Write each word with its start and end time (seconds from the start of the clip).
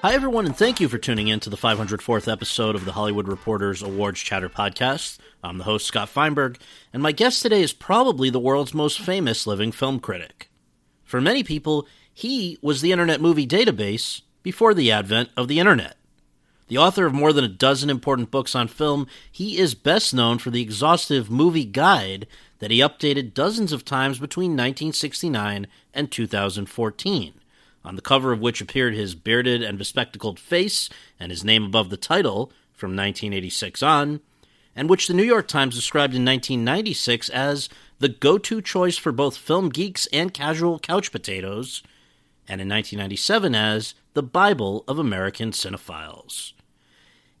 Hi, 0.00 0.14
everyone, 0.14 0.46
and 0.46 0.56
thank 0.56 0.78
you 0.78 0.88
for 0.88 0.96
tuning 0.96 1.26
in 1.26 1.40
to 1.40 1.50
the 1.50 1.56
504th 1.56 2.30
episode 2.30 2.76
of 2.76 2.84
the 2.84 2.92
Hollywood 2.92 3.26
Reporters 3.26 3.82
Awards 3.82 4.20
Chatter 4.20 4.48
podcast. 4.48 5.18
I'm 5.42 5.58
the 5.58 5.64
host, 5.64 5.86
Scott 5.86 6.08
Feinberg, 6.08 6.56
and 6.92 7.02
my 7.02 7.10
guest 7.10 7.42
today 7.42 7.62
is 7.62 7.72
probably 7.72 8.30
the 8.30 8.38
world's 8.38 8.72
most 8.72 9.00
famous 9.00 9.44
living 9.44 9.72
film 9.72 9.98
critic. 9.98 10.50
For 11.02 11.20
many 11.20 11.42
people, 11.42 11.88
he 12.14 12.58
was 12.62 12.80
the 12.80 12.92
Internet 12.92 13.20
Movie 13.20 13.44
Database 13.44 14.20
before 14.44 14.72
the 14.72 14.92
advent 14.92 15.30
of 15.36 15.48
the 15.48 15.58
Internet. 15.58 15.96
The 16.68 16.78
author 16.78 17.04
of 17.04 17.12
more 17.12 17.32
than 17.32 17.44
a 17.44 17.48
dozen 17.48 17.90
important 17.90 18.30
books 18.30 18.54
on 18.54 18.68
film, 18.68 19.08
he 19.32 19.58
is 19.58 19.74
best 19.74 20.14
known 20.14 20.38
for 20.38 20.50
the 20.50 20.62
exhaustive 20.62 21.28
movie 21.28 21.64
guide 21.64 22.28
that 22.60 22.70
he 22.70 22.78
updated 22.78 23.34
dozens 23.34 23.72
of 23.72 23.84
times 23.84 24.20
between 24.20 24.52
1969 24.52 25.66
and 25.92 26.12
2014 26.12 27.34
on 27.88 27.96
the 27.96 28.02
cover 28.02 28.32
of 28.32 28.40
which 28.40 28.60
appeared 28.60 28.94
his 28.94 29.14
bearded 29.14 29.62
and 29.62 29.78
bespectacled 29.78 30.38
face 30.38 30.90
and 31.18 31.32
his 31.32 31.42
name 31.42 31.64
above 31.64 31.88
the 31.88 31.96
title 31.96 32.52
from 32.74 32.90
1986 32.90 33.82
on, 33.82 34.20
and 34.76 34.90
which 34.90 35.08
the 35.08 35.14
New 35.14 35.22
York 35.22 35.48
Times 35.48 35.74
described 35.74 36.14
in 36.14 36.22
1996 36.22 37.30
as 37.30 37.70
the 37.98 38.10
go 38.10 38.36
to 38.36 38.60
choice 38.60 38.98
for 38.98 39.10
both 39.10 39.38
film 39.38 39.70
geeks 39.70 40.06
and 40.12 40.34
casual 40.34 40.78
couch 40.78 41.10
potatoes, 41.10 41.82
and 42.46 42.60
in 42.60 42.68
1997 42.68 43.54
as 43.54 43.94
the 44.12 44.22
Bible 44.22 44.84
of 44.86 44.98
American 44.98 45.50
cinephiles. 45.50 46.52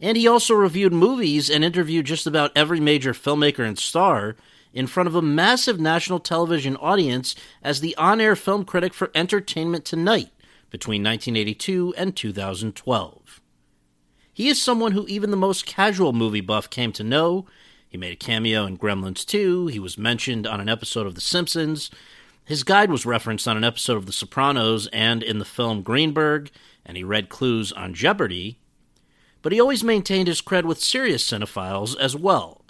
And 0.00 0.16
he 0.16 0.26
also 0.26 0.54
reviewed 0.54 0.94
movies 0.94 1.50
and 1.50 1.62
interviewed 1.62 2.06
just 2.06 2.26
about 2.26 2.52
every 2.56 2.80
major 2.80 3.12
filmmaker 3.12 3.66
and 3.66 3.78
star 3.78 4.34
in 4.72 4.86
front 4.86 5.08
of 5.08 5.14
a 5.14 5.20
massive 5.20 5.78
national 5.78 6.20
television 6.20 6.74
audience 6.76 7.34
as 7.62 7.80
the 7.80 7.94
on 7.96 8.18
air 8.18 8.34
film 8.34 8.64
critic 8.64 8.94
for 8.94 9.10
Entertainment 9.14 9.84
Tonight 9.84 10.30
between 10.70 11.02
1982 11.02 11.94
and 11.96 12.14
2012. 12.16 13.40
He 14.32 14.48
is 14.48 14.62
someone 14.62 14.92
who 14.92 15.06
even 15.08 15.30
the 15.30 15.36
most 15.36 15.66
casual 15.66 16.12
movie 16.12 16.40
buff 16.40 16.70
came 16.70 16.92
to 16.92 17.02
know. 17.02 17.46
He 17.88 17.98
made 17.98 18.12
a 18.12 18.16
cameo 18.16 18.66
in 18.66 18.78
Gremlins 18.78 19.24
2, 19.24 19.68
he 19.68 19.78
was 19.78 19.98
mentioned 19.98 20.46
on 20.46 20.60
an 20.60 20.68
episode 20.68 21.06
of 21.06 21.14
The 21.14 21.20
Simpsons, 21.20 21.90
his 22.48 22.64
guide 22.64 22.90
was 22.90 23.04
referenced 23.04 23.46
on 23.46 23.58
an 23.58 23.64
episode 23.64 23.98
of 23.98 24.06
The 24.06 24.12
Sopranos 24.12 24.86
and 24.86 25.22
in 25.22 25.38
the 25.38 25.44
film 25.44 25.82
Greenberg, 25.82 26.50
and 26.82 26.96
he 26.96 27.04
read 27.04 27.28
clues 27.28 27.72
on 27.72 27.92
Jeopardy! 27.92 28.58
But 29.42 29.52
he 29.52 29.60
always 29.60 29.84
maintained 29.84 30.28
his 30.28 30.40
cred 30.40 30.64
with 30.64 30.80
serious 30.80 31.22
cinephiles 31.22 31.94
as 31.98 32.16
well. 32.16 32.64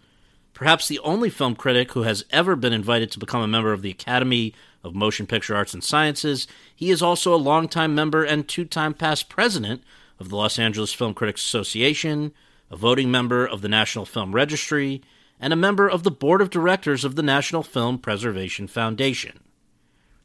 Perhaps 0.53 0.89
the 0.89 0.99
only 0.99 1.31
film 1.31 1.55
critic 1.55 1.93
who 1.93 2.03
has 2.03 2.25
ever 2.31 2.57
been 2.57 2.73
invited 2.73 3.13
to 3.13 3.21
become 3.21 3.41
a 3.41 3.47
member 3.47 3.73
of 3.73 3.83
the 3.83 3.91
Academy 3.93 4.53
of 4.83 4.95
Motion 4.95 5.27
Picture 5.27 5.57
Arts 5.57 5.75
and 5.75 5.83
Sciences. 5.83 6.47
He 6.75 6.91
is 6.91 7.03
also 7.03 7.35
a 7.35 7.37
longtime 7.37 7.95
member 7.95 8.25
and 8.25 8.47
two 8.47 8.65
time 8.65 8.95
past 8.95 9.29
president 9.29 9.83
of 10.19 10.29
the 10.29 10.37
Los 10.37 10.59
Angeles 10.59 10.93
Film 10.93 11.15
Critics 11.15 11.43
Association, 11.43 12.33
a 12.71 12.77
voting 12.77 13.11
member 13.11 13.47
of 13.47 13.63
the 13.63 13.69
National 13.69 14.05
Film 14.05 14.35
Registry, 14.35 15.03
and 15.41 15.53
a 15.53 15.57
member 15.57 15.89
of 15.89 16.03
the 16.03 16.11
board 16.11 16.41
of 16.41 16.51
directors 16.51 17.05
of 17.05 17.17
the 17.17 17.23
National 17.23 17.63
Film 17.63 17.99
Preservation 17.99 18.67
Foundation. 18.67 19.41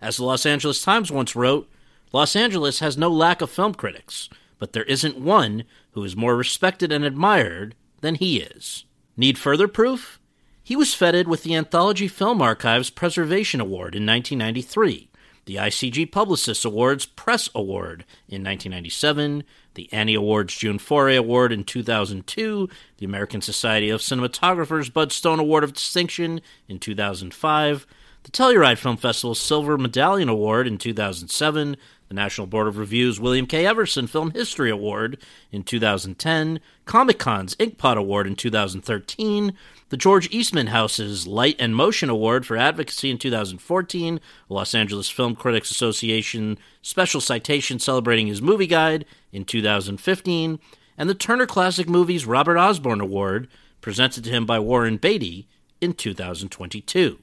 As 0.01 0.17
the 0.17 0.25
Los 0.25 0.45
Angeles 0.45 0.81
Times 0.81 1.11
once 1.11 1.35
wrote, 1.35 1.69
Los 2.11 2.35
Angeles 2.35 2.79
has 2.79 2.97
no 2.97 3.09
lack 3.09 3.41
of 3.41 3.49
film 3.49 3.73
critics, 3.73 4.29
but 4.59 4.73
there 4.73 4.83
isn't 4.83 5.17
one 5.17 5.63
who 5.91 6.03
is 6.03 6.15
more 6.15 6.35
respected 6.35 6.91
and 6.91 7.03
admired 7.03 7.75
than 8.01 8.15
he 8.15 8.39
is. 8.39 8.85
Need 9.15 9.37
further 9.37 9.67
proof? 9.67 10.19
He 10.65 10.77
was 10.77 10.93
feted 10.93 11.27
with 11.27 11.43
the 11.43 11.55
Anthology 11.55 12.07
Film 12.07 12.41
Archives 12.41 12.89
Preservation 12.89 13.59
Award 13.59 13.95
in 13.95 14.05
1993, 14.05 15.09
the 15.43 15.57
ICG 15.57 16.09
Publicists 16.09 16.63
Awards 16.63 17.05
Press 17.05 17.49
Award 17.53 18.05
in 18.29 18.45
1997, 18.45 19.43
the 19.73 19.91
Annie 19.91 20.15
Awards 20.15 20.55
June 20.55 20.79
Foray 20.79 21.17
Award 21.17 21.51
in 21.51 21.65
2002, 21.65 22.69
the 22.97 23.05
American 23.05 23.41
Society 23.41 23.89
of 23.89 23.99
Cinematographers 23.99 24.91
Bud 24.91 25.11
Stone 25.11 25.39
Award 25.39 25.65
of 25.65 25.73
Distinction 25.73 26.39
in 26.69 26.79
2005, 26.79 27.85
the 28.23 28.31
Telluride 28.31 28.77
Film 28.77 28.95
Festival 28.95 29.35
Silver 29.35 29.77
Medallion 29.77 30.29
Award 30.29 30.65
in 30.65 30.77
2007, 30.77 31.75
the 32.07 32.13
National 32.13 32.47
Board 32.47 32.67
of 32.67 32.77
Review's 32.77 33.19
William 33.19 33.45
K. 33.45 33.65
Everson 33.65 34.07
Film 34.07 34.31
History 34.31 34.69
Award 34.69 35.17
in 35.51 35.63
2010, 35.63 36.61
Comic 36.85 37.19
Con's 37.19 37.55
Inkpot 37.55 37.97
Award 37.97 38.27
in 38.27 38.35
2013, 38.37 39.53
the 39.93 39.97
George 39.97 40.27
Eastman 40.31 40.65
House's 40.65 41.27
Light 41.27 41.55
and 41.59 41.75
Motion 41.75 42.09
Award 42.09 42.47
for 42.47 42.57
Advocacy 42.57 43.11
in 43.11 43.19
2014, 43.19 44.19
the 44.47 44.53
Los 44.55 44.73
Angeles 44.73 45.07
Film 45.07 45.35
Critics 45.35 45.69
Association 45.69 46.57
Special 46.81 47.21
Citation 47.21 47.77
celebrating 47.77 48.25
his 48.25 48.41
movie 48.41 48.65
guide 48.65 49.05
in 49.31 49.45
2015, 49.45 50.59
and 50.97 51.07
the 51.07 51.13
Turner 51.13 51.45
Classic 51.45 51.87
Movies 51.87 52.25
Robert 52.25 52.57
Osborne 52.57 53.01
Award 53.01 53.47
presented 53.81 54.23
to 54.23 54.31
him 54.31 54.47
by 54.47 54.57
Warren 54.57 54.97
Beatty 54.97 55.47
in 55.79 55.93
2022. 55.93 57.19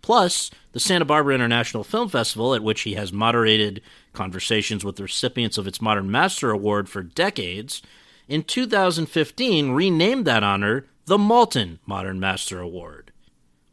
Plus, 0.00 0.48
the 0.70 0.78
Santa 0.78 1.04
Barbara 1.04 1.34
International 1.34 1.82
Film 1.82 2.08
Festival, 2.08 2.54
at 2.54 2.62
which 2.62 2.82
he 2.82 2.94
has 2.94 3.12
moderated 3.12 3.82
conversations 4.12 4.84
with 4.84 4.94
the 4.94 5.02
recipients 5.02 5.58
of 5.58 5.66
its 5.66 5.82
Modern 5.82 6.08
Master 6.08 6.52
Award 6.52 6.88
for 6.88 7.02
decades, 7.02 7.82
in 8.28 8.44
2015 8.44 9.72
renamed 9.72 10.24
that 10.24 10.44
honor 10.44 10.86
the 11.10 11.18
Maltin 11.18 11.80
Modern 11.86 12.20
Master 12.20 12.60
Award. 12.60 13.10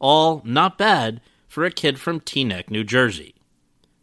All 0.00 0.42
not 0.44 0.76
bad 0.76 1.20
for 1.46 1.64
a 1.64 1.70
kid 1.70 2.00
from 2.00 2.18
Teaneck, 2.18 2.68
New 2.68 2.82
Jersey. 2.82 3.36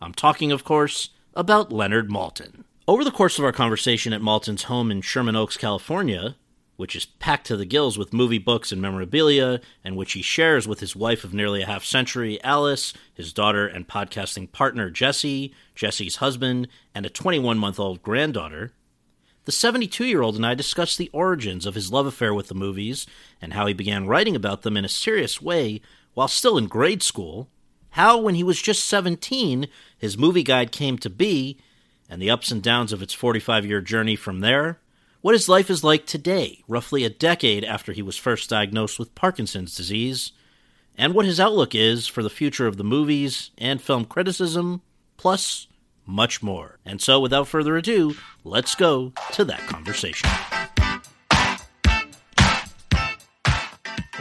I'm 0.01 0.13
talking, 0.13 0.53
of 0.53 0.63
course, 0.63 1.09
about 1.34 1.69
Leonard 1.69 2.09
Maltin. 2.09 2.63
Over 2.88 3.03
the 3.03 3.12
course 3.12 3.38
of 3.38 3.44
our 3.44 3.51
conversation 3.51 4.13
at 4.13 4.22
Maltin's 4.22 4.63
home 4.63 4.90
in 4.90 5.01
Sherman 5.01 5.35
Oaks, 5.35 5.57
California, 5.57 6.38
which 6.78 6.96
is 6.96 7.07
packed 7.07 7.46
to 7.47 7.57
the 7.57 7.66
gills 7.66 7.97
with 7.97 8.13
movie 8.13 8.38
books 8.38 8.72
and 8.72 8.81
memorabilia, 8.81 9.59
and 9.84 9.97
which 9.97 10.13
he 10.13 10.22
shares 10.22 10.66
with 10.66 10.79
his 10.79 10.96
wife 10.96 11.25
of 11.25 11.34
nearly 11.34 11.62
a 11.62 11.66
half 11.66 11.84
century, 11.84 12.41
Alice, 12.41 12.94
his 13.13 13.34
daughter 13.34 13.67
and 13.67 13.85
podcasting 13.85 14.50
partner, 14.50 14.90
Jesse, 14.90 15.53
Jesse's 15.75 16.16
husband, 16.17 16.69
and 16.94 17.06
a 17.06 17.09
21 17.09 17.57
month 17.57 17.81
old 17.81 18.02
granddaughter, 18.02 18.72
the 19.45 19.51
72 19.51 20.06
year 20.06 20.22
old 20.22 20.35
and 20.35 20.45
I 20.45 20.56
discussed 20.56 20.97
the 20.97 21.09
origins 21.13 21.66
of 21.66 21.75
his 21.75 21.91
love 21.91 22.06
affair 22.06 22.33
with 22.33 22.47
the 22.47 22.56
movies 22.56 23.07
and 23.41 23.53
how 23.53 23.67
he 23.67 23.73
began 23.73 24.07
writing 24.07 24.35
about 24.35 24.63
them 24.63 24.75
in 24.75 24.85
a 24.85 24.89
serious 24.89 25.41
way 25.41 25.81
while 26.13 26.28
still 26.28 26.57
in 26.57 26.67
grade 26.67 27.03
school, 27.03 27.50
how, 27.91 28.17
when 28.17 28.35
he 28.35 28.44
was 28.44 28.61
just 28.61 28.85
17, 28.85 29.67
his 29.97 30.17
movie 30.17 30.44
guide 30.44 30.72
came 30.72 30.97
to 30.97 31.09
be, 31.09 31.57
and 32.09 32.22
the 32.22 32.29
ups 32.29 32.51
and 32.51 32.61
downs 32.61 32.91
of 32.91 33.01
its 33.01 33.13
45 33.13 33.66
year 33.66 33.81
journey 33.81 34.16
from 34.16 34.39
there, 34.41 34.79
what 35.22 35.34
his 35.34 35.47
life 35.47 35.69
is 35.69 35.84
like 35.84 36.05
today, 36.05 36.63
roughly 36.67 37.03
a 37.03 37.09
decade 37.09 37.63
after 37.63 37.94
he 37.94 38.01
was 38.01 38.17
first 38.17 38.50
diagnosed 38.50 39.00
with 39.00 39.16
Parkinson's 39.16 39.75
disease, 39.75 40.31
and 40.97 41.13
what 41.13 41.25
his 41.25 41.39
outlook 41.39 41.73
is 41.73 42.07
for 42.07 42.22
the 42.22 42.29
future 42.29 42.67
of 42.67 42.78
the 42.78 42.84
movies 42.84 43.51
and 43.57 43.81
film 43.81 44.05
criticism, 44.05 44.81
plus 45.17 45.67
much 46.05 46.41
more. 46.43 46.77
And 46.85 47.01
so, 47.01 47.19
without 47.19 47.47
further 47.47 47.75
ado, 47.77 48.16
let's 48.43 48.75
go 48.75 49.13
to 49.33 49.45
that 49.45 49.59
conversation. 49.67 50.29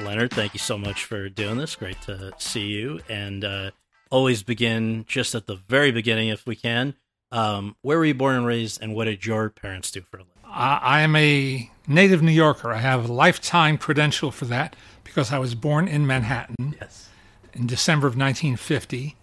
Leonard, 0.03 0.33
thank 0.33 0.53
you 0.53 0.59
so 0.61 0.77
much 0.77 1.05
for 1.05 1.29
doing 1.29 1.57
this. 1.57 1.77
Great 1.77 2.01
to 2.03 2.33
see 2.39 2.67
you. 2.67 3.01
And 3.09 3.45
uh, 3.45 3.71
always 4.11 4.43
begin 4.43 5.05
just 5.09 5.35
at 5.35 5.47
the 5.47 5.57
very 5.57 5.91
beginning, 5.93 6.29
if 6.29 6.47
we 6.47 6.57
can. 6.57 6.95
Um, 7.33 7.77
where 7.83 7.99
were 7.99 8.05
you 8.05 8.15
born 8.15 8.37
and 8.37 8.47
raised, 8.47 8.83
and 8.83 8.95
what 8.95 9.05
did 9.07 9.25
your 9.25 9.51
parents 9.51 9.91
do 9.91 10.03
for 10.03 10.19
a 10.19 10.21
living? 10.21 10.31
I 10.47 11.01
am 11.01 11.17
a 11.17 11.69
native 11.89 12.23
New 12.23 12.31
Yorker. 12.33 12.71
I 12.71 12.79
have 12.79 13.09
a 13.09 13.13
lifetime 13.13 13.77
credential 13.77 14.31
for 14.31 14.45
that 14.45 14.77
because 15.03 15.33
I 15.33 15.39
was 15.39 15.57
born 15.57 15.89
in 15.89 16.07
Manhattan 16.07 16.77
Yes. 16.81 17.09
in 17.55 17.67
December 17.67 18.07
of 18.07 18.13
1950. 18.17 19.17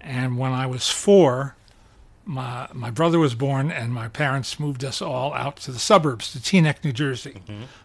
And 0.00 0.38
when 0.38 0.52
I 0.52 0.66
was 0.66 0.88
four, 0.88 1.56
my 2.28 2.68
my 2.74 2.90
brother 2.90 3.18
was 3.18 3.34
born, 3.34 3.72
and 3.72 3.92
my 3.92 4.06
parents 4.06 4.60
moved 4.60 4.84
us 4.84 5.00
all 5.00 5.32
out 5.32 5.56
to 5.56 5.72
the 5.72 5.78
suburbs, 5.78 6.30
to 6.32 6.38
Teaneck, 6.38 6.84
New 6.84 6.92
Jersey, 6.92 7.42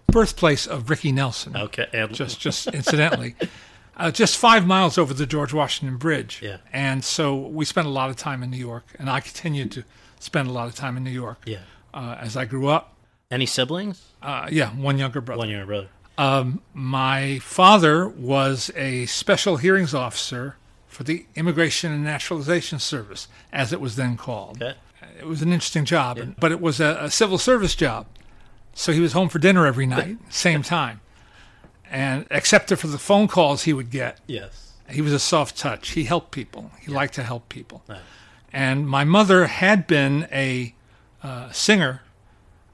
birthplace 0.08 0.68
of 0.68 0.90
Ricky 0.90 1.14
Nelson. 1.14 1.56
Okay. 1.56 1.88
And 1.94 2.14
Just 2.14 2.42
just 2.42 2.68
incidentally, 2.68 3.36
uh, 3.98 4.12
just 4.12 4.38
five 4.38 4.68
miles 4.68 4.98
over 4.98 5.14
the 5.14 5.26
George 5.26 5.54
Washington 5.54 5.98
Bridge. 5.98 6.42
Yeah. 6.44 6.58
And 6.74 7.06
so 7.06 7.36
we 7.36 7.64
spent 7.64 7.88
a 7.88 7.90
lot 7.90 8.10
of 8.10 8.18
time 8.18 8.44
in 8.44 8.52
New 8.52 8.58
York, 8.58 8.84
and 9.00 9.10
I 9.10 9.22
continued 9.22 9.72
to 9.72 9.86
spend 10.20 10.50
a 10.50 10.52
lot 10.52 10.68
of 10.68 10.76
time 10.76 10.98
in 10.98 11.06
New 11.06 11.12
York 11.12 11.42
yeah. 11.46 11.60
uh, 11.94 12.18
as 12.20 12.36
I 12.36 12.44
grew 12.44 12.68
up. 12.68 12.98
Any 13.32 13.46
siblings? 13.46 14.04
Uh, 14.22 14.50
yeah, 14.52 14.72
one 14.72 14.98
younger 14.98 15.22
brother. 15.22 15.40
One 15.40 15.50
younger 15.50 15.66
brother. 16.18 16.60
My 16.74 17.40
father 17.40 18.10
was 18.10 18.72
a 18.76 19.06
special 19.06 19.56
hearings 19.56 19.94
officer 19.94 20.58
for 20.94 21.04
the 21.04 21.26
Immigration 21.36 21.92
and 21.92 22.04
Naturalization 22.04 22.80
Service, 22.80 23.28
as 23.52 23.74
it 23.74 23.82
was 23.82 23.96
then 23.96 24.16
called. 24.18 24.62
Okay. 24.62 24.76
It 25.20 25.26
was 25.28 25.42
an 25.42 25.52
interesting 25.52 25.86
job, 25.86 26.20
but 26.40 26.52
it 26.52 26.62
was 26.62 26.80
a, 26.80 26.98
a 27.02 27.12
civil 27.12 27.38
service 27.38 27.76
job. 27.76 28.06
So 28.74 28.92
he 28.92 29.00
was 29.00 29.14
home 29.14 29.30
for 29.30 29.40
dinner 29.40 29.66
every 29.66 29.86
night, 29.86 30.18
same 30.30 30.64
time. 30.64 31.02
And 31.90 32.26
except 32.32 32.70
for 32.74 32.88
the 32.88 32.98
phone 32.98 33.28
calls 33.28 33.64
he 33.64 33.74
would 33.74 33.92
get, 33.92 34.20
Yes. 34.26 34.74
he 34.90 35.02
was 35.02 35.14
a 35.14 35.20
soft 35.20 35.58
touch. 35.58 35.90
He 35.92 36.06
helped 36.06 36.32
people. 36.32 36.72
He 36.82 36.92
liked 36.92 37.14
to 37.16 37.24
help 37.24 37.50
people. 37.50 37.84
Right. 37.88 38.00
And 38.52 38.88
my 38.88 39.04
mother 39.04 39.46
had 39.48 39.86
been 39.88 40.28
a 40.32 40.74
uh, 41.22 41.52
singer 41.52 42.02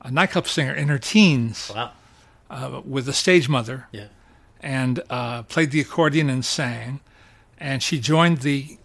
a 0.01 0.09
nightclub 0.09 0.47
singer 0.47 0.73
in 0.73 0.87
her 0.87 0.97
teens 0.97 1.69
Wow. 1.75 1.91
uh, 2.49 2.81
with 2.85 3.09
a 3.09 3.13
stage 3.13 3.49
mother 3.49 3.87
Yeah. 3.91 4.05
and 4.61 5.03
uh, 5.09 5.43
played 5.43 5.71
the 5.71 5.81
accordion 5.81 6.29
and 6.29 6.45
sang. 6.45 7.01
And 7.59 7.83
she 7.83 7.99
joined 7.99 8.39
the 8.39 8.77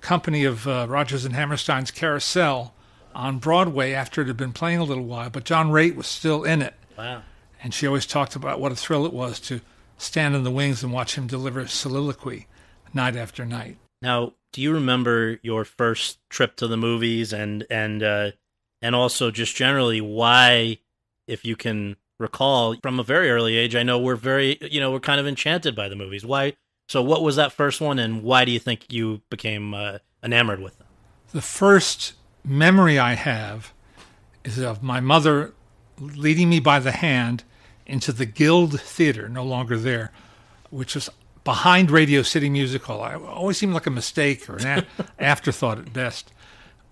company 0.00 0.44
of 0.44 0.68
uh, 0.68 0.86
Rodgers 0.88 1.24
and 1.24 1.34
Hammerstein's 1.34 1.90
Carousel 1.90 2.74
on 3.14 3.38
Broadway 3.38 3.92
after 3.92 4.22
it 4.22 4.26
had 4.26 4.36
been 4.36 4.52
playing 4.52 4.78
a 4.78 4.84
little 4.84 5.04
while, 5.04 5.30
but 5.30 5.44
John 5.44 5.70
Raitt 5.70 5.96
was 5.96 6.06
still 6.06 6.44
in 6.44 6.62
it. 6.62 6.74
Wow. 6.96 7.22
And 7.62 7.72
she 7.72 7.86
always 7.86 8.06
talked 8.06 8.36
about 8.36 8.60
what 8.60 8.72
a 8.72 8.76
thrill 8.76 9.06
it 9.06 9.12
was 9.12 9.38
to 9.40 9.60
stand 9.96 10.34
in 10.34 10.42
the 10.42 10.50
wings 10.50 10.82
and 10.82 10.92
watch 10.92 11.16
him 11.16 11.26
deliver 11.26 11.66
soliloquy 11.66 12.46
night 12.92 13.16
after 13.16 13.46
night. 13.46 13.78
Now, 14.00 14.34
do 14.52 14.60
you 14.60 14.72
remember 14.72 15.38
your 15.42 15.64
first 15.64 16.18
trip 16.28 16.56
to 16.56 16.66
the 16.66 16.76
movies 16.76 17.32
and 17.32 17.64
and 17.70 18.02
uh, 18.02 18.32
and 18.82 18.94
also 18.94 19.30
just 19.30 19.56
generally 19.56 20.00
why, 20.00 20.78
if 21.26 21.44
you 21.44 21.56
can 21.56 21.96
recall 22.18 22.76
from 22.82 22.98
a 22.98 23.04
very 23.04 23.30
early 23.30 23.56
age, 23.56 23.74
I 23.74 23.82
know 23.82 23.98
we're 23.98 24.16
very 24.16 24.58
you 24.60 24.80
know 24.80 24.90
we're 24.90 25.00
kind 25.00 25.20
of 25.20 25.26
enchanted 25.26 25.76
by 25.76 25.88
the 25.88 25.96
movies. 25.96 26.24
Why? 26.26 26.54
So, 26.88 27.02
what 27.02 27.22
was 27.22 27.36
that 27.36 27.52
first 27.52 27.80
one, 27.80 27.98
and 27.98 28.22
why 28.22 28.44
do 28.44 28.52
you 28.52 28.58
think 28.58 28.92
you 28.92 29.22
became 29.30 29.72
uh, 29.74 29.98
enamored 30.22 30.60
with 30.60 30.78
them? 30.78 30.86
The 31.32 31.40
first 31.42 32.14
memory 32.44 32.98
I 32.98 33.14
have 33.14 33.72
is 34.44 34.58
of 34.58 34.82
my 34.82 35.00
mother 35.00 35.54
leading 35.98 36.50
me 36.50 36.60
by 36.60 36.80
the 36.80 36.92
hand 36.92 37.44
into 37.86 38.12
the 38.12 38.26
Guild 38.26 38.80
Theater, 38.80 39.28
no 39.28 39.44
longer 39.44 39.78
there, 39.78 40.10
which 40.70 40.94
was 40.94 41.08
behind 41.44 41.90
Radio 41.90 42.22
City 42.22 42.50
Music 42.50 42.82
Hall. 42.82 43.00
I 43.02 43.14
always 43.14 43.56
seemed 43.58 43.74
like 43.74 43.86
a 43.86 43.90
mistake 43.90 44.48
or 44.50 44.56
an 44.56 44.84
a- 44.98 45.04
afterthought 45.18 45.78
at 45.78 45.92
best, 45.92 46.32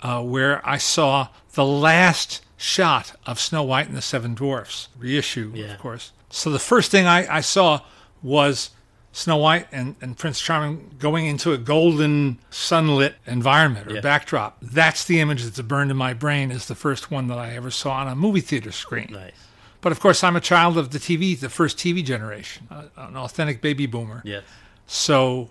uh, 0.02 0.22
where 0.22 0.66
I 0.66 0.78
saw 0.78 1.28
the 1.54 1.64
last 1.64 2.42
shot 2.56 3.12
of 3.26 3.38
Snow 3.40 3.62
White 3.64 3.88
and 3.88 3.96
the 3.96 4.02
Seven 4.02 4.34
Dwarfs 4.34 4.88
reissue, 4.98 5.52
Yeah. 5.54 5.74
of 5.74 5.78
course. 5.80 6.12
So 6.30 6.50
the 6.50 6.58
first 6.58 6.90
thing 6.90 7.06
I, 7.06 7.36
I 7.36 7.40
saw 7.40 7.80
was 8.22 8.70
Snow 9.12 9.38
White 9.38 9.66
and, 9.72 9.96
and 10.00 10.16
Prince 10.16 10.40
Charming 10.40 10.94
going 10.98 11.26
into 11.26 11.52
a 11.52 11.58
golden 11.58 12.38
sunlit 12.50 13.16
environment 13.26 13.90
or 13.90 13.94
Yeah. 13.96 14.00
backdrop. 14.00 14.58
That's 14.62 15.04
the 15.04 15.18
image 15.20 15.42
that's 15.42 15.60
burned 15.62 15.90
in 15.90 15.96
my 15.96 16.14
brain 16.14 16.50
as 16.52 16.66
the 16.66 16.74
first 16.76 17.10
one 17.10 17.26
that 17.28 17.38
I 17.38 17.54
ever 17.56 17.70
saw 17.70 17.92
on 17.94 18.08
a 18.08 18.14
movie 18.14 18.40
theater 18.40 18.70
screen. 18.72 19.08
Nice. 19.10 19.32
But 19.80 19.92
of 19.92 19.98
course, 20.00 20.22
I'm 20.22 20.36
a 20.36 20.40
child 20.40 20.78
of 20.78 20.90
the 20.90 20.98
TV, 20.98 21.38
the 21.38 21.48
first 21.48 21.76
TV 21.78 22.04
generation, 22.04 22.68
uh, 22.70 22.84
an 22.96 23.16
authentic 23.16 23.60
baby 23.60 23.86
boomer. 23.86 24.22
Yes. 24.24 24.44
So 24.86 25.50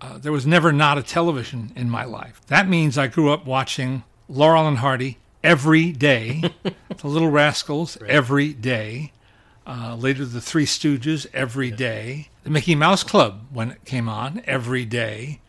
uh, 0.00 0.18
there 0.18 0.32
was 0.32 0.46
never 0.46 0.70
not 0.72 0.98
a 0.98 1.02
television 1.02 1.72
in 1.74 1.88
my 1.90 2.04
life. 2.04 2.40
That 2.48 2.68
means 2.68 2.96
I 2.98 3.06
grew 3.08 3.32
up 3.32 3.44
watching 3.46 4.04
Laurel 4.28 4.68
and 4.68 4.78
Hardy 4.78 5.18
every 5.42 5.92
day, 5.92 6.42
The 6.62 7.06
Little 7.08 7.30
Rascals 7.30 7.98
every 8.06 8.52
day, 8.52 9.12
uh, 9.66 9.96
later 9.96 10.24
The 10.24 10.40
Three 10.40 10.66
Stooges 10.66 11.26
every 11.32 11.70
day, 11.70 12.28
The 12.44 12.50
Mickey 12.50 12.74
Mouse 12.74 13.02
Club 13.02 13.46
when 13.52 13.70
it 13.70 13.86
came 13.86 14.06
on 14.06 14.42
every 14.44 14.84
day, 14.84 15.40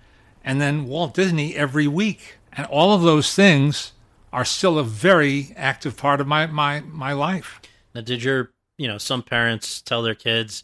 and 0.45 0.61
then 0.61 0.85
Walt 0.85 1.13
Disney 1.13 1.53
every 1.53 1.87
week. 1.87 2.37
And 2.53 2.65
all 2.67 2.93
of 2.93 3.01
those 3.01 3.35
things 3.35 3.91
are 4.31 4.45
still 4.45 4.79
a 4.79 4.83
very 4.83 5.53
active 5.57 5.97
part 5.97 6.21
of 6.21 6.27
my, 6.27 6.45
my, 6.47 6.79
my 6.79 7.11
life. 7.11 7.61
Now, 7.93 7.99
did 7.99 8.23
your 8.23 8.51
you 8.77 8.87
know 8.87 8.97
some 8.97 9.23
parents 9.23 9.81
tell 9.81 10.01
their 10.01 10.15
kids 10.15 10.63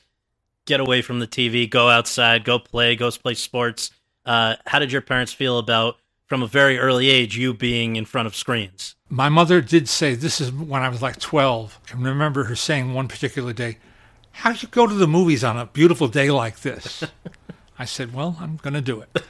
get 0.66 0.80
away 0.80 1.02
from 1.02 1.20
the 1.20 1.28
TV, 1.28 1.70
go 1.70 1.90
outside, 1.90 2.46
go 2.46 2.60
play, 2.60 2.96
go 2.96 3.12
play 3.12 3.34
sports? 3.34 3.92
Uh, 4.26 4.56
how 4.68 4.80
did 4.80 4.92
your 4.92 5.02
parents 5.02 5.34
feel 5.34 5.58
about 5.58 5.98
from 6.28 6.42
a 6.42 6.48
very 6.48 6.80
early 6.80 7.10
age 7.10 7.38
you 7.38 7.54
being 7.54 7.98
in 7.98 8.06
front 8.06 8.26
of 8.26 8.36
screens? 8.38 8.96
My 9.10 9.28
mother 9.28 9.60
did 9.60 9.90
say, 9.90 10.16
this 10.16 10.40
is 10.40 10.50
when 10.50 10.82
I 10.82 10.88
was 10.88 11.02
like 11.02 11.20
12. 11.20 11.80
I 11.84 11.90
can 11.90 12.04
remember 12.04 12.46
her 12.46 12.56
saying 12.56 12.94
one 12.94 13.10
particular 13.10 13.52
day, 13.52 13.80
How 14.32 14.52
do 14.54 14.60
you 14.62 14.68
go 14.70 14.88
to 14.88 14.94
the 14.94 15.08
movies 15.08 15.44
on 15.44 15.58
a 15.58 15.66
beautiful 15.66 16.08
day 16.08 16.32
like 16.32 16.62
this? 16.62 17.04
I 17.78 17.86
said, 17.86 18.14
Well, 18.14 18.38
I'm 18.40 18.58
going 18.58 18.74
to 18.74 18.82
do 18.82 19.02
it. 19.02 19.24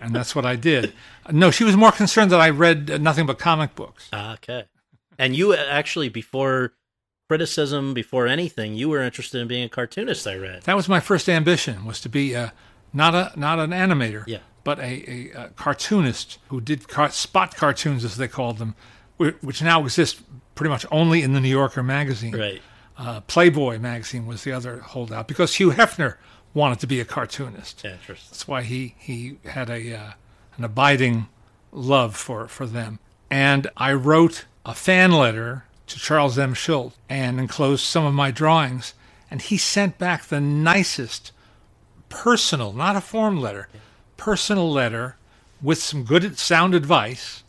and 0.00 0.14
that's 0.14 0.34
what 0.34 0.44
I 0.44 0.56
did. 0.56 0.92
No, 1.30 1.50
she 1.50 1.64
was 1.64 1.76
more 1.76 1.92
concerned 1.92 2.30
that 2.32 2.40
I 2.40 2.50
read 2.50 2.90
uh, 2.90 2.98
nothing 2.98 3.26
but 3.26 3.38
comic 3.38 3.74
books. 3.74 4.08
Okay. 4.12 4.64
And 5.18 5.34
you 5.36 5.54
actually, 5.54 6.08
before 6.08 6.72
criticism, 7.28 7.92
before 7.94 8.26
anything, 8.26 8.74
you 8.74 8.88
were 8.88 9.02
interested 9.02 9.40
in 9.40 9.48
being 9.48 9.64
a 9.64 9.68
cartoonist. 9.68 10.26
I 10.26 10.36
read. 10.36 10.62
That 10.62 10.76
was 10.76 10.88
my 10.88 11.00
first 11.00 11.28
ambition, 11.28 11.84
was 11.84 12.00
to 12.02 12.08
be 12.08 12.34
uh, 12.34 12.50
not 12.92 13.14
a 13.14 13.32
not 13.38 13.58
an 13.58 13.70
animator, 13.70 14.24
Yeah. 14.26 14.38
but 14.64 14.78
a, 14.78 14.82
a, 15.36 15.44
a 15.44 15.48
cartoonist 15.50 16.38
who 16.48 16.60
did 16.60 16.88
car- 16.88 17.10
spot 17.10 17.54
cartoons, 17.56 18.04
as 18.04 18.16
they 18.16 18.28
called 18.28 18.58
them, 18.58 18.74
which 19.18 19.60
now 19.62 19.82
exist 19.84 20.22
pretty 20.54 20.70
much 20.70 20.86
only 20.90 21.22
in 21.22 21.32
the 21.34 21.40
New 21.40 21.48
Yorker 21.50 21.82
magazine. 21.82 22.34
Right. 22.36 22.62
Uh, 22.98 23.20
Playboy 23.22 23.78
magazine 23.78 24.26
was 24.26 24.42
the 24.42 24.52
other 24.52 24.80
holdout 24.80 25.28
because 25.28 25.54
Hugh 25.54 25.70
Hefner 25.70 26.16
wanted 26.52 26.80
to 26.80 26.86
be 26.88 27.00
a 27.00 27.04
cartoonist. 27.04 27.84
Interesting. 27.84 28.28
That's 28.30 28.48
why 28.48 28.62
he 28.62 28.96
he 28.98 29.38
had 29.44 29.70
a 29.70 29.94
uh, 29.94 30.10
an 30.56 30.64
abiding 30.64 31.28
love 31.72 32.16
for 32.16 32.48
for 32.48 32.66
them. 32.66 32.98
And 33.30 33.70
I 33.76 33.92
wrote 33.92 34.46
a 34.66 34.74
fan 34.74 35.12
letter 35.12 35.64
to 35.86 35.98
Charles 35.98 36.38
M. 36.38 36.54
Schulz 36.54 36.94
and 37.08 37.38
enclosed 37.38 37.84
some 37.84 38.04
of 38.04 38.14
my 38.14 38.30
drawings, 38.30 38.94
and 39.30 39.40
he 39.40 39.56
sent 39.56 39.98
back 39.98 40.24
the 40.24 40.40
nicest 40.40 41.32
personal, 42.08 42.72
not 42.72 42.96
a 42.96 43.00
form 43.00 43.40
letter, 43.40 43.68
personal 44.16 44.70
letter 44.70 45.16
with 45.62 45.78
some 45.78 46.04
good 46.04 46.38
sound 46.38 46.74
advice 46.74 47.42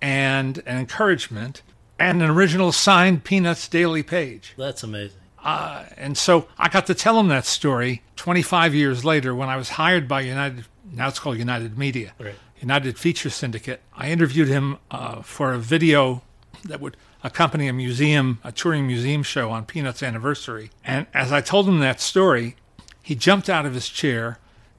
and 0.00 0.58
an 0.66 0.78
encouragement 0.78 1.62
and 1.98 2.22
an 2.22 2.30
original 2.30 2.72
signed 2.72 3.24
Peanuts 3.24 3.68
daily 3.68 4.02
page. 4.02 4.54
That's 4.56 4.82
amazing. 4.82 5.18
Uh, 5.42 5.84
and 5.96 6.18
so 6.18 6.48
I 6.58 6.68
got 6.68 6.86
to 6.86 6.94
tell 6.94 7.18
him 7.18 7.28
that 7.28 7.46
story 7.46 8.02
25 8.16 8.74
years 8.74 9.04
later 9.04 9.34
when 9.34 9.48
I 9.48 9.56
was 9.56 9.70
hired 9.70 10.08
by 10.08 10.22
United, 10.22 10.64
now 10.92 11.08
it's 11.08 11.18
called 11.18 11.38
United 11.38 11.78
Media, 11.78 12.12
Right. 12.18 12.34
United 12.60 12.98
Feature 12.98 13.30
Syndicate. 13.30 13.80
I 13.96 14.10
interviewed 14.10 14.48
him 14.48 14.78
uh, 14.90 15.22
for 15.22 15.52
a 15.52 15.58
video 15.58 16.22
that 16.64 16.80
would 16.80 16.96
accompany 17.22 17.68
a 17.68 17.72
museum, 17.72 18.40
a 18.42 18.50
touring 18.52 18.86
museum 18.86 19.22
show 19.22 19.50
on 19.50 19.64
Peanuts 19.64 20.02
anniversary. 20.02 20.70
And 20.84 21.06
as 21.14 21.32
I 21.32 21.40
told 21.40 21.68
him 21.68 21.78
that 21.80 22.00
story, 22.00 22.56
he 23.02 23.14
jumped 23.14 23.48
out 23.48 23.64
of 23.64 23.74
his 23.74 23.88
chair. 23.88 24.38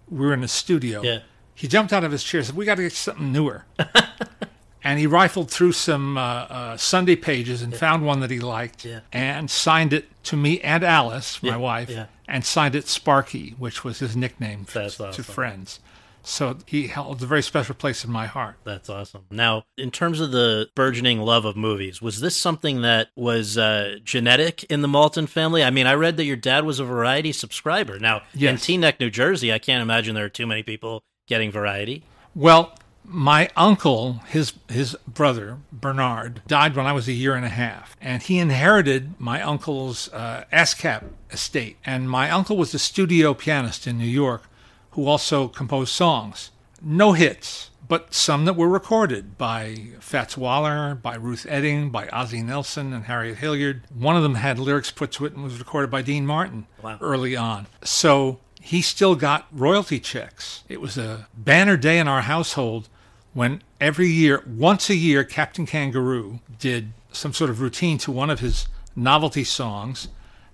We 0.10 0.26
were 0.28 0.34
in 0.34 0.44
a 0.44 0.48
studio. 0.48 1.02
Yeah. 1.02 1.20
He 1.56 1.68
jumped 1.68 1.92
out 1.92 2.04
of 2.04 2.12
his 2.12 2.24
chair 2.24 2.40
and 2.40 2.48
said, 2.48 2.56
We 2.56 2.66
got 2.66 2.76
to 2.76 2.84
get 2.84 2.94
something 2.94 3.32
newer. 3.32 3.66
and 4.84 5.00
he 5.00 5.08
rifled 5.08 5.52
through 5.52 5.74
some 5.74 6.18
uh, 6.18 6.22
uh, 6.22 6.78
Sunday 6.78 7.16
pages 7.16 7.62
and 7.62 7.76
found 7.76 8.06
one 8.06 8.20
that 8.22 8.32
he 8.32 8.40
liked 8.40 8.86
Yeah. 8.86 9.02
and 9.12 9.50
signed 9.52 9.94
it 9.94 10.08
to 10.24 10.38
me 10.38 10.60
and 10.62 10.84
Alice, 10.84 11.42
my 11.44 11.50
Yeah, 11.50 11.56
wife, 11.58 11.90
yeah. 11.90 12.06
and 12.28 12.46
signed 12.46 12.76
it 12.76 12.88
Sparky, 12.88 13.56
which 13.58 13.84
was 13.84 14.00
his 14.00 14.16
nickname 14.16 14.66
That's 14.74 14.98
to 14.98 15.08
awesome. 15.10 15.24
friends. 15.24 15.80
So 16.22 16.58
he 16.66 16.88
held 16.88 17.24
a 17.24 17.26
very 17.26 17.42
special 17.42 17.74
place 17.76 18.04
in 18.04 18.12
my 18.12 18.28
heart. 18.28 18.58
That's 18.66 18.90
awesome. 18.90 19.24
Now, 19.32 19.64
in 19.78 19.90
terms 19.90 20.20
of 20.20 20.32
the 20.32 20.70
burgeoning 20.76 21.20
love 21.22 21.46
of 21.46 21.56
movies, 21.56 22.02
was 22.02 22.20
this 22.20 22.36
something 22.36 22.82
that 22.82 23.08
was 23.16 23.58
uh, 23.58 23.96
genetic 24.04 24.66
in 24.66 24.82
the 24.82 24.88
Maltin 24.90 25.28
family? 25.30 25.64
I 25.64 25.70
mean, 25.72 25.88
I 25.88 25.94
read 25.94 26.18
that 26.18 26.26
your 26.26 26.36
dad 26.36 26.66
was 26.66 26.80
a 26.80 26.84
Variety 26.84 27.32
subscriber. 27.32 28.00
Now, 28.00 28.18
in 28.34 28.40
Yes. 28.42 28.66
Teaneck, 28.66 29.00
New 29.00 29.10
Jersey, 29.10 29.52
I 29.54 29.60
can't 29.60 29.82
imagine 29.82 30.14
there 30.14 30.26
are 30.26 30.30
too 30.30 30.46
many 30.46 30.62
people 30.62 31.04
getting 31.26 31.52
Variety. 31.52 32.04
Well, 32.36 32.78
my 33.12 33.50
uncle, 33.56 34.22
his 34.28 34.54
his 34.70 34.96
brother 35.08 35.58
Bernard, 35.72 36.42
died 36.48 36.76
when 36.76 36.86
I 36.86 36.94
was 36.94 37.08
a 37.08 37.12
year 37.14 37.34
and 37.36 37.46
a 37.46 37.50
half, 37.50 37.96
and 38.00 38.22
he 38.22 38.38
inherited 38.40 39.20
my 39.20 39.42
uncle's 39.42 40.12
uh, 40.14 40.46
ASCAP 40.54 41.04
estate. 41.32 41.78
And 41.86 42.10
my 42.10 42.30
uncle 42.30 42.56
was 42.56 42.74
a 42.74 42.80
studio 42.80 43.34
pianist 43.34 43.88
in 43.88 43.98
New 43.98 44.06
York, 44.06 44.44
who 44.92 45.08
also 45.08 45.48
composed 45.48 45.92
songs. 45.92 46.52
No 46.82 47.14
hits, 47.14 47.72
but 47.88 48.14
some 48.14 48.46
that 48.46 48.56
were 48.56 48.70
recorded 48.70 49.38
by 49.38 49.88
Fats 50.00 50.38
Waller, 50.38 50.96
by 50.96 51.16
Ruth 51.16 51.46
Etting, 51.50 51.90
by 51.92 52.08
Ozzie 52.10 52.44
Nelson, 52.44 52.94
and 52.94 53.06
Harriet 53.06 53.40
Hilliard. 53.40 53.82
One 53.94 54.16
of 54.16 54.24
them 54.24 54.36
had 54.36 54.60
lyrics 54.60 54.92
put 54.92 55.12
to 55.14 55.26
it 55.26 55.34
and 55.34 55.44
was 55.44 55.58
recorded 55.60 55.90
by 55.90 56.04
Dean 56.04 56.26
Martin 56.26 56.68
Wow. 56.84 57.00
early 57.02 57.36
on. 57.36 57.66
So 57.84 58.40
he 58.62 58.82
still 58.82 59.16
got 59.16 59.48
royalty 59.52 60.00
checks. 60.00 60.64
It 60.70 60.80
was 60.80 60.98
a 60.98 61.28
banner 61.36 61.76
day 61.76 61.98
in 62.00 62.08
our 62.08 62.22
household 62.22 62.88
when 63.34 63.62
every 63.80 64.08
year, 64.08 64.44
once 64.48 64.90
a 64.90 64.96
year, 64.96 65.24
Captain 65.24 65.66
Kangaroo 65.66 66.40
did 66.58 66.94
some 67.12 67.34
sort 67.34 67.50
of 67.50 67.62
routine 67.62 67.98
to 68.00 68.12
one 68.12 68.30
of 68.30 68.40
his 68.40 68.68
novelty 68.96 69.44
songs. 69.44 70.08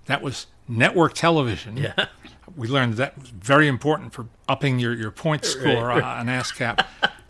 That 0.06 0.22
was 0.22 0.46
network 0.68 1.14
television. 1.14 1.76
Yeah. 1.76 2.06
We 2.56 2.68
learned 2.68 2.94
that 2.94 3.18
was 3.18 3.28
very 3.30 3.66
important 3.68 4.12
for 4.12 4.26
upping 4.48 4.78
your, 4.78 4.94
your 4.94 5.10
point 5.10 5.44
score 5.44 5.88
Right, 5.88 6.02
on 6.02 6.26
ASCAP. 6.26 6.84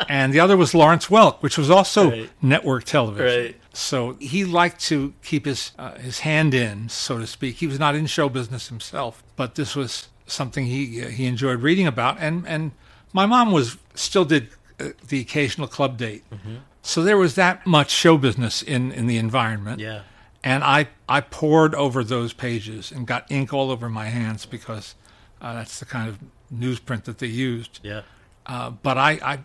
and 0.09 0.33
the 0.33 0.41
other 0.41 0.57
was 0.57 0.75
Lawrence 0.75 1.07
Welk, 1.07 1.43
which 1.43 1.57
was 1.59 1.71
also 1.71 2.11
Right. 2.11 2.31
network 2.43 2.85
television. 2.85 3.45
Right. 3.45 3.57
So 3.73 4.13
he 4.21 4.45
liked 4.45 4.81
to 4.87 5.15
keep 5.25 5.47
his 5.47 5.73
uh, 5.79 5.95
his 5.99 6.21
hand 6.21 6.55
in, 6.55 6.89
so 6.91 7.19
to 7.19 7.27
speak. 7.27 7.57
He 7.57 7.67
was 7.67 7.79
not 7.79 7.95
in 7.95 8.07
show 8.07 8.29
business 8.29 8.69
himself, 8.69 9.23
but 9.37 9.55
this 9.55 9.75
was 9.75 10.09
something 10.27 10.67
he 10.67 11.03
uh, 11.03 11.09
he 11.09 11.27
enjoyed 11.27 11.61
reading 11.61 11.87
about. 11.87 12.19
And 12.21 12.47
and 12.47 12.73
my 13.13 13.27
mom 13.27 13.53
was 13.53 13.79
still 13.95 14.25
did 14.25 14.49
uh, 14.81 14.89
the 15.09 15.21
occasional 15.21 15.69
club 15.69 15.97
date, 15.97 16.25
Mm-hmm. 16.31 16.57
so 16.83 17.03
there 17.03 17.17
was 17.19 17.35
that 17.35 17.67
much 17.67 17.91
show 17.91 18.17
business 18.19 18.63
in 18.63 18.93
in 18.93 19.07
the 19.07 19.19
environment. 19.19 19.81
Yeah. 19.81 20.03
And 20.45 20.63
I, 20.63 20.89
I 21.09 21.23
pored 21.23 21.75
over 21.75 22.05
those 22.05 22.33
pages 22.33 22.93
and 22.93 23.05
got 23.05 23.31
ink 23.33 23.53
all 23.53 23.73
over 23.73 23.89
my 23.89 24.07
hands 24.07 24.47
because 24.47 24.95
uh, 25.41 25.55
that's 25.55 25.81
the 25.81 25.85
kind 25.87 26.09
of 26.09 26.21
newsprint 26.55 27.03
that 27.05 27.19
they 27.19 27.27
used. 27.27 27.81
Yeah. 27.83 28.03
Uh, 28.45 28.71
but 28.71 28.97
I, 28.97 29.13
I, 29.23 29.39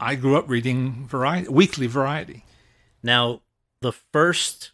I 0.00 0.14
grew 0.16 0.36
up 0.36 0.48
reading 0.48 1.06
variety, 1.06 1.48
weekly 1.48 1.86
variety. 1.86 2.44
Now, 3.04 3.40
the 3.82 3.92
first 3.92 4.72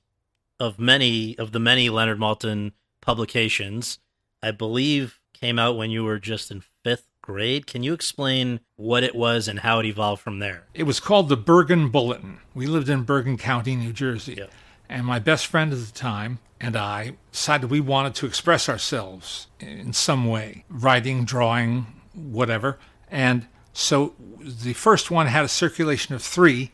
of 0.59 0.79
many 0.79 1.37
of 1.37 1.53
the 1.53 1.61
many 1.61 1.91
Leonard 1.91 2.19
Maltin 2.19 2.73
publications, 3.03 3.99
I 4.43 4.53
believe, 4.53 5.21
came 5.35 5.59
out 5.59 5.77
when 5.77 5.91
you 5.91 6.03
were 6.05 6.19
just 6.19 6.51
in 6.51 6.63
fifth 6.83 7.09
grade. 7.25 7.67
Can 7.67 7.83
you 7.83 7.95
explain 7.95 8.61
what 8.77 9.03
it 9.03 9.15
was 9.15 9.49
and 9.49 9.61
how 9.61 9.81
it 9.81 9.87
evolved 9.87 10.23
from 10.23 10.41
there? 10.41 10.65
It 10.75 10.83
was 10.83 11.01
called 11.01 11.31
the 11.31 11.39
Bergen 11.39 11.89
Bulletin. 11.89 12.39
We 12.55 12.67
lived 12.67 12.91
in 12.91 13.05
Bergen 13.05 13.39
County, 13.39 13.75
New 13.75 13.95
Jersey. 13.95 14.35
Yep. 14.35 14.51
And 14.91 15.07
my 15.07 15.19
best 15.19 15.47
friend 15.47 15.73
at 15.73 15.79
the 15.79 15.93
time 15.93 16.39
and 16.61 16.77
I 16.77 17.17
decided 17.33 17.71
we 17.71 17.81
wanted 17.81 18.15
to 18.17 18.27
express 18.27 18.69
ourselves 18.69 19.47
in 19.59 19.95
some 19.95 20.27
way 20.27 20.65
writing, 20.69 21.25
drawing, 21.25 21.87
whatever. 22.13 22.79
And 23.11 23.47
so 23.73 24.15
the 24.39 24.75
first 24.75 25.11
one 25.11 25.27
had 25.27 25.47
a 25.47 25.49
circulation 25.49 26.15
of 26.15 26.23
three 26.23 26.73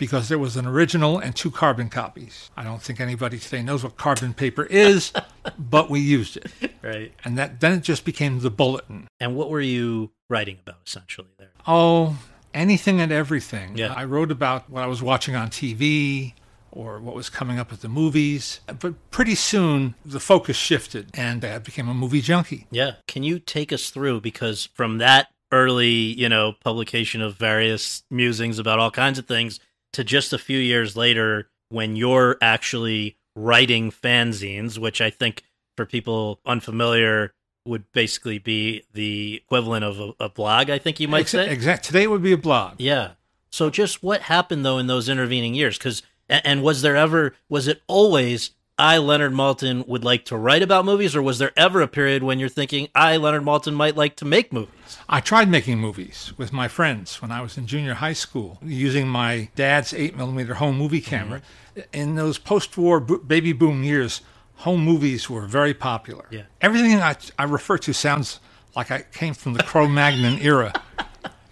because 0.00 0.28
there 0.30 0.38
was 0.38 0.56
an 0.56 0.66
original 0.66 1.18
and 1.18 1.36
two 1.36 1.50
carbon 1.50 1.90
copies. 1.90 2.50
I 2.56 2.64
don't 2.64 2.82
think 2.82 3.00
anybody 3.00 3.38
today 3.38 3.62
knows 3.62 3.84
what 3.84 3.96
carbon 3.96 4.32
paper 4.34 4.64
is, 4.64 5.12
but 5.58 5.90
we 5.90 6.00
used 6.00 6.38
it. 6.38 6.50
Right. 6.82 7.12
And 7.22 7.38
that 7.38 7.60
then 7.60 7.74
it 7.74 7.82
just 7.82 8.04
became 8.04 8.40
the 8.40 8.50
bulletin. 8.50 9.06
And 9.20 9.36
what 9.36 9.50
were 9.50 9.60
you 9.60 10.10
writing 10.28 10.58
about 10.66 10.80
essentially 10.86 11.28
there? 11.38 11.50
Oh, 11.66 12.18
anything 12.54 13.00
and 13.00 13.12
everything. 13.12 13.76
Yeah. 13.76 13.92
I 13.92 14.04
wrote 14.04 14.32
about 14.32 14.70
what 14.70 14.82
I 14.82 14.86
was 14.86 15.02
watching 15.02 15.36
on 15.36 15.50
TV 15.50 16.32
or 16.72 16.98
what 16.98 17.14
was 17.14 17.28
coming 17.28 17.58
up 17.58 17.70
at 17.70 17.82
the 17.82 17.88
movies. 17.88 18.60
But 18.66 18.94
pretty 19.10 19.34
soon 19.34 19.96
the 20.04 20.20
focus 20.20 20.56
shifted 20.56 21.10
and 21.12 21.44
I 21.44 21.58
became 21.58 21.88
a 21.88 21.94
movie 21.94 22.22
junkie. 22.22 22.66
Yeah. 22.70 22.92
Can 23.06 23.22
you 23.22 23.38
take 23.38 23.70
us 23.70 23.90
through 23.90 24.22
because 24.22 24.70
from 24.72 24.96
that 24.98 25.28
early, 25.52 25.88
you 25.88 26.28
know, 26.28 26.54
publication 26.64 27.20
of 27.20 27.36
various 27.36 28.02
musings 28.10 28.58
about 28.58 28.78
all 28.78 28.90
kinds 28.90 29.18
of 29.18 29.26
things 29.26 29.60
to 29.92 30.04
just 30.04 30.32
a 30.32 30.38
few 30.38 30.58
years 30.58 30.96
later 30.96 31.50
when 31.68 31.96
you're 31.96 32.36
actually 32.40 33.16
writing 33.36 33.90
fanzines, 33.90 34.78
which 34.78 35.00
I 35.00 35.10
think 35.10 35.44
for 35.76 35.86
people 35.86 36.40
unfamiliar 36.44 37.32
would 37.66 37.90
basically 37.92 38.38
be 38.38 38.84
the 38.92 39.36
equivalent 39.44 39.84
of 39.84 40.00
a, 40.00 40.24
a 40.24 40.28
blog, 40.28 40.70
I 40.70 40.78
think 40.78 40.98
you 41.00 41.08
might 41.08 41.28
say. 41.28 41.48
Exact. 41.50 41.84
Today 41.84 42.06
would 42.06 42.22
be 42.22 42.32
a 42.32 42.38
blog. 42.38 42.74
Yeah. 42.78 43.12
So 43.50 43.70
just 43.70 44.02
what 44.02 44.22
happened 44.22 44.64
though 44.64 44.78
in 44.78 44.86
those 44.86 45.08
intervening 45.08 45.54
years? 45.54 45.78
Because 45.78 46.02
and 46.28 46.62
was 46.62 46.82
there 46.82 46.96
ever 46.96 47.34
was 47.48 47.66
it 47.68 47.82
always 47.86 48.52
I 48.80 48.96
Leonard 48.96 49.32
Maltin 49.32 49.86
would 49.86 50.04
like 50.04 50.24
to 50.24 50.38
write 50.38 50.62
about 50.62 50.86
movies, 50.86 51.14
or 51.14 51.20
was 51.20 51.38
there 51.38 51.52
ever 51.54 51.82
a 51.82 51.86
period 51.86 52.22
when 52.22 52.38
you're 52.38 52.48
thinking 52.48 52.88
I 52.94 53.18
Leonard 53.18 53.42
Maltin 53.42 53.74
might 53.74 53.94
like 53.94 54.16
to 54.16 54.24
make 54.24 54.54
movies? 54.54 54.96
I 55.06 55.20
tried 55.20 55.50
making 55.50 55.78
movies 55.78 56.32
with 56.38 56.50
my 56.50 56.66
friends 56.66 57.20
when 57.20 57.30
I 57.30 57.42
was 57.42 57.58
in 57.58 57.66
junior 57.66 57.92
high 57.92 58.14
school 58.14 58.58
using 58.62 59.06
my 59.06 59.50
dad's 59.54 59.92
8 59.92 60.16
millimeter 60.16 60.54
home 60.54 60.78
movie 60.78 61.02
camera. 61.02 61.42
Mm-hmm. 61.76 61.80
In 61.92 62.14
those 62.14 62.38
post 62.38 62.78
war 62.78 63.00
bo- 63.00 63.18
baby 63.18 63.52
boom 63.52 63.84
years, 63.84 64.22
home 64.54 64.82
movies 64.82 65.28
were 65.28 65.42
very 65.42 65.74
popular. 65.74 66.24
Yeah. 66.30 66.44
Everything 66.62 66.94
I, 67.02 67.16
I 67.38 67.44
refer 67.44 67.76
to 67.76 67.92
sounds 67.92 68.40
like 68.74 68.90
I 68.90 69.02
came 69.12 69.34
from 69.34 69.52
the 69.52 69.62
Cro 69.62 69.88
Magnon 69.88 70.38
era 70.40 70.72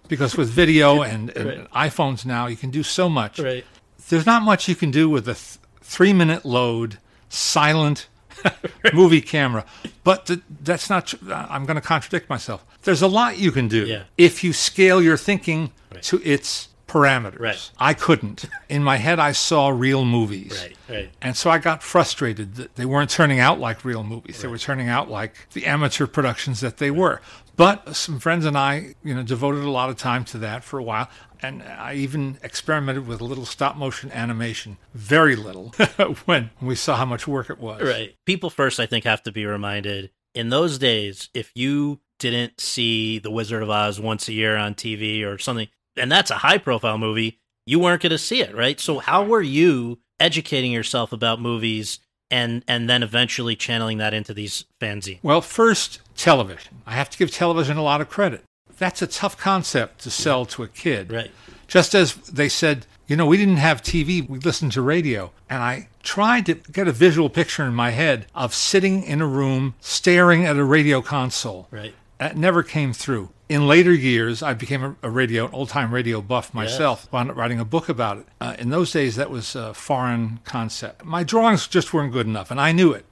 because 0.09 0.35
with 0.35 0.49
video 0.49 1.03
and, 1.13 1.29
and 1.37 1.71
iPhones 1.73 2.25
now, 2.25 2.47
you 2.47 2.57
can 2.57 2.71
do 2.71 2.83
so 2.83 3.11
much. 3.11 3.39
Right. 3.39 3.67
There's 4.09 4.25
not 4.25 4.43
much 4.43 4.67
you 4.67 4.75
can 4.75 4.91
do 4.91 5.11
with 5.11 5.29
a 5.29 5.35
th- 5.35 5.59
three 5.83 6.15
minute 6.15 6.47
load, 6.47 6.97
silent 7.29 8.09
movie 8.93 9.21
camera. 9.21 9.65
But 10.05 10.27
th- 10.27 10.41
that's 10.63 10.89
not, 10.89 11.09
tr- 11.09 11.17
uh, 11.31 11.47
I'm 11.51 11.65
going 11.67 11.75
to 11.77 11.81
contradict 11.81 12.29
myself. 12.31 12.65
There's 12.83 13.03
a 13.03 13.09
lot 13.09 13.39
you 13.39 13.51
can 13.53 13.69
do 13.69 13.85
Yeah. 13.87 14.05
if 14.17 14.43
you 14.45 14.53
scale 14.53 15.03
your 15.03 15.17
thinking 15.17 15.73
to 16.03 16.21
its 16.25 16.69
parameters. 16.87 17.39
Right. 17.41 17.71
I 17.79 17.93
couldn't. 17.95 18.47
In 18.69 18.83
my 18.83 18.97
head, 18.97 19.19
I 19.19 19.33
saw 19.33 19.69
real 19.69 20.05
movies. 20.05 20.59
Right. 20.63 20.77
Right. 20.89 21.11
And 21.21 21.37
so 21.37 21.51
I 21.51 21.59
got 21.59 21.83
frustrated 21.83 22.55
that 22.55 22.77
they 22.77 22.87
weren't 22.87 23.11
turning 23.11 23.41
out 23.41 23.59
like 23.61 23.85
real 23.85 24.05
movies. 24.05 24.41
They 24.41 24.49
were 24.49 24.57
turning 24.59 24.89
out 24.89 25.11
like 25.11 25.35
the 25.53 25.67
amateur 25.67 26.07
productions 26.07 26.61
that 26.61 26.79
they 26.79 26.91
were. 26.91 27.21
But 27.59 27.95
some 27.95 28.21
friends 28.21 28.47
and 28.47 28.57
I, 28.57 28.95
you 29.05 29.15
know, 29.15 29.23
devoted 29.23 29.65
a 29.65 29.71
lot 29.71 29.91
of 29.91 29.97
time 29.97 30.25
to 30.27 30.39
that 30.39 30.65
for 30.65 30.79
a 30.79 30.83
while. 30.83 31.11
And 31.43 31.63
I 31.63 31.95
even 31.95 32.39
experimented 32.43 33.07
with 33.07 33.21
a 33.21 33.25
little 33.25 33.45
stop 33.45 33.77
motion 33.77 34.11
animation, 34.13 34.79
very 34.95 35.37
little, 35.37 35.71
when 36.25 36.51
we 36.63 36.75
saw 36.75 36.97
how 36.97 37.05
much 37.05 37.29
work 37.29 37.51
it 37.51 37.59
was. 37.59 37.83
Right. 37.83 38.15
People 38.25 38.49
first, 38.49 38.81
I 38.81 38.87
think, 38.87 39.05
have 39.05 39.23
to 39.25 39.33
be 39.33 39.45
reminded 39.45 40.11
in 40.35 40.51
those 40.51 40.79
days, 40.79 41.29
if 41.35 41.51
you 41.55 42.01
didn't 42.19 42.61
see 42.61 43.19
The 43.19 43.31
Wizard 43.31 43.63
of 43.63 43.71
Oz 43.71 44.01
once 44.01 44.29
a 44.29 44.33
year 44.33 44.57
on 44.57 44.75
TV 44.75 45.25
or 45.25 45.39
something, 45.39 45.69
and 45.97 46.11
that's 46.11 46.31
a 46.31 46.37
high 46.37 46.59
profile 46.59 46.97
movie, 46.97 47.41
you 47.67 47.81
weren't 47.81 48.03
going 48.03 48.11
to 48.11 48.19
see 48.19 48.41
it, 48.41 48.55
right? 48.55 48.79
So, 48.79 49.01
how 49.01 49.25
were 49.25 49.43
you 49.43 49.99
educating 50.21 50.73
yourself 50.73 51.13
about 51.13 51.41
movies 51.41 51.99
and, 52.31 52.63
and 52.69 52.89
then 52.89 53.03
eventually 53.03 53.57
channeling 53.57 53.99
that 53.99 54.15
into 54.15 54.33
these 54.33 54.65
fanzines? 54.81 55.19
Well, 55.23 55.41
first, 55.41 56.01
television. 56.19 56.83
I 56.87 56.93
have 56.93 57.09
to 57.11 57.19
give 57.19 57.31
television 57.31 57.77
a 57.77 57.83
lot 57.83 58.01
of 58.01 58.11
credit. 58.11 58.43
That's 58.77 59.01
a 59.03 59.07
tough 59.07 59.37
concept 59.37 60.01
to 60.03 60.11
sell 60.11 60.45
to 60.47 60.63
a 60.63 60.69
kid. 60.69 61.11
Right. 61.11 61.31
Just 61.67 61.95
as 61.95 62.15
they 62.15 62.49
said, 62.49 62.87
you 63.07 63.17
know, 63.17 63.27
we 63.27 63.37
didn't 63.37 63.57
have 63.57 63.83
TV, 63.83 64.29
we 64.29 64.39
listened 64.39 64.73
to 64.73 64.83
radio. 64.83 65.33
And 65.49 65.63
I 65.63 65.89
tried 66.03 66.47
to 66.47 66.55
get 66.55 66.87
a 66.87 66.93
visual 66.93 67.31
picture 67.31 67.65
in 67.65 67.75
my 67.75 67.91
head 67.91 68.27
of 68.35 68.55
sitting 68.55 69.03
in 69.03 69.21
a 69.21 69.27
room 69.27 69.75
staring 69.81 70.45
at 70.45 70.57
a 70.57 70.65
radio 70.65 71.01
console. 71.01 71.69
Right. 71.71 71.95
That 72.19 72.37
never 72.37 72.63
came 72.63 72.93
through. 72.93 73.31
In 73.49 73.67
later 73.67 73.95
years, 73.95 74.43
I 74.43 74.53
became 74.53 74.85
a, 74.85 74.97
a 75.03 75.09
radio, 75.11 75.47
an 75.47 75.55
old-time 75.55 75.95
radio 75.95 76.21
buff 76.21 76.53
myself. 76.53 77.11
Wound 77.11 77.31
up 77.31 77.37
writing 77.37 77.59
a 77.59 77.65
book 77.65 77.89
about 77.89 78.19
it. 78.19 78.27
Uh, 78.41 78.55
in 78.59 78.69
those 78.69 78.93
days, 78.93 79.17
that 79.17 79.31
was 79.31 79.55
a 79.55 79.73
foreign 79.73 80.41
concept. 80.45 81.05
My 81.05 81.25
drawings 81.25 81.67
just 81.67 81.95
weren't 81.95 82.13
good 82.13 82.27
enough, 82.27 82.51
and 82.51 82.61
I 82.61 82.73
knew 82.73 82.93
it. 82.93 83.07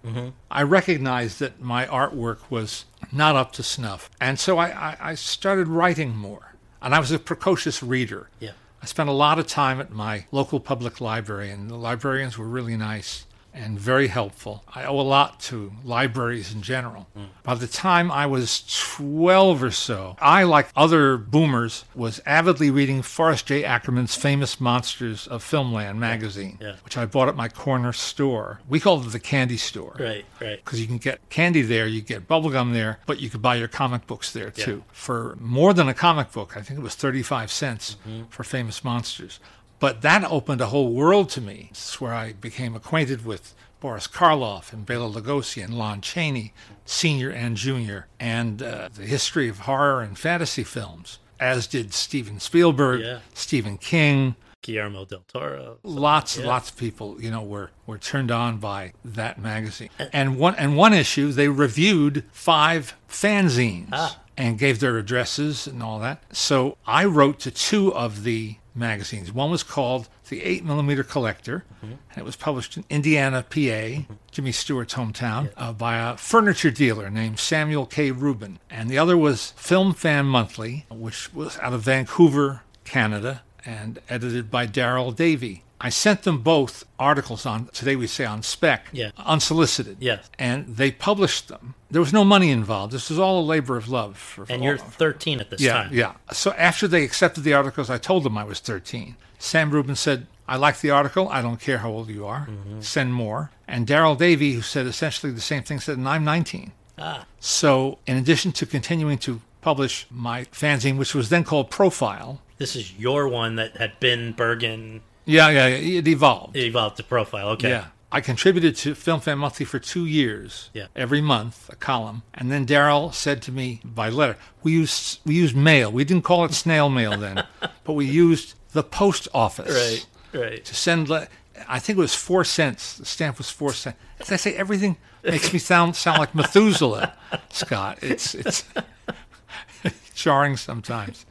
I 0.50 0.62
recognized 0.62 1.40
that 1.40 1.62
my 1.62 1.86
artwork 1.86 2.50
was 2.50 2.84
not 3.12 3.36
up 3.36 3.52
to 3.52 3.62
snuff, 3.62 4.10
and 4.20 4.38
so 4.38 4.58
I, 4.58 4.68
I, 4.68 4.96
I 5.00 5.14
started 5.14 5.68
writing 5.68 6.16
more. 6.16 6.52
And 6.82 6.94
I 6.94 7.00
was 7.00 7.10
a 7.10 7.18
precocious 7.18 7.82
reader. 7.82 8.28
Yeah. 8.38 8.52
I 8.82 8.86
spent 8.86 9.08
a 9.08 9.12
lot 9.12 9.38
of 9.38 9.46
time 9.48 9.80
at 9.80 9.90
my 9.90 10.26
local 10.30 10.60
public 10.60 11.00
library, 11.00 11.50
and 11.50 11.68
the 11.68 11.74
librarians 11.74 12.38
were 12.38 12.46
really 12.46 12.76
nice 12.76 13.26
and 13.56 13.80
very 13.80 14.08
helpful. 14.08 14.62
I 14.74 14.84
owe 14.84 15.00
a 15.00 15.02
lot 15.02 15.40
to 15.40 15.72
libraries 15.82 16.52
in 16.52 16.62
general. 16.62 17.08
Mm. 17.16 17.26
By 17.42 17.54
the 17.54 17.66
time 17.66 18.10
I 18.10 18.26
was 18.26 18.62
12 18.96 19.62
or 19.62 19.70
so, 19.70 20.16
I, 20.20 20.42
like 20.42 20.68
other 20.76 21.16
boomers, 21.16 21.84
was 21.94 22.20
avidly 22.26 22.70
reading 22.70 23.02
Forrest 23.02 23.46
J. 23.46 23.64
Ackerman's 23.64 24.14
Famous 24.14 24.60
Monsters 24.60 25.26
of 25.26 25.42
Filmland 25.42 25.96
magazine, 25.96 26.58
Yeah. 26.60 26.76
which 26.84 26.96
I 26.96 27.06
bought 27.06 27.28
at 27.28 27.36
my 27.36 27.48
corner 27.48 27.92
store. 27.92 28.60
We 28.68 28.78
called 28.78 29.06
it 29.06 29.10
the 29.10 29.20
candy 29.20 29.56
store 29.56 29.96
Right. 29.98 30.26
Right. 30.40 30.62
because 30.64 30.80
you 30.80 30.86
can 30.86 30.98
get 30.98 31.28
candy 31.30 31.62
there, 31.62 31.86
you 31.86 32.02
get 32.02 32.28
bubblegum 32.28 32.72
there, 32.72 32.98
but 33.06 33.20
you 33.20 33.30
could 33.30 33.42
buy 33.42 33.54
your 33.56 33.68
comic 33.68 34.06
books 34.06 34.32
there 34.32 34.50
too. 34.50 34.84
For 34.92 35.36
more 35.40 35.72
than 35.72 35.88
a 35.88 35.94
comic 35.94 36.32
book, 36.32 36.56
I 36.56 36.62
think 36.62 36.78
it 36.78 36.82
was 36.82 36.94
35 36.94 37.50
cents 37.50 37.96
mm-hmm. 38.06 38.24
for 38.28 38.44
Famous 38.44 38.84
Monsters. 38.84 39.40
But 39.78 40.02
that 40.02 40.24
opened 40.24 40.60
a 40.60 40.66
whole 40.66 40.92
world 40.92 41.28
to 41.30 41.40
me. 41.40 41.68
This 41.70 41.90
is 41.94 42.00
where 42.00 42.14
I 42.14 42.32
became 42.32 42.74
acquainted 42.74 43.24
with 43.26 43.54
Boris 43.80 44.06
Karloff 44.06 44.72
and 44.72 44.86
Bela 44.86 45.08
Lugosi 45.10 45.62
and 45.62 45.74
Lon 45.74 46.00
Chaney, 46.00 46.52
senior 46.86 47.30
and 47.30 47.56
junior, 47.56 48.06
and 48.18 48.62
uh, 48.62 48.88
the 48.94 49.04
history 49.04 49.48
of 49.48 49.60
horror 49.60 50.00
and 50.00 50.18
fantasy 50.18 50.64
films, 50.64 51.18
as 51.38 51.66
did 51.66 51.92
Steven 51.92 52.40
Spielberg, 52.40 53.02
Yeah. 53.02 53.18
Stephen 53.34 53.76
King, 53.76 54.34
Guillermo 54.62 55.04
del 55.04 55.22
Toro. 55.28 55.78
lots 55.84 56.38
and 56.38 56.46
lots 56.46 56.70
of 56.70 56.76
people 56.76 57.20
you 57.20 57.30
know 57.30 57.42
were 57.42 57.70
were 57.86 57.98
turned 57.98 58.32
on 58.32 58.56
by 58.56 58.92
that 59.04 59.38
magazine 59.38 59.90
and 60.12 60.38
one 60.38 60.56
and 60.56 60.76
one 60.76 60.92
issue 60.92 61.30
they 61.30 61.46
reviewed 61.46 62.24
five 62.32 62.96
fanzines 63.08 63.90
Ah. 63.92 64.18
and 64.36 64.58
gave 64.58 64.80
their 64.80 64.98
addresses 64.98 65.68
and 65.68 65.84
all 65.84 66.00
that 66.00 66.20
so 66.32 66.76
i 66.84 67.04
wrote 67.04 67.38
to 67.40 67.52
two 67.52 67.94
of 67.94 68.24
the 68.24 68.56
magazines. 68.76 69.32
One 69.32 69.50
was 69.50 69.62
called 69.62 70.08
the 70.28 70.42
8 70.42 70.64
millimeter 70.64 71.02
collector 71.04 71.64
and 71.82 71.98
it 72.16 72.24
was 72.24 72.34
published 72.34 72.76
in 72.76 72.84
indiana 72.90 73.42
pa 73.48 74.04
jimmy 74.32 74.50
stewart's 74.50 74.94
hometown 74.94 75.50
uh, 75.56 75.72
by 75.72 75.98
a 75.98 76.16
furniture 76.16 76.70
dealer 76.70 77.08
named 77.10 77.38
samuel 77.38 77.86
k. 77.86 78.10
Rubin. 78.10 78.58
And 78.68 78.90
the 78.90 78.98
other 78.98 79.16
was 79.16 79.52
film 79.52 79.94
fan 79.94 80.26
monthly 80.26 80.86
which 80.90 81.32
was 81.32 81.58
out 81.60 81.72
of 81.72 81.82
vancouver 81.82 82.62
canada 82.84 83.42
and 83.64 83.98
edited 84.08 84.50
by 84.50 84.66
Daryl 84.66 85.14
Davey. 85.14 85.64
I 85.80 85.90
sent 85.90 86.22
them 86.22 86.38
both 86.42 86.84
articles 86.98 87.44
on, 87.44 87.66
today 87.66 87.96
we 87.96 88.06
say 88.06 88.24
on 88.24 88.42
spec, 88.42 88.86
Yeah. 88.92 89.10
unsolicited. 89.18 89.98
Yes. 90.00 90.30
And 90.38 90.76
they 90.76 90.90
published 90.90 91.48
them. 91.48 91.74
There 91.90 92.00
was 92.00 92.12
no 92.12 92.24
money 92.24 92.50
involved. 92.50 92.92
This 92.92 93.10
was 93.10 93.18
all 93.18 93.40
a 93.40 93.44
labor 93.44 93.76
of 93.76 93.88
love. 93.88 94.16
For, 94.16 94.42
And 94.48 94.60
for 94.60 94.64
you're 94.64 94.78
all- 94.78 94.84
13 94.84 95.38
at 95.40 95.50
this 95.50 95.60
yeah, 95.60 95.72
time. 95.74 95.90
yeah. 95.92 96.12
So 96.32 96.52
after 96.52 96.88
they 96.88 97.04
accepted 97.04 97.44
the 97.44 97.52
articles, 97.52 97.90
I 97.90 97.98
told 97.98 98.24
them 98.24 98.38
I 98.38 98.44
was 98.44 98.58
13. 98.58 99.16
Sam 99.38 99.70
Rubin 99.70 99.96
said, 99.96 100.26
I 100.48 100.56
like 100.56 100.80
the 100.80 100.90
article. 100.90 101.28
I 101.28 101.42
don't 101.42 101.60
care 101.60 101.78
how 101.78 101.90
old 101.90 102.08
you 102.08 102.24
are. 102.26 102.48
Send 102.80 103.12
more. 103.12 103.50
And 103.68 103.86
Daryl 103.86 104.16
Davey, 104.16 104.52
who 104.54 104.62
said 104.62 104.86
essentially 104.86 105.32
the 105.32 105.40
same 105.40 105.62
thing, 105.62 105.80
said, 105.80 105.98
and 105.98 106.08
I'm 106.08 106.24
19. 106.24 106.72
Ah, 106.98 107.26
So, 107.40 107.98
in 108.06 108.16
addition 108.16 108.52
to 108.52 108.64
continuing 108.64 109.18
to 109.18 109.42
publish 109.60 110.06
my 110.10 110.44
fanzine, 110.44 110.96
which 110.96 111.14
was 111.14 111.28
then 111.28 111.44
called 111.44 111.70
Profile, 111.70 112.40
this 112.58 112.74
is 112.74 112.94
your 112.94 113.28
one 113.28 113.56
that 113.56 113.76
had 113.76 114.00
been 114.00 114.32
Bergen. 114.32 115.02
Yeah, 115.26 115.50
yeah, 115.50 115.66
yeah. 115.66 115.98
it 115.98 116.08
evolved. 116.08 116.56
It 116.56 116.64
evolved 116.64 116.96
to 116.96 117.02
profile. 117.02 117.48
Okay. 117.50 117.68
Yeah. 117.70 117.86
I 118.12 118.20
contributed 118.20 118.76
to 118.76 118.94
Film 118.94 119.20
Fan 119.20 119.38
Monthly 119.38 119.66
for 119.66 119.78
two 119.80 120.06
years, 120.06 120.70
Yeah. 120.72 120.86
every 120.94 121.20
month, 121.20 121.68
a 121.68 121.76
column. 121.76 122.22
And 122.32 122.50
then 122.52 122.64
Daryl 122.64 123.12
said 123.12 123.42
to 123.42 123.52
me 123.52 123.80
by 123.84 124.08
letter, 124.08 124.36
we 124.62 124.72
used, 124.72 125.20
we 125.26 125.34
used 125.34 125.56
mail. 125.56 125.90
We 125.90 126.04
didn't 126.04 126.22
call 126.24 126.44
it 126.44 126.54
snail 126.54 126.88
mail 126.88 127.16
then, 127.18 127.44
but 127.84 127.92
we 127.94 128.06
used 128.06 128.54
the 128.72 128.84
post 128.84 129.26
office 129.34 130.06
Right. 130.32 130.40
Right. 130.40 130.64
to 130.64 130.74
send, 130.74 131.08
le- 131.08 131.26
I 131.68 131.78
think 131.80 131.98
it 131.98 132.00
was 132.00 132.14
four 132.14 132.44
cents. 132.44 132.96
The 132.96 133.04
stamp 133.04 133.38
was 133.38 133.50
four 133.50 133.72
cents. 133.72 133.98
As 134.20 134.30
I 134.32 134.36
say, 134.36 134.54
everything 134.54 134.96
makes 135.24 135.52
me 135.52 135.58
sound 135.58 135.96
sound 135.96 136.18
like 136.20 136.32
Methuselah, 136.34 137.12
Scott. 137.50 137.98
It's, 138.02 138.34
it's 138.36 138.64
jarring 140.16 140.56
sometimes. 140.56 141.26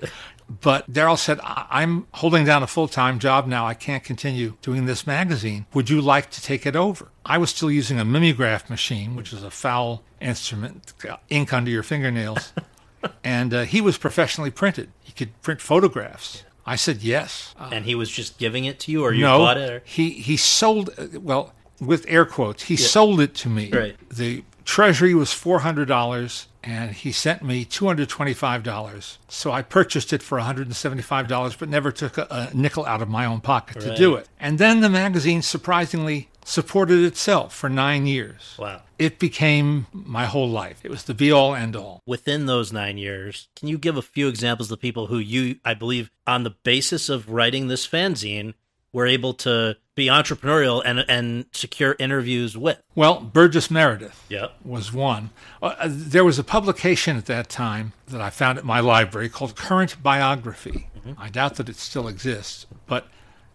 But 0.61 0.91
Daryl 0.91 1.17
said, 1.17 1.39
"I- 1.41 1.65
I'm 1.69 2.05
holding 2.13 2.45
down 2.45 2.61
a 2.61 2.67
full 2.67 2.87
time 2.87 3.19
job 3.19 3.47
now. 3.47 3.65
I 3.65 3.73
can't 3.73 4.03
continue 4.03 4.57
doing 4.61 4.85
this 4.85 5.07
magazine. 5.07 5.65
Would 5.73 5.89
you 5.89 6.01
like 6.01 6.29
to 6.31 6.41
take 6.41 6.65
it 6.65 6.75
over? 6.75 7.09
I 7.25 7.37
was 7.37 7.49
still 7.49 7.71
using 7.71 7.99
a 7.99 8.05
mimeograph 8.05 8.69
machine, 8.69 9.15
which 9.15 9.33
is 9.33 9.41
a 9.43 9.49
foul 9.49 10.03
instrument, 10.21 10.93
ink 11.29 11.51
under 11.51 11.71
your 11.71 11.83
fingernails. 11.83 12.53
and 13.23 13.53
uh, 13.53 13.63
he 13.63 13.81
was 13.81 13.97
professionally 13.97 14.51
printed. 14.51 14.91
He 15.03 15.11
could 15.13 15.39
print 15.41 15.61
photographs. 15.61 16.43
I 16.65 16.75
said 16.75 17.03
yes. 17.03 17.53
Uh, 17.59 17.69
and 17.71 17.85
he 17.85 17.95
was 17.95 18.09
just 18.09 18.37
giving 18.37 18.65
it 18.65 18.79
to 18.81 18.91
you, 18.91 19.03
or 19.03 19.13
you 19.13 19.21
no, 19.21 19.39
bought 19.39 19.57
it? 19.57 19.69
Or? 19.69 19.81
he 19.85 20.11
he 20.11 20.37
sold 20.37 20.89
uh, 20.97 21.19
well 21.19 21.53
with 21.79 22.05
air 22.07 22.25
quotes. 22.25 22.63
He 22.63 22.75
sold 22.75 23.19
it 23.19 23.35
to 23.35 23.49
me. 23.49 23.69
Right. 23.71 23.95
The 24.09 24.43
treasury 24.65 25.13
was 25.13 25.31
four 25.31 25.59
hundred 25.59 25.87
dollars, 25.87 26.47
and 26.63 26.91
he 26.91 27.11
sent 27.11 27.43
me 27.43 27.63
two 27.63 27.85
hundred 27.85 28.09
twenty-five 28.09 28.63
dollars. 28.63 29.19
So 29.29 29.51
I 29.51 29.61
purchased 29.61 30.11
it 30.11 30.21
for 30.21 30.37
one 30.37 30.45
hundred 30.45 30.67
and 30.67 30.75
seventy-five 30.75 31.27
dollars, 31.27 31.55
but 31.55 31.69
never 31.69 31.91
took 31.91 32.17
a, 32.17 32.27
a 32.29 32.49
nickel 32.53 32.85
out 32.85 33.01
of 33.01 33.07
my 33.07 33.25
own 33.25 33.39
pocket 33.39 33.81
to 33.81 33.95
do 33.95 34.15
it. 34.15 34.27
And 34.39 34.57
then 34.57 34.81
the 34.81 34.89
magazine 34.89 35.41
surprisingly 35.41 36.29
supported 36.43 37.03
itself 37.03 37.55
for 37.55 37.69
nine 37.69 38.05
years. 38.05 38.55
Wow. 38.59 38.81
It 38.99 39.17
became 39.17 39.87
my 39.91 40.25
whole 40.25 40.47
life. 40.47 40.79
It 40.83 40.91
was 40.91 41.03
the 41.03 41.15
be-all, 41.15 41.55
end-all. 41.55 42.01
Within 42.05 42.45
those 42.45 42.71
nine 42.71 42.99
years, 42.99 43.47
can 43.55 43.67
you 43.67 43.79
give 43.79 43.97
a 43.97 44.03
few 44.03 44.27
examples 44.27 44.71
of 44.71 44.79
people 44.79 45.07
who 45.07 45.17
you, 45.17 45.59
I 45.65 45.73
believe, 45.73 46.11
on 46.27 46.43
the 46.43 46.55
basis 46.63 47.09
of 47.09 47.31
writing 47.31 47.67
this 47.67 47.87
fanzine, 47.87 48.53
were 48.95 49.05
able 49.05 49.33
to 49.33 49.75
be 49.93 50.07
entrepreneurial 50.07 50.81
and 50.85 51.05
and 51.09 51.45
secure 51.51 51.97
interviews 51.99 52.57
with? 52.57 52.81
Well, 52.95 53.19
Burgess 53.19 53.69
Meredith. 53.69 54.23
Yep. 54.29 54.53
was 54.63 54.93
one. 54.93 55.31
Uh, 55.61 55.75
uh, 55.77 55.87
there 55.89 56.23
was 56.23 56.39
a 56.39 56.43
publication 56.45 57.17
at 57.17 57.25
that 57.25 57.49
time 57.49 57.91
that 58.07 58.21
I 58.21 58.29
found 58.29 58.57
at 58.57 58.63
my 58.63 58.79
library 58.79 59.27
called 59.27 59.55
Current 59.55 60.01
Biography. 60.01 60.87
I 61.19 61.29
doubt 61.29 61.57
that 61.57 61.69
it 61.69 61.75
still 61.75 62.07
exists, 62.07 62.65
but 62.87 63.07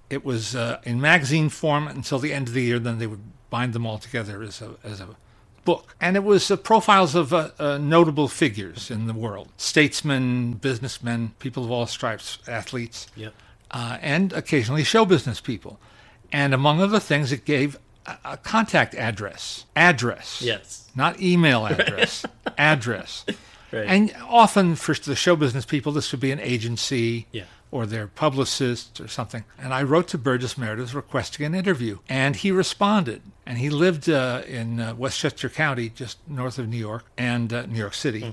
it 0.09 0.25
was 0.25 0.55
uh, 0.55 0.79
in 0.85 1.01
magazine 1.01 1.49
form 1.49 1.89
until 1.89 2.21
the 2.21 2.33
end 2.33 2.47
of 2.47 2.55
the 2.55 2.63
year. 2.63 2.79
Then 2.79 2.99
they 2.99 3.09
would 3.09 3.25
bind 3.49 3.73
them 3.73 3.87
all 3.87 3.99
together 3.99 4.43
as 4.43 4.61
a 4.61 4.77
as 4.85 5.01
a 5.01 5.09
book, 5.65 5.97
and 6.03 6.17
it 6.17 6.23
was 6.23 6.51
uh, 6.51 6.57
profiles 6.57 7.15
of 7.15 7.33
uh, 7.33 7.51
uh, 7.59 7.79
notable 7.79 8.29
figures 8.29 8.91
in 8.91 9.07
the 9.07 9.15
world: 9.15 9.49
statesmen, 9.57 10.53
businessmen, 10.53 11.33
people 11.39 11.65
of 11.65 11.71
all 11.71 11.87
stripes, 11.87 12.39
athletes 12.47 13.07
Yep. 13.17 13.33
Uh, 13.71 13.99
and 14.01 14.33
occasionally 14.33 14.85
show 14.85 15.05
business 15.05 15.41
people. 15.41 15.79
And 16.33 16.55
among 16.55 16.81
other 16.81 17.01
things, 17.01 17.33
it 17.33 17.45
gave 17.45 17.79
a, 18.07 18.17
a 18.25 18.37
contact 18.37 18.95
address. 18.95 19.65
Address. 19.77 20.43
Yes. 20.43 20.89
Not 20.95 21.21
email 21.21 21.67
address. 21.67 22.25
address. 22.59 23.25
Right. 23.73 23.87
And 23.87 24.15
often 24.29 24.75
for 24.77 24.95
the 24.95 25.15
show 25.17 25.37
business 25.37 25.65
people, 25.65 25.93
this 25.93 26.11
would 26.13 26.21
be 26.21 26.33
an 26.33 26.41
agency 26.41 27.27
Yeah. 27.33 27.45
or 27.71 27.87
their 27.87 28.07
publicist 28.09 29.01
or 29.01 29.07
something. 29.09 29.45
And 29.59 29.73
I 29.73 29.83
wrote 29.85 30.09
to 30.09 30.19
Burgess 30.19 30.59
Meredith 30.59 30.93
requesting 30.95 31.47
an 31.47 31.55
interview, 31.55 31.99
and 32.09 32.35
he 32.37 32.51
responded. 32.51 33.23
And 33.47 33.59
he 33.59 33.71
lived 33.71 34.09
uh, 34.09 34.43
in 34.47 34.81
uh, 34.81 34.95
Westchester 34.95 35.49
County, 35.49 35.89
just 35.89 36.19
north 36.29 36.59
of 36.59 36.69
New 36.69 36.77
York 36.77 37.05
and 37.19 37.53
uh, 37.53 37.67
New 37.67 37.79
York 37.79 37.95
City. 37.95 38.33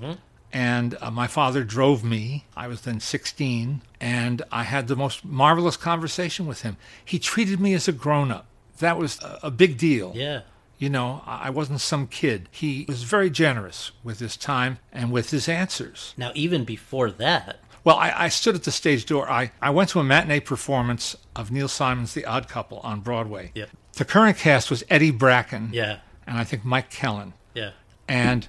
And 0.53 0.97
uh, 1.01 1.11
my 1.11 1.27
father 1.27 1.63
drove 1.63 2.03
me. 2.03 2.45
I 2.55 2.67
was 2.67 2.81
then 2.81 2.99
16, 2.99 3.81
and 3.99 4.41
I 4.51 4.63
had 4.63 4.87
the 4.87 4.95
most 4.95 5.25
marvelous 5.25 5.77
conversation 5.77 6.47
with 6.47 6.61
him. 6.61 6.77
He 7.03 7.19
treated 7.19 7.59
me 7.59 7.73
as 7.73 7.87
a 7.87 7.91
grown 7.91 8.31
up. 8.31 8.47
That 8.79 8.97
was 8.97 9.19
a, 9.21 9.39
a 9.43 9.51
big 9.51 9.77
deal. 9.77 10.13
yeah. 10.15 10.41
You 10.79 10.89
know, 10.91 11.23
I 11.25 11.49
wasn't 11.49 11.81
some 11.81 12.05
kid. 12.05 12.49
He 12.51 12.85
was 12.87 13.01
very 13.01 13.31
generous 13.31 13.91
with 14.03 14.19
his 14.19 14.37
time 14.37 14.77
and 14.93 15.11
with 15.11 15.31
his 15.31 15.49
answers. 15.49 16.13
Now, 16.17 16.31
even 16.35 16.65
before 16.65 17.09
that, 17.09 17.57
Well, 17.83 17.95
I, 17.95 18.13
I 18.25 18.29
stood 18.29 18.53
at 18.53 18.63
the 18.63 18.71
stage 18.71 19.07
door. 19.07 19.27
I, 19.27 19.51
I 19.59 19.71
went 19.71 19.89
to 19.89 19.99
a 19.99 20.03
matinee 20.03 20.39
performance 20.39 21.15
of 21.35 21.49
Neil 21.49 21.67
Simon's 21.67 22.13
The 22.13 22.25
Odd 22.25 22.47
Couple 22.47 22.77
on 22.81 22.99
Broadway. 22.99 23.51
Yeah. 23.55 23.65
The 23.93 24.05
current 24.05 24.37
cast 24.37 24.69
was 24.69 24.83
Eddie 24.87 25.09
Bracken 25.09 25.71
yeah, 25.73 26.01
and 26.27 26.37
I 26.37 26.43
think 26.43 26.63
Mike 26.63 26.91
Kellin. 26.91 27.33
yeah, 27.55 27.71
And 28.07 28.47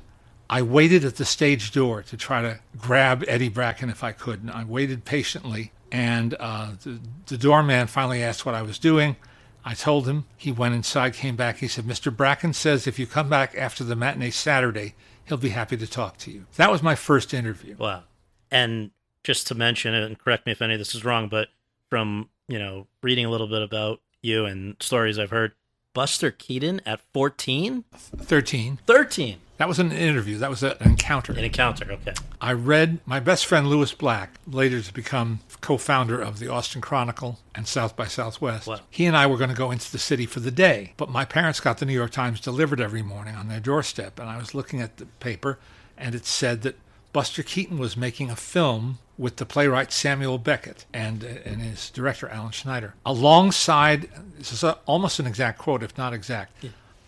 I 0.50 0.62
waited 0.62 1.04
at 1.04 1.16
the 1.16 1.24
stage 1.24 1.72
door 1.72 2.02
to 2.04 2.16
try 2.16 2.42
to 2.42 2.60
grab 2.78 3.24
Eddie 3.28 3.48
Bracken 3.50 3.90
if 3.90 4.02
I 4.02 4.12
could. 4.12 4.40
And 4.40 4.50
I 4.50 4.64
waited 4.64 5.04
patiently. 5.04 5.72
And 5.92 6.34
uh, 6.40 6.72
the, 6.82 7.00
the 7.26 7.38
doorman 7.38 7.86
finally 7.86 8.22
asked 8.22 8.46
what 8.46 8.54
I 8.54 8.62
was 8.62 8.78
doing. 8.78 9.16
I 9.64 9.74
told 9.74 10.08
him. 10.08 10.24
He 10.36 10.50
went 10.50 10.74
inside, 10.74 11.14
came 11.14 11.36
back. 11.36 11.58
He 11.58 11.68
said, 11.68 11.84
Mr. 11.84 12.14
Bracken 12.14 12.54
says 12.54 12.86
if 12.86 12.98
you 12.98 13.06
come 13.06 13.28
back 13.28 13.54
after 13.56 13.84
the 13.84 13.96
matinee 13.96 14.30
Saturday, 14.30 14.94
he'll 15.26 15.36
be 15.36 15.50
happy 15.50 15.76
to 15.76 15.86
talk 15.86 16.16
to 16.18 16.30
you. 16.30 16.46
That 16.56 16.70
was 16.70 16.82
my 16.82 16.94
first 16.94 17.34
interview. 17.34 17.76
wow. 17.76 18.04
And 18.50 18.92
just 19.24 19.46
to 19.48 19.54
mention 19.54 19.94
it, 19.94 20.02
and 20.04 20.18
correct 20.18 20.46
me 20.46 20.52
if 20.52 20.62
any 20.62 20.74
of 20.74 20.78
this 20.78 20.94
is 20.94 21.04
wrong, 21.04 21.28
but 21.28 21.48
from 21.90 22.30
you 22.48 22.58
know 22.58 22.86
reading 23.02 23.26
a 23.26 23.30
little 23.30 23.46
bit 23.46 23.60
about 23.60 24.00
you 24.22 24.46
and 24.46 24.76
stories 24.80 25.18
I've 25.18 25.30
heard, 25.30 25.52
Buster 25.92 26.30
Keaton 26.30 26.80
at 26.86 27.00
14, 27.12 27.84
13. 27.92 28.78
13, 28.86 29.38
That 29.58 29.68
was 29.68 29.78
an 29.80 29.90
interview. 29.92 30.38
That 30.38 30.50
was 30.50 30.62
an 30.62 30.74
encounter. 30.80 31.32
an 31.32 31.44
encounter. 31.44 31.92
Okay, 31.92 32.14
I 32.40 32.52
read 32.52 33.00
my 33.04 33.20
best 33.20 33.44
friend 33.44 33.66
Louis 33.66 33.92
Black, 33.92 34.34
later 34.46 34.80
to 34.80 34.92
become 34.92 35.40
co-founder 35.60 36.20
of 36.20 36.38
the 36.38 36.48
Austin 36.48 36.80
Chronicle 36.80 37.40
and 37.54 37.66
South 37.66 37.96
by 37.96 38.06
Southwest. 38.06 38.68
Wow. 38.68 38.80
He 38.88 39.04
and 39.04 39.16
I 39.16 39.26
were 39.26 39.36
going 39.36 39.50
to 39.50 39.56
go 39.56 39.72
into 39.72 39.90
the 39.90 39.98
city 39.98 40.26
for 40.26 40.38
the 40.38 40.52
day, 40.52 40.94
but 40.96 41.10
my 41.10 41.24
parents 41.24 41.58
got 41.58 41.78
the 41.78 41.86
New 41.86 41.92
York 41.92 42.12
Times 42.12 42.40
delivered 42.40 42.80
every 42.80 43.02
morning 43.02 43.34
on 43.34 43.48
their 43.48 43.60
doorstep, 43.60 44.20
and 44.20 44.28
I 44.28 44.38
was 44.38 44.54
looking 44.54 44.80
at 44.80 44.96
the 44.98 45.06
paper, 45.06 45.58
and 45.96 46.14
it 46.14 46.24
said 46.24 46.62
that 46.62 46.76
Buster 47.12 47.42
Keaton 47.42 47.78
was 47.78 47.96
making 47.96 48.30
a 48.30 48.36
film 48.36 48.98
with 49.16 49.36
the 49.36 49.46
playwright 49.46 49.92
Samuel 49.92 50.38
Beckett 50.38 50.84
and, 50.94 51.24
uh, 51.24 51.28
and 51.44 51.60
his 51.60 51.90
director 51.90 52.28
Alan 52.28 52.52
Schneider, 52.52 52.94
alongside. 53.04 54.08
This 54.38 54.52
is 54.52 54.62
a, 54.62 54.78
almost 54.86 55.18
an 55.18 55.26
exact 55.26 55.58
quote, 55.58 55.82
if 55.82 55.98
not 55.98 56.12
exact. 56.12 56.52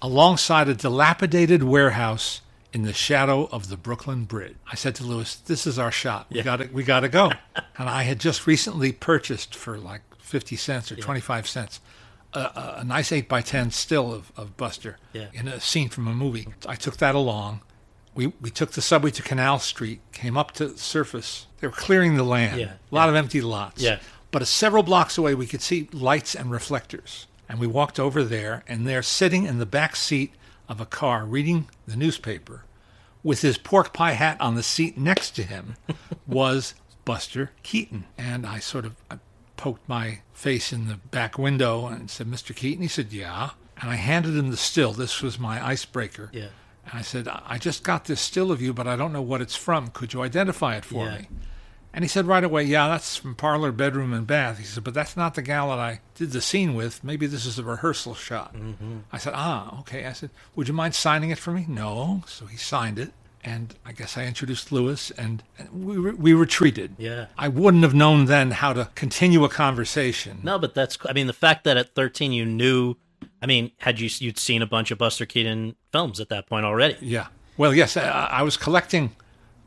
Alongside 0.03 0.69
a 0.69 0.75
dilapidated 0.75 1.63
warehouse 1.63 2.41
in 2.73 2.83
the 2.83 2.93
shadow 2.93 3.49
of 3.53 3.69
the 3.69 3.77
Brooklyn 3.77 4.25
Bridge. 4.25 4.57
I 4.71 4.75
said 4.75 4.95
to 4.97 5.05
Louis, 5.05 5.35
"This 5.35 5.67
is 5.67 5.79
our 5.79 5.91
shot. 5.91 6.27
We 6.31 6.43
got 6.43 6.57
to 6.57 6.67
we 6.67 6.85
got 6.85 7.01
to 7.01 7.09
go." 7.09 7.33
and 7.79 7.89
I 7.89 8.05
had 8.05 8.19
just 8.21 8.47
recently 8.47 8.93
purchased 8.93 9.55
for 9.55 9.77
like 9.79 10.03
fifty 10.19 10.57
cents 10.57 10.91
or 10.91 10.97
twenty 10.97 11.21
five 11.21 11.47
cents 11.47 11.81
a, 12.35 12.77
a, 12.79 12.85
nice 12.85 13.13
eight 13.13 13.29
by 13.29 13.43
ten 13.43 13.71
still 13.71 14.13
of, 14.13 14.33
of 14.37 14.57
Buster 14.57 14.97
Yeah. 15.13 15.27
in 15.33 15.49
a 15.49 15.61
scene 15.61 15.89
from 15.89 16.07
a 16.07 16.15
movie. 16.15 16.49
I 16.67 16.77
took 16.77 16.99
that 16.99 17.15
along. 17.15 17.63
We 18.15 18.29
we 18.41 18.51
took 18.51 18.73
the 18.73 18.83
subway 18.83 19.11
to 19.13 19.23
Canal 19.23 19.59
Street, 19.59 20.01
came 20.13 20.37
up 20.37 20.53
to 20.53 20.69
the 20.69 20.79
surface. 20.79 21.47
They 21.61 21.67
were 21.67 21.73
clearing 21.73 22.17
the 22.17 22.25
land. 22.25 22.61
Yeah, 22.61 22.73
a 22.91 22.95
lot 22.95 23.09
of 23.09 23.15
empty 23.15 23.41
lots. 23.41 23.83
Yeah. 23.83 23.99
But 24.31 24.43
uh, 24.43 24.45
several 24.45 24.83
blocks 24.83 25.19
away, 25.19 25.35
we 25.35 25.47
could 25.47 25.61
see 25.63 25.89
lights 25.93 26.35
and 26.35 26.51
reflectors. 26.51 27.27
And 27.51 27.59
we 27.59 27.67
walked 27.67 27.99
over 27.99 28.23
there, 28.23 28.63
and 28.69 28.87
there, 28.87 29.03
sitting 29.03 29.45
in 29.45 29.59
the 29.59 29.67
back 29.67 29.97
seat 29.97 30.33
of 30.69 30.81
a 30.81 30.87
car 30.87 31.25
reading 31.25 31.69
the 31.85 31.97
newspaper, 31.97 32.63
with 33.25 33.43
his 33.43 33.59
pork 33.59 33.93
pie 33.93 34.13
hat 34.13 34.41
on 34.41 34.55
the 34.55 34.63
seat 34.63 34.97
next 34.97 35.33
to 35.33 35.43
him, 35.43 35.75
was 36.29 36.75
Buster 37.05 37.51
Keaton. 37.65 38.05
And 38.17 38.47
I 38.47 38.61
sort 38.61 38.85
of 38.87 38.95
I 39.11 39.19
poked 39.57 39.89
my 39.89 40.21
face 40.33 40.73
in 40.73 40.87
the 40.87 40.95
back 41.11 41.39
window 41.39 41.87
and 41.87 42.09
said, 42.09 42.29
Mr. 42.29 42.55
Keaton? 42.55 42.83
He 42.83 42.89
said, 42.89 43.13
Yeah. 43.13 43.51
And 43.81 43.91
I 43.91 43.97
handed 43.97 44.37
him 44.37 44.51
the 44.53 44.57
still. 44.57 44.93
This 44.93 45.21
was 45.21 45.39
my 45.41 45.65
icebreaker. 45.67 46.31
yeah, 46.33 46.49
And 46.87 47.01
I 47.01 47.03
said, 47.03 47.27
I 47.27 47.43
I 47.49 47.59
just 47.59 47.83
got 47.83 48.05
this 48.05 48.21
still 48.21 48.53
of 48.53 48.63
you, 48.63 48.73
but 48.73 48.87
I 48.87 48.95
don't 48.95 49.13
know 49.13 49.23
what 49.23 49.41
it's 49.41 49.57
from. 49.57 49.89
Could 49.89 50.13
you 50.13 50.23
identify 50.23 50.77
it 50.77 50.85
for 50.85 51.07
Yeah. 51.07 51.19
me? 51.19 51.29
And 51.93 52.05
he 52.05 52.09
said 52.09 52.27
right 52.27 52.45
away, 52.45 52.63
Yeah, 52.65 52.89
that's 52.89 53.17
from 53.17 53.35
parlor, 53.35 53.73
bedroom, 53.73 54.13
and 54.13 54.27
bath. 54.27 54.59
He 54.59 54.65
said, 54.65 54.85
But 54.85 54.95
that's 54.95 55.17
not 55.17 55.35
the 55.35 55.43
gal 55.43 55.71
that 55.71 55.79
I 55.79 56.01
did 56.15 56.31
the 56.33 56.41
scene 56.41 56.75
with. 56.75 57.03
Maybe 57.03 57.27
this 57.27 57.45
is 57.47 57.59
a 57.59 57.65
rehearsal 57.65 58.15
shot. 58.15 58.55
I 59.13 59.19
said, 59.19 59.33
Ah, 59.35 59.81
okay. 59.81 60.07
I 60.07 60.13
said, 60.13 60.31
Would 60.55 60.69
you 60.69 60.75
mind 60.75 60.95
signing 60.95 61.31
it 61.31 61.39
for 61.39 61.51
me? 61.51 61.65
No. 61.69 62.23
So 62.27 62.47
he 62.47 62.57
signed 62.57 62.99
it. 62.99 63.13
and 63.43 63.75
I 63.87 63.93
guess 63.93 64.17
I 64.19 64.27
introduced 64.27 64.71
Louis, 64.71 65.11
and 65.13 65.43
we 65.73 65.97
re- 65.97 66.13
we 66.13 66.33
retreated. 66.35 66.95
Yeah. 66.99 67.27
I 67.39 67.49
wouldn't 67.49 67.83
have 67.83 67.95
known 67.95 68.27
then 68.27 68.51
how 68.51 68.73
to 68.75 68.91
continue 68.95 69.43
a 69.45 69.49
conversation. 69.49 70.41
No, 70.43 70.59
but 70.59 70.75
that's. 70.75 70.97
I 71.09 71.13
mean, 71.13 71.27
the 71.27 71.33
fact 71.33 71.65
that 71.65 71.77
at 71.77 71.95
13 71.95 72.33
you 72.33 72.45
knew. 72.45 72.97
I 73.43 73.47
mean, 73.47 73.73
had 73.79 73.99
you 74.01 74.09
you'd 74.19 74.39
seen 74.39 74.61
a 74.63 74.67
bunch 74.67 74.91
of 74.91 74.99
Buster 74.99 75.25
Keaton 75.27 75.75
films 75.93 76.21
at 76.21 76.29
that 76.29 76.47
point 76.47 76.65
already? 76.67 76.97
Yeah. 77.01 77.27
Well, 77.57 77.75
yes, 77.75 77.97
I, 77.97 78.03
I 78.31 78.43
was 78.43 78.57
collecting 78.57 79.17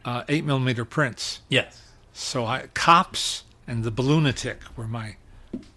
uh, 0.06 0.24
eight 0.30 0.46
millimeter 0.46 0.86
prints. 0.86 1.42
Yes. 1.50 1.80
So 2.14 2.46
I 2.46 2.68
cops 2.74 3.44
and 3.68 3.84
the 3.84 3.92
Balloonatic 3.92 4.58
were 4.78 4.88
my 4.88 5.16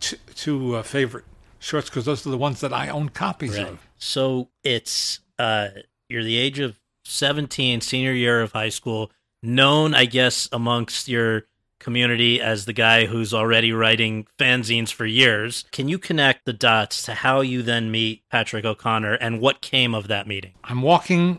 t- 0.00 0.18
two 0.34 0.76
uh, 0.76 0.82
favorite 0.82 1.24
shorts 1.58 1.88
because 1.88 2.04
those 2.04 2.26
are 2.26 2.30
the 2.30 2.38
ones 2.38 2.60
that 2.60 2.72
I 2.72 2.88
own 2.88 3.08
copies 3.08 3.56
Right. 3.56 3.66
of. 3.68 3.80
So 3.98 4.48
it's 4.62 5.20
uh, 5.38 5.68
you're 6.08 6.22
the 6.24 6.36
age 6.36 6.58
of 6.58 6.78
17, 7.04 7.80
senior 7.80 8.12
year 8.12 8.40
of 8.42 8.52
high 8.52 8.68
school, 8.68 9.10
known, 9.42 9.94
I 9.94 10.04
guess, 10.06 10.48
amongst 10.52 11.08
your 11.08 11.44
community 11.78 12.40
as 12.40 12.64
the 12.64 12.72
guy 12.72 13.06
who's 13.06 13.32
already 13.32 13.70
writing 13.72 14.26
fanzines 14.38 14.90
for 14.92 15.06
years. 15.06 15.64
Can 15.70 15.88
you 15.88 15.98
connect 15.98 16.44
the 16.44 16.52
dots 16.52 17.02
to 17.04 17.14
how 17.14 17.42
you 17.42 17.62
then 17.62 17.90
meet 17.90 18.22
Patrick 18.30 18.64
O'Connor 18.64 19.14
and 19.14 19.40
what 19.40 19.60
came 19.60 19.94
of 19.94 20.08
that 20.08 20.26
meeting? 20.26 20.52
I'm 20.64 20.82
walking 20.82 21.38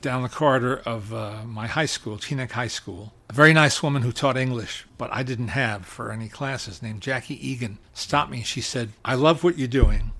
down 0.00 0.22
the 0.22 0.28
corridor 0.28 0.76
of 0.86 1.12
uh, 1.12 1.42
my 1.44 1.66
high 1.66 1.86
school, 1.86 2.16
Teaneck 2.16 2.52
High 2.52 2.68
School. 2.68 3.12
A 3.30 3.34
very 3.34 3.52
nice 3.52 3.82
woman 3.82 4.02
who 4.02 4.12
taught 4.12 4.36
English, 4.38 4.86
but 4.96 5.12
I 5.12 5.22
didn't 5.22 5.48
have 5.48 5.84
for 5.84 6.10
any 6.10 6.28
classes, 6.28 6.82
named 6.82 7.02
Jackie 7.02 7.46
Egan, 7.46 7.78
stopped 7.92 8.30
me. 8.30 8.42
She 8.42 8.62
said, 8.62 8.90
I 9.04 9.16
love 9.16 9.44
what 9.44 9.58
you're 9.58 9.68
doing, 9.68 10.12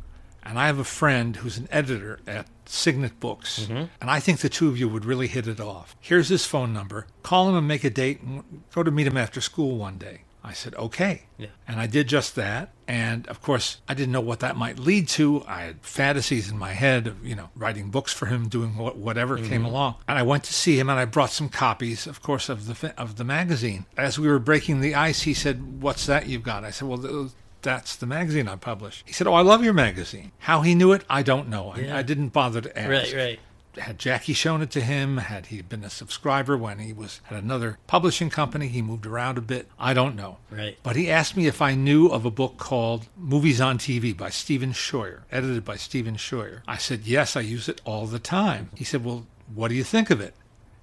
and 0.42 0.58
I 0.58 0.66
have 0.66 0.78
a 0.78 0.84
friend 0.84 1.36
who's 1.36 1.56
an 1.56 1.68
editor 1.70 2.20
at 2.26 2.46
Signet 2.66 3.18
Books, 3.18 3.60
mm-hmm. 3.60 3.86
and 4.00 4.10
I 4.10 4.20
think 4.20 4.40
the 4.40 4.50
two 4.50 4.68
of 4.68 4.78
you 4.78 4.90
would 4.90 5.06
really 5.06 5.26
hit 5.26 5.48
it 5.48 5.58
off. 5.58 5.96
Here's 6.00 6.28
his 6.28 6.44
phone 6.44 6.74
number. 6.74 7.06
Call 7.22 7.48
him 7.48 7.56
and 7.56 7.66
make 7.66 7.82
a 7.82 7.90
date 7.90 8.20
and 8.20 8.62
go 8.74 8.82
to 8.82 8.90
meet 8.90 9.06
him 9.06 9.16
after 9.16 9.40
school 9.40 9.78
one 9.78 9.96
day. 9.96 10.22
I 10.48 10.52
said, 10.52 10.74
okay. 10.76 11.22
Yeah. 11.36 11.48
And 11.66 11.78
I 11.78 11.86
did 11.86 12.08
just 12.08 12.34
that. 12.36 12.72
And 12.88 13.28
of 13.28 13.42
course, 13.42 13.82
I 13.86 13.92
didn't 13.92 14.12
know 14.12 14.22
what 14.22 14.40
that 14.40 14.56
might 14.56 14.78
lead 14.78 15.08
to. 15.08 15.44
I 15.46 15.60
had 15.60 15.82
fantasies 15.82 16.50
in 16.50 16.58
my 16.58 16.72
head 16.72 17.06
of, 17.06 17.24
you 17.24 17.34
know, 17.34 17.50
writing 17.54 17.90
books 17.90 18.14
for 18.14 18.26
him, 18.26 18.48
doing 18.48 18.76
what, 18.76 18.96
whatever 18.96 19.36
mm-hmm. 19.36 19.48
came 19.48 19.64
along. 19.66 19.96
And 20.08 20.18
I 20.18 20.22
went 20.22 20.44
to 20.44 20.54
see 20.54 20.78
him 20.78 20.88
and 20.88 20.98
I 20.98 21.04
brought 21.04 21.30
some 21.30 21.50
copies, 21.50 22.06
of 22.06 22.22
course, 22.22 22.48
of 22.48 22.66
the 22.66 22.94
of 22.98 23.16
the 23.16 23.24
magazine. 23.24 23.84
As 23.96 24.18
we 24.18 24.26
were 24.26 24.38
breaking 24.38 24.80
the 24.80 24.94
ice, 24.94 25.22
he 25.22 25.34
said, 25.34 25.82
"What's 25.82 26.06
that 26.06 26.28
you've 26.28 26.42
got?" 26.42 26.64
I 26.64 26.70
said, 26.70 26.88
"Well, 26.88 27.30
that's 27.60 27.96
the 27.96 28.06
magazine 28.06 28.48
I 28.48 28.56
published." 28.56 29.04
He 29.06 29.12
said, 29.12 29.26
"Oh, 29.26 29.34
I 29.34 29.42
love 29.42 29.62
your 29.62 29.74
magazine." 29.74 30.32
How 30.38 30.62
he 30.62 30.74
knew 30.74 30.92
it, 30.92 31.04
I 31.10 31.22
don't 31.22 31.48
know. 31.48 31.70
I, 31.70 31.80
Yeah. 31.80 31.96
I 31.96 32.02
didn't 32.02 32.30
bother 32.30 32.62
to 32.62 32.78
ask 32.78 32.90
Right, 32.90 33.14
right. 33.14 33.40
Had 33.80 33.98
Jackie 33.98 34.32
shown 34.32 34.62
it 34.62 34.70
to 34.72 34.80
him? 34.80 35.18
Had 35.18 35.46
he 35.46 35.62
been 35.62 35.84
a 35.84 35.90
subscriber 35.90 36.56
when 36.56 36.78
he 36.78 36.92
was 36.92 37.20
at 37.30 37.42
another 37.42 37.78
publishing 37.86 38.30
company? 38.30 38.68
He 38.68 38.82
moved 38.82 39.06
around 39.06 39.38
a 39.38 39.42
bit. 39.42 39.68
I 39.78 39.94
don't 39.94 40.16
know. 40.16 40.38
Right. 40.50 40.78
But 40.82 40.96
he 40.96 41.10
asked 41.10 41.36
me 41.36 41.46
if 41.46 41.62
I 41.62 41.74
knew 41.74 42.08
of 42.08 42.24
a 42.24 42.30
book 42.30 42.56
called 42.58 43.08
Movies 43.16 43.60
on 43.60 43.78
TV 43.78 44.16
by 44.16 44.30
Stephen 44.30 44.72
Scheuer, 44.72 45.22
edited 45.30 45.64
by 45.64 45.76
Stephen 45.76 46.16
Scheuer. 46.16 46.62
I 46.66 46.76
said, 46.76 47.06
Yes, 47.06 47.36
I 47.36 47.40
use 47.40 47.68
it 47.68 47.80
all 47.84 48.06
the 48.06 48.18
time. 48.18 48.70
He 48.74 48.84
said, 48.84 49.04
Well, 49.04 49.26
what 49.54 49.68
do 49.68 49.74
you 49.74 49.84
think 49.84 50.10
of 50.10 50.20
it? 50.20 50.34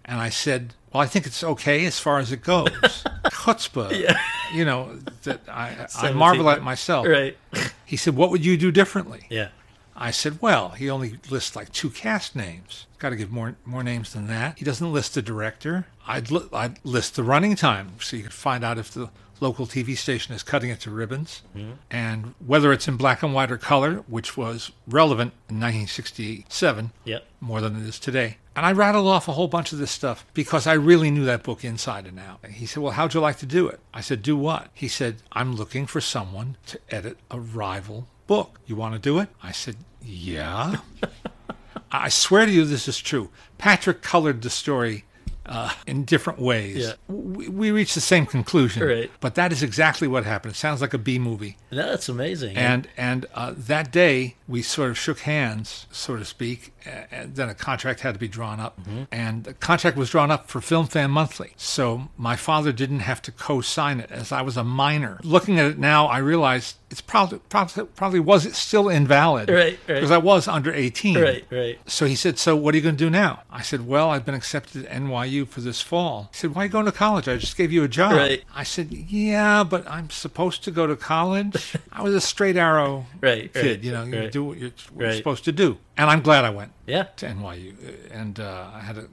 And 0.04 0.20
I 0.20 0.30
said, 0.30 0.74
Well, 0.94 1.02
I 1.02 1.08
think 1.08 1.26
it's 1.26 1.44
okay 1.44 1.86
as 1.86 2.00
far 2.00 2.20
as 2.20 2.32
it 2.32 2.44
goes. 2.44 2.70
Chutzpah. 3.26 4.16
You 4.54 4.66
know, 4.66 5.00
that 5.24 5.42
I, 5.48 5.88
I 5.96 6.12
marvel 6.12 6.50
at 6.50 6.62
myself. 6.62 7.08
Right. 7.08 7.38
He 7.86 7.98
said, 7.98 8.16
What 8.16 8.30
would 8.32 8.46
you 8.46 8.58
do 8.58 8.72
differently? 8.72 9.26
Yeah. 9.30 9.50
I 9.96 10.12
said, 10.12 10.42
well, 10.42 10.70
he 10.70 10.90
only 10.90 11.20
lists 11.30 11.56
like 11.56 11.72
two 11.72 11.90
cast 11.90 12.36
names. 12.36 12.86
Got 13.00 13.10
to 13.12 13.16
give 13.16 13.32
more 13.32 13.56
more 13.66 13.84
names 13.84 14.14
than 14.14 14.28
that. 14.28 14.58
He 14.60 14.66
doesn't 14.66 14.92
list 14.92 15.14
the 15.14 15.22
director. 15.22 15.88
I'd, 16.08 16.30
li- 16.32 16.50
I'd 16.54 16.84
list 16.84 17.16
the 17.16 17.24
running 17.24 17.56
time 17.56 17.94
so 18.00 18.16
you 18.18 18.24
could 18.24 18.34
find 18.34 18.64
out 18.64 18.78
if 18.78 18.92
the 18.92 19.10
local 19.40 19.66
TV 19.66 19.98
station 19.98 20.34
is 20.34 20.44
cutting 20.44 20.70
it 20.70 20.80
to 20.82 20.90
ribbons 20.90 21.42
mm-hmm. 21.56 21.72
and 21.92 22.34
whether 22.46 22.72
it's 22.72 22.88
in 22.88 22.96
black 22.96 23.22
and 23.22 23.34
white 23.34 23.52
or 23.52 23.58
color, 23.58 24.04
which 24.08 24.38
was 24.38 24.72
relevant 24.88 25.34
in 25.50 25.60
1967 25.60 26.92
Yep. 27.04 27.26
more 27.42 27.62
than 27.62 27.76
it 27.76 27.88
is 27.88 28.00
today. 28.00 28.38
And 28.56 28.66
I 28.66 28.72
rattled 28.72 29.08
off 29.08 29.28
a 29.28 29.34
whole 29.34 29.50
bunch 29.50 29.74
of 29.74 29.80
this 29.80 29.92
stuff 29.92 30.26
because 30.34 30.66
I 30.66 30.74
really 30.74 31.12
knew 31.12 31.26
that 31.26 31.44
book 31.44 31.66
inside 31.66 32.06
and 32.06 32.18
out. 32.20 32.46
He 32.46 32.66
said, 32.66 32.82
Well, 32.82 32.94
how'd 32.94 33.14
you 33.14 33.20
like 33.20 33.38
to 33.40 33.46
do 33.46 33.68
it? 33.68 33.82
I 33.94 34.00
said, 34.00 34.22
Do 34.22 34.38
what? 34.38 34.70
He 34.74 34.88
said, 34.88 35.18
I'm 35.34 35.56
looking 35.56 35.86
for 35.86 36.00
someone 36.00 36.56
to 36.68 36.80
edit 36.90 37.18
a 37.30 37.40
rival 37.40 38.08
book. 38.28 38.60
You 38.66 38.76
want 38.76 38.94
to 38.94 39.00
do 39.00 39.20
it? 39.20 39.30
I 39.44 39.52
said, 39.52 39.78
Yeah. 40.02 40.78
I 41.92 42.10
swear 42.10 42.46
to 42.46 42.52
you, 42.52 42.66
this 42.66 42.88
is 42.88 42.98
true. 42.98 43.30
Patrick 43.58 44.02
colored 44.02 44.42
the 44.42 44.50
story 44.50 45.06
uh, 45.46 45.72
in 45.86 46.04
different 46.06 46.40
ways. 46.40 46.78
Yeah. 46.78 46.94
We, 47.08 47.48
we 47.48 47.72
reached 47.72 47.96
the 47.96 48.02
same 48.02 48.26
conclusion. 48.26 48.84
Right. 48.84 49.12
But 49.20 49.36
that 49.36 49.52
is 49.52 49.62
exactly 49.62 50.08
what 50.08 50.26
happened. 50.26 50.54
It 50.56 50.58
sounds 50.58 50.82
like 50.82 50.94
a 50.94 50.98
B 50.98 51.20
movie. 51.20 51.58
No, 51.72 51.90
that's 51.90 52.10
amazing. 52.10 52.58
And 52.58 52.88
and 52.98 53.28
uh, 53.36 53.54
that 53.56 53.92
day 53.92 54.36
we 54.48 54.62
sort 54.62 54.90
of 54.90 54.98
shook 54.98 55.20
hands, 55.20 55.86
so 55.92 56.16
to 56.18 56.26
speak. 56.26 56.74
And 57.12 57.36
then 57.36 57.50
a 57.50 57.56
contract 57.56 58.02
had 58.02 58.14
to 58.16 58.20
be 58.20 58.28
drawn 58.28 58.60
up, 58.60 58.80
and 59.12 59.44
the 59.44 59.54
contract 59.54 59.98
was 59.98 60.10
drawn 60.10 60.30
up 60.32 60.50
for 60.50 60.62
Film 60.62 60.86
Fan 60.88 61.12
Monthly. 61.12 61.54
So 61.58 62.10
my 62.18 62.36
father 62.36 62.72
didn't 62.72 63.00
have 63.00 63.22
to 63.24 63.32
co-sign 63.32 64.00
it, 64.00 64.12
as 64.12 64.32
I 64.32 64.42
was 64.44 64.56
a 64.56 64.64
minor. 64.64 65.20
Looking 65.24 65.60
at 65.60 65.66
it 65.66 65.80
now, 65.80 66.06
I 66.06 66.20
realize 66.20 66.76
it's 66.96 67.02
probably 67.02 67.40
probably 67.50 67.84
probably 67.88 68.20
was 68.22 68.46
it 68.46 68.56
still 68.56 68.88
invalid, 68.88 69.50
Right, 69.50 69.78
right. 69.88 69.96
Because 69.96 70.12
I 70.12 70.18
was 70.18 70.48
under 70.48 70.74
eighteen. 70.74 71.20
right, 71.20 71.44
right. 71.52 71.78
So 71.86 72.06
he 72.06 72.16
said, 72.16 72.40
So 72.40 72.56
what 72.56 72.74
are 72.74 72.78
you 72.78 72.84
going 72.84 72.96
to 72.96 73.04
do 73.04 73.10
now? 73.10 73.44
I 73.52 73.62
said, 73.64 73.86
Well, 73.86 74.12
I've 74.12 74.24
been 74.26 74.34
accepted 74.34 74.86
at 74.86 74.92
NYU 75.02 75.46
for 75.46 75.60
this 75.60 75.82
fall. 75.82 76.30
He 76.32 76.38
said, 76.38 76.56
Why 76.56 76.62
are 76.62 76.66
you 76.68 76.72
going 76.72 76.86
to 76.86 76.94
college? 76.94 77.28
I 77.28 77.36
just 77.36 77.58
gave 77.58 77.70
you 77.74 77.84
a 77.84 77.90
job. 77.90 78.14
Right. 78.14 78.44
I 78.56 78.64
said, 78.64 78.94
Yeah, 78.94 79.66
but 79.66 79.86
I'm 79.90 80.10
supposed 80.10 80.64
to 80.64 80.72
go 80.72 80.88
to 80.88 80.96
college. 80.96 81.76
I 81.92 82.02
was 82.02 82.16
a 82.16 82.22
straight 82.22 82.56
arrow 82.56 83.06
Right, 83.20 83.52
kid. 83.54 83.66
right, 83.66 83.84
You 83.84 83.92
know, 83.92 84.04
you 84.06 84.20
right. 84.20 84.32
do 84.32 84.46
what 84.46 84.58
you're, 84.58 84.72
what 84.94 85.04
you're 85.04 85.14
supposed 85.14 85.44
to 85.46 85.52
do. 85.52 85.78
And 85.98 86.10
I'm 86.10 86.22
glad 86.22 86.46
I 86.46 86.50
went 86.50 86.72
Yeah. 86.88 87.04
to 87.18 87.26
NYU. 87.28 87.76
And 88.10 88.40
uh, 88.40 88.68
I 88.74 88.80
had 88.80 88.98
a 88.98 89.08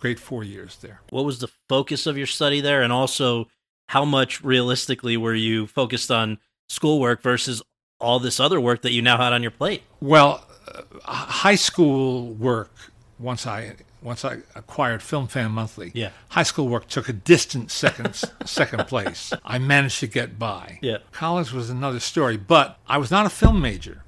great 0.00 0.18
four 0.18 0.42
years 0.42 0.76
there. 0.80 1.02
What 1.10 1.24
was 1.24 1.38
the 1.38 1.48
focus 1.68 2.06
of 2.08 2.18
your 2.18 2.26
study 2.26 2.60
there? 2.60 2.82
And 2.82 2.92
also, 2.92 3.46
how 3.90 4.04
much 4.04 4.42
realistically 4.44 5.16
were 5.16 5.34
you 5.34 5.66
focused 5.66 6.10
on 6.10 6.38
schoolwork 6.78 7.22
versus 7.22 7.62
all 8.00 8.18
this 8.20 8.38
other 8.38 8.60
work 8.60 8.82
that 8.82 8.92
you 8.92 9.02
now 9.02 9.16
had 9.16 9.32
on 9.32 9.42
your 9.42 9.50
plate? 9.50 9.82
Well, 10.00 10.44
uh, 10.72 10.82
high 11.14 11.56
school 11.56 12.32
work, 12.34 12.72
once 13.18 13.46
I. 13.46 13.76
Once 14.00 14.24
I 14.24 14.36
acquired 14.54 15.02
Film 15.02 15.26
Fan 15.26 15.50
Monthly, 15.50 15.90
Yeah. 15.92 16.10
high 16.28 16.44
school 16.44 16.68
work 16.68 16.86
took 16.86 17.08
a 17.08 17.12
distant 17.12 17.72
second 17.72 18.14
second 18.44 18.86
place. 18.86 19.32
I 19.44 19.58
managed 19.58 19.98
to 19.98 20.06
get 20.06 20.38
by. 20.38 20.78
Yeah. 20.82 20.98
College 21.10 21.50
was 21.52 21.68
another 21.68 21.98
story, 21.98 22.36
but 22.36 22.78
I 22.86 22.96
was 22.98 23.10
not 23.10 23.26
a 23.26 23.28
film 23.28 23.60
major. 23.60 24.04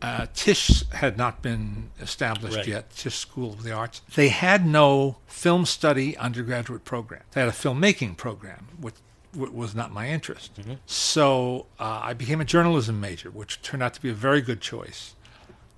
Uh, 0.00 0.26
Tisch 0.34 0.84
had 0.92 1.18
not 1.18 1.42
been 1.42 1.90
established 2.00 2.58
Right. 2.58 2.66
yet, 2.68 2.90
Tisch 2.94 3.16
School 3.16 3.52
of 3.54 3.64
the 3.64 3.72
Arts. 3.72 4.02
They 4.14 4.28
had 4.28 4.64
no 4.64 5.16
film 5.26 5.66
study 5.66 6.16
undergraduate 6.16 6.84
program. 6.84 7.22
They 7.32 7.40
had 7.40 7.48
a 7.48 7.52
filmmaking 7.52 8.16
program, 8.16 8.68
which, 8.80 8.94
which 9.34 9.50
was 9.50 9.74
not 9.74 9.92
my 9.92 10.08
interest. 10.08 10.52
So 10.86 11.66
uh, 11.78 12.00
I 12.02 12.14
became 12.14 12.40
a 12.40 12.44
journalism 12.44 13.00
major, 13.00 13.30
which 13.30 13.62
turned 13.62 13.82
out 13.82 13.94
to 13.94 14.02
be 14.02 14.10
a 14.10 14.14
very 14.14 14.40
good 14.40 14.60
choice 14.60 15.14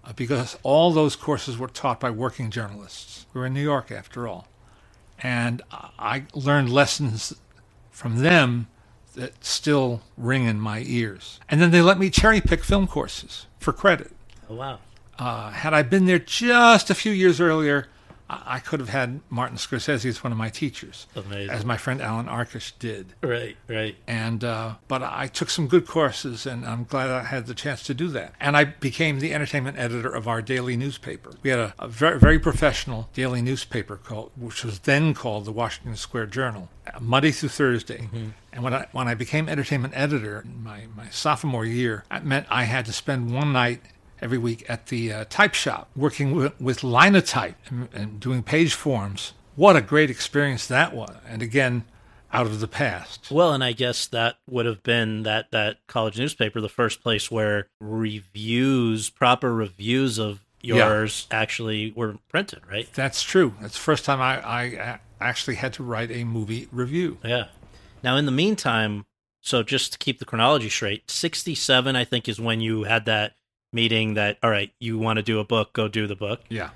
uh, 0.05 0.13
because 0.15 0.57
all 0.63 0.93
those 0.93 1.17
courses 1.17 1.59
were 1.59 1.69
taught 1.69 2.01
by 2.01 2.11
working 2.11 2.51
journalists. 2.51 3.27
We 3.33 3.41
were 3.41 3.47
in 3.47 3.55
New 3.55 3.63
York, 3.63 3.91
after 3.91 4.29
all. 4.29 4.49
And 5.19 5.63
I 5.71 6.25
learned 6.35 6.71
lessons 6.71 7.35
from 7.91 8.19
them 8.19 8.69
that 9.15 9.43
still 9.45 10.03
ring 10.17 10.45
in 10.45 10.61
my 10.61 10.85
ears. 10.87 11.41
And 11.49 11.61
then 11.61 11.71
they 11.71 11.81
let 11.81 11.99
me 11.99 12.11
cherry 12.11 12.41
pick 12.41 12.63
film 12.63 12.87
courses 12.87 13.47
for 13.59 13.73
credit. 13.73 14.13
Oh, 14.49 14.55
wow. 14.55 14.79
Uh, 15.19 15.51
had 15.51 15.73
I 15.73 15.83
been 15.83 16.05
there 16.05 16.19
just 16.19 16.91
a 16.91 16.95
few 16.95 17.13
years 17.13 17.41
earlier, 17.41 17.89
I, 18.29 18.59
could 18.59 18.81
have 18.81 18.89
had 18.89 19.21
Martin 19.31 19.57
Scorsese 19.57 20.07
as 20.07 20.25
one 20.25 20.33
of 20.33 20.39
my 20.39 20.49
teachers, 20.49 21.07
Amazing. 21.15 21.51
as 21.51 21.65
my 21.65 21.77
friend 21.77 22.03
Alan 22.03 22.27
Arkush 22.27 22.73
did. 22.79 23.15
Right, 23.23 23.57
right. 23.69 23.95
And 24.07 24.43
uh, 24.43 24.75
but 24.89 25.03
I 25.03 25.29
took 25.29 25.49
some 25.49 25.69
good 25.69 25.87
courses, 25.87 26.47
and 26.47 26.67
I'm 26.67 26.85
glad 26.85 27.11
I 27.11 27.23
had 27.23 27.47
the 27.47 27.55
chance 27.55 27.83
to 27.85 27.95
do 27.95 28.09
that. 28.09 28.35
And 28.41 28.57
I 28.57 28.65
became 28.65 29.21
the 29.21 29.33
entertainment 29.33 29.79
editor 29.79 30.11
of 30.11 30.27
our 30.27 30.43
daily 30.43 30.77
newspaper. 30.77 31.31
We 31.43 31.51
had 31.51 31.59
a, 31.59 31.75
a 31.79 31.89
very 31.89 32.19
very 32.19 32.39
professional 32.39 33.09
daily 33.15 33.43
newspaper 33.43 33.97
called, 33.97 34.33
which 34.37 34.65
was 34.65 34.81
then 34.81 35.15
called 35.15 35.45
the 35.45 35.53
Washington 35.53 35.97
Square 35.97 36.27
Journal, 36.27 36.69
Monday 37.01 37.31
through 37.31 37.51
Thursday. 37.51 38.09
And 38.53 38.65
when 38.65 38.75
I 38.75 38.87
when 38.93 39.07
I 39.07 39.15
became 39.15 39.49
entertainment 39.49 39.95
editor 39.97 40.41
in 40.41 40.65
my 40.65 40.87
my 40.97 41.09
sophomore 41.11 41.65
year, 41.65 42.05
that 42.11 42.25
meant 42.25 42.47
I 42.51 42.65
had 42.65 42.87
to 42.87 42.93
spend 42.93 43.33
one 43.33 43.53
night 43.53 43.83
every 44.27 44.39
week 44.39 44.69
at 44.69 44.87
the 44.87 45.13
uh, 45.13 45.25
type 45.31 45.55
shop 45.55 45.89
working 45.95 46.35
with, 46.35 46.61
with 46.61 46.83
linotype 46.83 47.55
and, 47.71 47.89
and 47.95 48.19
doing 48.19 48.43
page 48.43 48.75
forms. 48.75 49.35
What 49.55 49.77
a 49.77 49.81
great 49.81 50.11
experience 50.11 50.67
that 50.67 50.93
was! 50.93 51.15
And 51.29 51.43
again, 51.43 51.85
out 52.33 52.47
of 52.47 52.59
the 52.59 52.67
past. 52.67 53.31
Well, 53.31 53.55
and 53.55 53.63
I 53.63 53.71
guess 53.71 54.09
that 54.09 54.39
would 54.51 54.67
have 54.67 54.83
been 54.83 55.23
that 55.23 55.53
that 55.53 55.77
college 55.87 56.19
newspaper 56.19 56.61
the 56.61 56.69
first 56.69 57.05
place 57.05 57.31
where 57.31 57.69
reviews, 57.81 59.11
proper 59.11 59.55
reviews 59.55 60.19
of 60.19 60.41
yours 60.61 61.29
actually 61.31 61.93
were 61.93 62.17
printed, 62.29 62.67
right? 62.69 62.93
That's 62.95 63.23
true. 63.23 63.55
That's 63.61 63.75
the 63.75 63.81
first 63.81 64.05
time 64.05 64.21
I 64.21 64.99
actually 65.21 65.55
had 65.55 65.73
to 65.75 65.85
write 65.85 66.11
a 66.11 66.25
movie 66.25 66.67
review. 66.73 67.19
Yeah. 67.25 67.47
Now, 68.03 68.17
in 68.17 68.27
the 68.27 68.33
meantime, 68.33 69.07
so 69.41 69.63
just 69.63 69.93
to 69.93 69.99
keep 69.99 70.19
the 70.19 70.25
chronology 70.25 70.69
straight, 70.69 71.09
67, 71.09 71.95
I 71.95 72.05
think, 72.05 72.29
is 72.29 72.41
when 72.41 72.61
you 72.61 72.83
had 72.83 73.05
that 73.05 73.37
meeting 73.77 74.15
that, 74.15 74.39
all 74.43 74.51
right, 74.51 74.73
you 74.81 74.99
want 74.99 75.19
to 75.19 75.23
do 75.23 75.39
a 75.39 75.45
book, 75.45 75.73
go 75.73 75.87
do 75.87 76.09
the 76.09 76.17
book. 76.17 76.41
Yeah. 76.49 76.71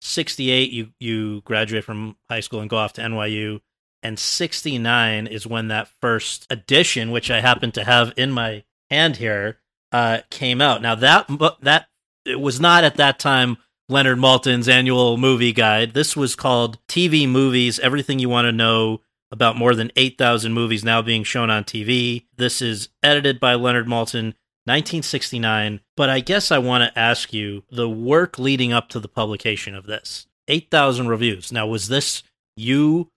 68, 0.00 0.70
you, 0.70 0.88
you 0.98 1.42
graduate 1.42 1.84
from 1.84 2.16
high 2.30 2.40
school 2.40 2.60
and 2.60 2.70
go 2.70 2.78
off 2.78 2.94
to 2.94 3.02
NYU. 3.02 3.60
And 4.02 4.18
69 4.18 5.26
is 5.26 5.46
when 5.46 5.68
that 5.68 5.88
first 6.00 6.46
edition, 6.50 7.10
which 7.10 7.30
I 7.30 7.40
happen 7.40 7.72
to 7.72 7.84
have 7.84 8.12
in 8.16 8.32
my 8.32 8.64
hand 8.90 9.16
here, 9.16 9.58
uh, 9.92 10.20
came 10.30 10.60
out. 10.60 10.80
Now, 10.80 10.94
that, 10.94 11.26
that, 11.60 11.88
it 12.24 12.40
was 12.40 12.60
not 12.60 12.84
at 12.84 12.96
that 12.96 13.18
time 13.18 13.58
Leonard 13.88 14.18
Maltin's 14.18 14.68
annual 14.68 15.16
movie 15.16 15.52
guide. 15.52 15.92
This 15.92 16.16
was 16.16 16.34
called 16.34 16.78
TV 16.86 17.28
Movies 17.28 17.78
Everything 17.80 18.18
You 18.18 18.30
Want 18.30 18.46
to 18.46 18.52
Know 18.52 19.00
about 19.30 19.56
more 19.56 19.74
than 19.74 19.90
8,000 19.96 20.52
movies 20.52 20.84
now 20.84 21.02
being 21.02 21.24
shown 21.24 21.50
on 21.50 21.64
TV. 21.64 22.24
This 22.36 22.62
is 22.62 22.88
edited 23.02 23.40
by 23.40 23.54
Leonard 23.54 23.86
Maltin, 23.86 24.34
1969. 24.66 25.80
But 25.96 26.10
I 26.10 26.20
guess 26.20 26.50
I 26.50 26.58
want 26.58 26.82
to 26.84 26.98
ask 26.98 27.32
you 27.32 27.64
the 27.70 27.88
work 27.88 28.38
leading 28.38 28.72
up 28.72 28.88
to 28.90 29.00
the 29.00 29.08
publication 29.08 29.74
of 29.74 29.86
this 29.86 30.26
8,000 30.48 31.08
reviews. 31.08 31.52
Now, 31.52 31.66
was 31.66 31.88
this 31.88 32.22
you 32.56 33.08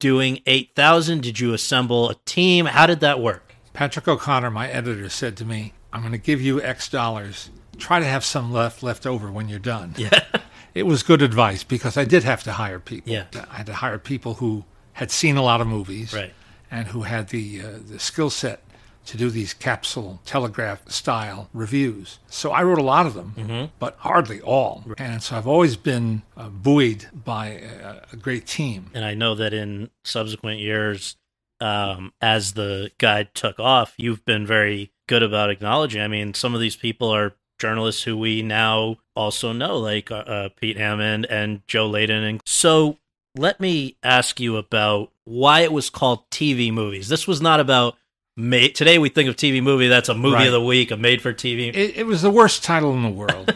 doing 0.00 0.40
8,000? 0.46 1.22
Did 1.22 1.40
you 1.40 1.54
assemble 1.54 2.10
a 2.10 2.14
team? 2.26 2.66
How 2.66 2.86
did 2.86 3.00
that 3.00 3.20
work? 3.20 3.54
Patrick 3.72 4.08
O'Connor, 4.08 4.50
my 4.50 4.68
editor, 4.68 5.08
said 5.08 5.36
to 5.38 5.44
me, 5.44 5.72
I'm 5.92 6.00
going 6.00 6.12
to 6.12 6.18
give 6.18 6.40
you 6.40 6.60
X 6.62 6.88
dollars. 6.88 7.50
Try 7.78 8.00
to 8.00 8.06
have 8.06 8.24
some 8.24 8.52
left 8.52 8.82
left 8.82 9.06
over 9.06 9.30
when 9.30 9.48
you're 9.48 9.58
done. 9.58 9.94
Yeah. 9.96 10.10
It 10.74 10.84
was 10.84 11.02
good 11.02 11.22
advice 11.22 11.64
because 11.64 11.96
I 11.96 12.04
did 12.04 12.22
have 12.24 12.42
to 12.42 12.52
hire 12.52 12.78
people. 12.78 13.10
Yeah. 13.10 13.24
I 13.50 13.54
had 13.56 13.64
to 13.64 13.72
hire 13.72 13.98
people 13.98 14.34
who 14.34 14.66
had 14.92 15.10
seen 15.10 15.38
a 15.38 15.42
lot 15.42 15.62
of 15.62 15.66
movies 15.66 16.12
Right. 16.12 16.34
and 16.70 16.88
who 16.88 17.00
had 17.04 17.28
the 17.30 17.62
uh, 17.62 17.78
the 17.82 17.98
skill 17.98 18.28
set 18.28 18.60
to 19.06 19.16
do 19.16 19.30
these 19.30 19.54
capsule 19.54 20.20
telegraph 20.24 20.88
style 20.90 21.48
reviews. 21.52 22.18
So 22.28 22.50
I 22.50 22.62
wrote 22.62 22.78
a 22.78 22.82
lot 22.82 23.06
of 23.06 23.14
them, 23.14 23.34
Mm-hmm. 23.36 23.64
but 23.78 23.96
hardly 24.00 24.40
all. 24.40 24.84
And 24.98 25.22
so 25.22 25.36
I've 25.36 25.46
always 25.46 25.76
been 25.76 26.22
uh, 26.36 26.48
buoyed 26.48 27.06
by 27.12 27.46
a, 27.48 28.02
a 28.12 28.16
great 28.16 28.46
team. 28.46 28.90
And 28.94 29.04
I 29.04 29.14
know 29.14 29.34
that 29.36 29.52
in 29.54 29.90
subsequent 30.04 30.60
years, 30.60 31.16
um, 31.60 32.12
as 32.20 32.52
the 32.52 32.90
guide 32.98 33.34
took 33.34 33.58
off, 33.58 33.94
you've 33.96 34.24
been 34.24 34.46
very 34.46 34.92
good 35.08 35.22
about 35.22 35.50
acknowledging. 35.50 36.02
I 36.02 36.08
mean, 36.08 36.34
some 36.34 36.54
of 36.54 36.60
these 36.60 36.76
people 36.76 37.08
are 37.08 37.34
journalists 37.58 38.02
who 38.02 38.16
we 38.18 38.42
now 38.42 38.96
also 39.14 39.52
know, 39.52 39.78
like 39.78 40.10
uh, 40.10 40.16
uh, 40.16 40.48
Pete 40.60 40.76
Hammond 40.76 41.24
and 41.30 41.62
Joe 41.66 41.88
Leydon. 41.88 42.28
And 42.28 42.40
so 42.44 42.98
let 43.34 43.60
me 43.60 43.96
ask 44.02 44.38
you 44.40 44.56
about 44.56 45.10
why 45.24 45.60
it 45.60 45.72
was 45.72 45.88
called 45.90 46.28
TV 46.30 46.72
movies. 46.72 47.08
This 47.08 47.26
was 47.26 47.40
not 47.40 47.60
about. 47.60 47.96
Made, 48.38 48.74
today 48.74 48.98
we 48.98 49.08
think 49.08 49.30
of 49.30 49.36
TV 49.36 49.62
movie. 49.62 49.88
That's 49.88 50.10
a 50.10 50.14
movie 50.14 50.34
Right. 50.34 50.46
of 50.46 50.52
the 50.52 50.60
week, 50.60 50.90
a 50.90 50.96
made 50.98 51.22
for 51.22 51.32
TV. 51.32 51.68
It, 51.74 51.96
it 51.96 52.06
was 52.06 52.20
the 52.20 52.30
worst 52.30 52.62
title 52.62 52.92
in 52.92 53.02
the 53.02 53.08
world. 53.08 53.54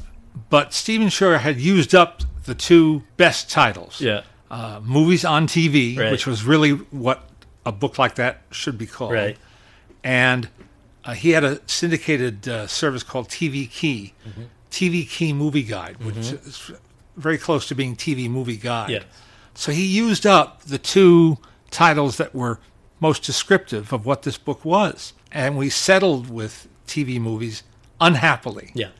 but 0.50 0.74
Stephen 0.74 1.08
Scheuer 1.08 1.38
had 1.38 1.58
used 1.58 1.94
up 1.94 2.20
the 2.44 2.54
two 2.54 3.04
best 3.16 3.50
titles. 3.50 4.02
yeah, 4.02 4.20
uh, 4.50 4.80
movies 4.82 5.24
on 5.24 5.46
TV, 5.46 5.96
Right. 5.98 6.10
which 6.12 6.26
was 6.26 6.44
really 6.44 6.72
what 6.72 7.26
a 7.64 7.72
book 7.72 7.98
like 7.98 8.16
that 8.16 8.42
should 8.50 8.76
be 8.76 8.84
called. 8.86 9.12
right. 9.12 9.38
And 10.04 10.50
uh, 11.06 11.14
he 11.14 11.30
had 11.30 11.42
a 11.42 11.60
syndicated 11.66 12.46
uh, 12.46 12.66
service 12.66 13.02
called 13.02 13.28
TV 13.30 13.70
Key, 13.70 14.12
Mm-hmm. 14.28 14.42
TV 14.70 15.08
Key 15.08 15.32
Movie 15.32 15.62
Guide, 15.62 15.96
which 16.04 16.16
is 16.18 16.70
very 17.16 17.38
close 17.38 17.66
to 17.68 17.74
being 17.74 17.96
TV 17.96 18.28
Movie 18.28 18.58
Guide. 18.58 18.90
Yeah. 18.90 19.02
So 19.54 19.72
he 19.72 19.86
used 19.86 20.26
up 20.26 20.64
the 20.64 20.76
two 20.76 21.38
titles 21.70 22.18
that 22.18 22.34
were 22.34 22.60
most 23.00 23.22
descriptive 23.22 23.92
of 23.92 24.04
what 24.06 24.22
this 24.22 24.38
book 24.38 24.64
was. 24.64 25.12
And 25.30 25.56
we 25.56 25.68
settled 25.70 26.30
with 26.30 26.68
TV 26.86 27.20
movies 27.20 27.62
unhappily 28.00 28.70
Yeah, 28.74 28.90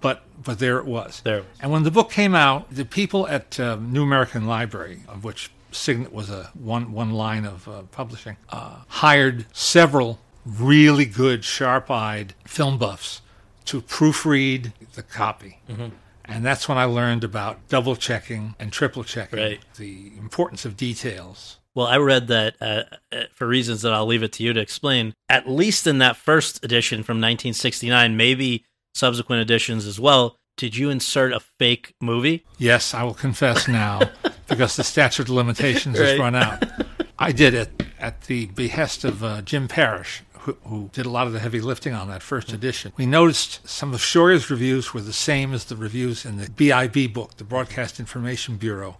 but 0.00 0.22
but 0.42 0.58
there 0.58 0.78
it 0.78 0.84
was. 0.86 1.20
There 1.24 1.38
it 1.38 1.44
was. 1.44 1.58
And 1.60 1.70
when 1.72 1.82
the 1.82 1.90
book 1.90 2.10
came 2.10 2.34
out, 2.34 2.70
the 2.70 2.84
people 2.84 3.26
at 3.28 3.58
um, 3.58 3.92
New 3.92 4.02
American 4.02 4.46
Library, 4.46 5.00
of 5.08 5.24
which 5.24 5.50
Signet 5.72 6.12
was 6.12 6.30
a 6.30 6.50
one 6.54 6.92
one 6.92 7.12
line 7.12 7.44
of 7.44 7.66
uh, 7.68 7.82
publishing, 7.90 8.36
uh, 8.50 8.80
hired 8.88 9.46
several 9.52 10.18
really 10.44 11.04
good, 11.06 11.44
sharp-eyed 11.44 12.34
film 12.44 12.78
buffs 12.78 13.20
to 13.64 13.80
proofread 13.82 14.72
the 14.94 15.02
copy. 15.02 15.58
Mm-hmm. 15.68 15.88
And 16.24 16.44
that's 16.44 16.68
when 16.68 16.78
I 16.78 16.84
learned 16.84 17.24
about 17.24 17.66
double 17.68 17.96
checking 17.96 18.54
and 18.60 18.72
triple 18.72 19.02
checking, 19.04 19.38
Right. 19.40 19.60
the 19.76 20.12
importance 20.18 20.64
of 20.64 20.76
details. 20.76 21.55
Well, 21.76 21.86
I 21.86 21.98
read 21.98 22.28
that 22.28 22.56
uh, 22.58 22.82
uh, 23.12 23.24
for 23.34 23.46
reasons 23.46 23.82
that 23.82 23.92
I'll 23.92 24.06
leave 24.06 24.22
it 24.22 24.32
to 24.32 24.42
you 24.42 24.54
to 24.54 24.60
explain. 24.60 25.12
At 25.28 25.46
least 25.46 25.86
in 25.86 25.98
that 25.98 26.16
first 26.16 26.64
edition 26.64 27.02
from 27.02 27.18
1969, 27.18 28.16
maybe 28.16 28.64
subsequent 28.94 29.42
editions 29.42 29.84
as 29.86 30.00
well. 30.00 30.38
Did 30.56 30.74
you 30.74 30.88
insert 30.88 31.34
a 31.34 31.40
fake 31.40 31.92
movie? 32.00 32.46
Yes, 32.56 32.94
I 32.94 33.02
will 33.02 33.12
confess 33.12 33.68
now, 33.68 34.00
because 34.48 34.74
the 34.76 34.84
statute 34.84 35.24
of 35.24 35.28
limitations 35.28 35.98
Right. 35.98 36.08
has 36.08 36.18
run 36.18 36.34
out. 36.34 36.64
I 37.18 37.30
did 37.32 37.52
it 37.52 37.82
at 38.00 38.22
the 38.22 38.46
behest 38.46 39.04
of 39.04 39.22
uh, 39.22 39.42
Jim 39.42 39.68
Parish, 39.68 40.22
who, 40.32 40.56
who 40.64 40.88
did 40.94 41.04
a 41.04 41.10
lot 41.10 41.26
of 41.26 41.34
the 41.34 41.40
heavy 41.40 41.60
lifting 41.60 41.92
on 41.92 42.08
that 42.08 42.22
first 42.22 42.54
edition. 42.54 42.94
We 42.96 43.04
noticed 43.04 43.68
some 43.68 43.92
of 43.92 44.00
Scheuer's 44.00 44.50
reviews 44.50 44.94
were 44.94 45.02
the 45.02 45.12
same 45.12 45.52
as 45.52 45.64
the 45.66 45.76
reviews 45.76 46.24
in 46.24 46.38
the 46.38 46.48
BIB 46.48 47.12
book, 47.12 47.36
the 47.36 47.44
Broadcast 47.44 48.00
Information 48.00 48.56
Bureau 48.56 48.96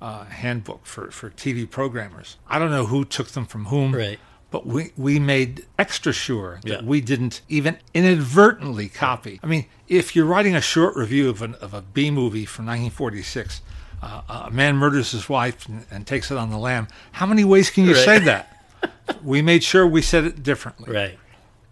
uh, 0.00 0.24
handbook 0.24 0.86
for, 0.86 1.10
for 1.10 1.30
TV 1.30 1.68
programmers. 1.68 2.36
I 2.48 2.58
don't 2.58 2.70
know 2.70 2.86
who 2.86 3.04
took 3.04 3.28
them 3.28 3.46
from 3.46 3.66
whom. 3.66 3.94
Right. 3.94 4.18
But 4.50 4.66
we, 4.66 4.90
we 4.96 5.20
made 5.20 5.64
extra 5.78 6.12
sure 6.12 6.58
that 6.64 6.82
Yeah. 6.82 6.82
we 6.84 7.00
didn't 7.00 7.40
even 7.48 7.76
inadvertently 7.94 8.88
copy. 8.88 9.38
I 9.44 9.46
mean, 9.46 9.66
if 9.86 10.16
you're 10.16 10.24
writing 10.26 10.56
a 10.56 10.60
short 10.60 10.96
review 10.96 11.28
of, 11.30 11.40
an, 11.40 11.54
of 11.56 11.72
a 11.72 11.82
B 11.82 12.10
movie 12.10 12.44
from 12.46 12.66
1946, 12.66 13.62
uh, 14.02 14.22
a 14.46 14.50
man 14.50 14.76
murders 14.76 15.12
his 15.12 15.28
wife 15.28 15.68
and, 15.68 15.86
and 15.90 16.04
takes 16.06 16.30
it 16.32 16.36
on 16.36 16.50
the 16.50 16.58
lam, 16.58 16.88
how 17.12 17.26
many 17.26 17.44
ways 17.44 17.70
can 17.70 17.84
you 17.84 17.94
Right. 17.94 18.04
say 18.04 18.18
that? 18.20 18.56
we 19.22 19.40
made 19.40 19.62
sure 19.62 19.86
we 19.86 20.02
said 20.02 20.24
it 20.24 20.42
differently. 20.42 20.92
Right. 20.92 21.18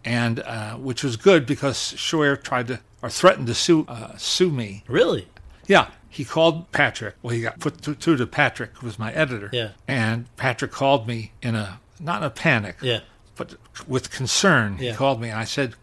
And 0.05 0.38
uh, 0.41 0.75
which 0.77 1.03
was 1.03 1.17
good 1.17 1.47
because 1.47 1.77
Scheuer 1.77 2.41
tried 2.41 2.69
to, 2.69 2.81
or 3.03 3.11
threatened 3.11 3.49
to 3.49 3.55
sue, 3.55 3.87
uh, 3.88 4.17
sue 4.17 4.51
me. 4.51 4.85
Really? 4.87 5.27
Yeah, 5.67 5.88
he 6.09 6.25
called 6.25 6.71
Patrick. 6.73 7.14
Well, 7.23 7.35
he 7.35 7.42
got 7.42 7.61
put 7.61 7.81
through 7.81 8.16
to, 8.16 8.27
Patrick, 8.27 8.77
who 8.79 8.87
was 8.87 8.99
my 8.99 9.12
editor. 9.12 9.51
Yeah. 9.53 9.71
And 9.87 10.35
Patrick 10.37 10.71
called 10.73 11.07
me 11.07 11.33
in 11.42 11.55
a, 11.55 11.81
not 12.01 12.23
in 12.23 12.27
a 12.27 12.31
panic, 12.31 12.77
Yeah. 12.81 13.01
but 13.37 13.55
with 13.87 14.11
concern, 14.11 14.79
Yeah. 14.81 14.92
he 14.92 14.97
called 14.97 15.21
me 15.21 15.29
and 15.29 15.38
I 15.38 15.44
said, 15.44 15.75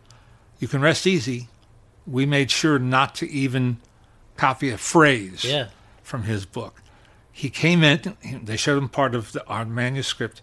You 0.60 0.68
can 0.68 0.82
rest 0.82 1.06
easy. 1.06 1.50
We 2.08 2.26
made 2.26 2.50
sure 2.52 2.80
not 2.80 3.16
to 3.16 3.30
even 3.30 3.78
copy 4.38 4.70
a 4.70 4.78
phrase 4.78 5.44
Yeah. 5.44 5.68
from 6.04 6.24
his 6.24 6.46
book. 6.46 6.82
He 7.32 7.50
came 7.50 7.84
in, 7.84 8.16
they 8.44 8.56
showed 8.58 8.78
him 8.78 8.90
part 8.90 9.14
of 9.14 9.34
the, 9.34 9.46
our 9.48 9.66
manuscript, 9.66 10.42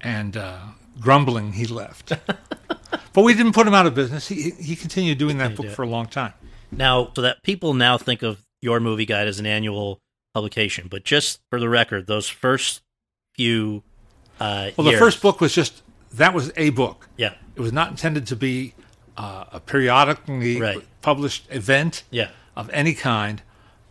and 0.00 0.36
uh, 0.36 0.58
grumbling, 1.00 1.52
he 1.52 1.66
left. 1.66 2.12
but 3.12 3.22
we 3.22 3.34
didn't 3.34 3.52
put 3.52 3.66
him 3.66 3.74
out 3.74 3.86
of 3.86 3.94
business. 3.94 4.26
He, 4.28 4.50
he 4.50 4.74
continued 4.76 5.18
doing 5.18 5.38
that 5.38 5.54
book 5.56 5.70
for 5.70 5.82
a 5.82 5.86
long 5.88 6.06
time. 6.06 6.32
Now, 6.72 7.10
so 7.14 7.22
that 7.22 7.42
people 7.44 7.72
now 7.72 7.96
think 7.98 8.22
of 8.22 8.43
your 8.64 8.80
movie 8.80 9.04
guide 9.04 9.28
as 9.28 9.38
an 9.38 9.44
annual 9.46 10.00
publication, 10.32 10.88
but 10.90 11.04
just 11.04 11.40
for 11.50 11.60
the 11.60 11.68
record, 11.68 12.06
those 12.06 12.28
first 12.28 12.80
few 13.34 13.82
uh, 14.40 14.70
Well, 14.76 14.90
the 14.90 14.96
first 14.98 15.20
book 15.20 15.40
was 15.40 15.54
just, 15.54 15.82
that 16.14 16.32
was 16.32 16.50
a 16.56 16.70
book. 16.70 17.08
Yeah. 17.18 17.34
It 17.54 17.60
was 17.60 17.72
not 17.72 17.90
intended 17.90 18.26
to 18.28 18.36
be 18.36 18.72
uh, 19.18 19.44
a 19.52 19.60
periodically 19.60 20.60
Right. 20.60 20.82
published 21.02 21.46
event. 21.50 22.02
Yeah. 22.10 22.30
of 22.56 22.70
any 22.72 22.94
kind, 22.94 23.42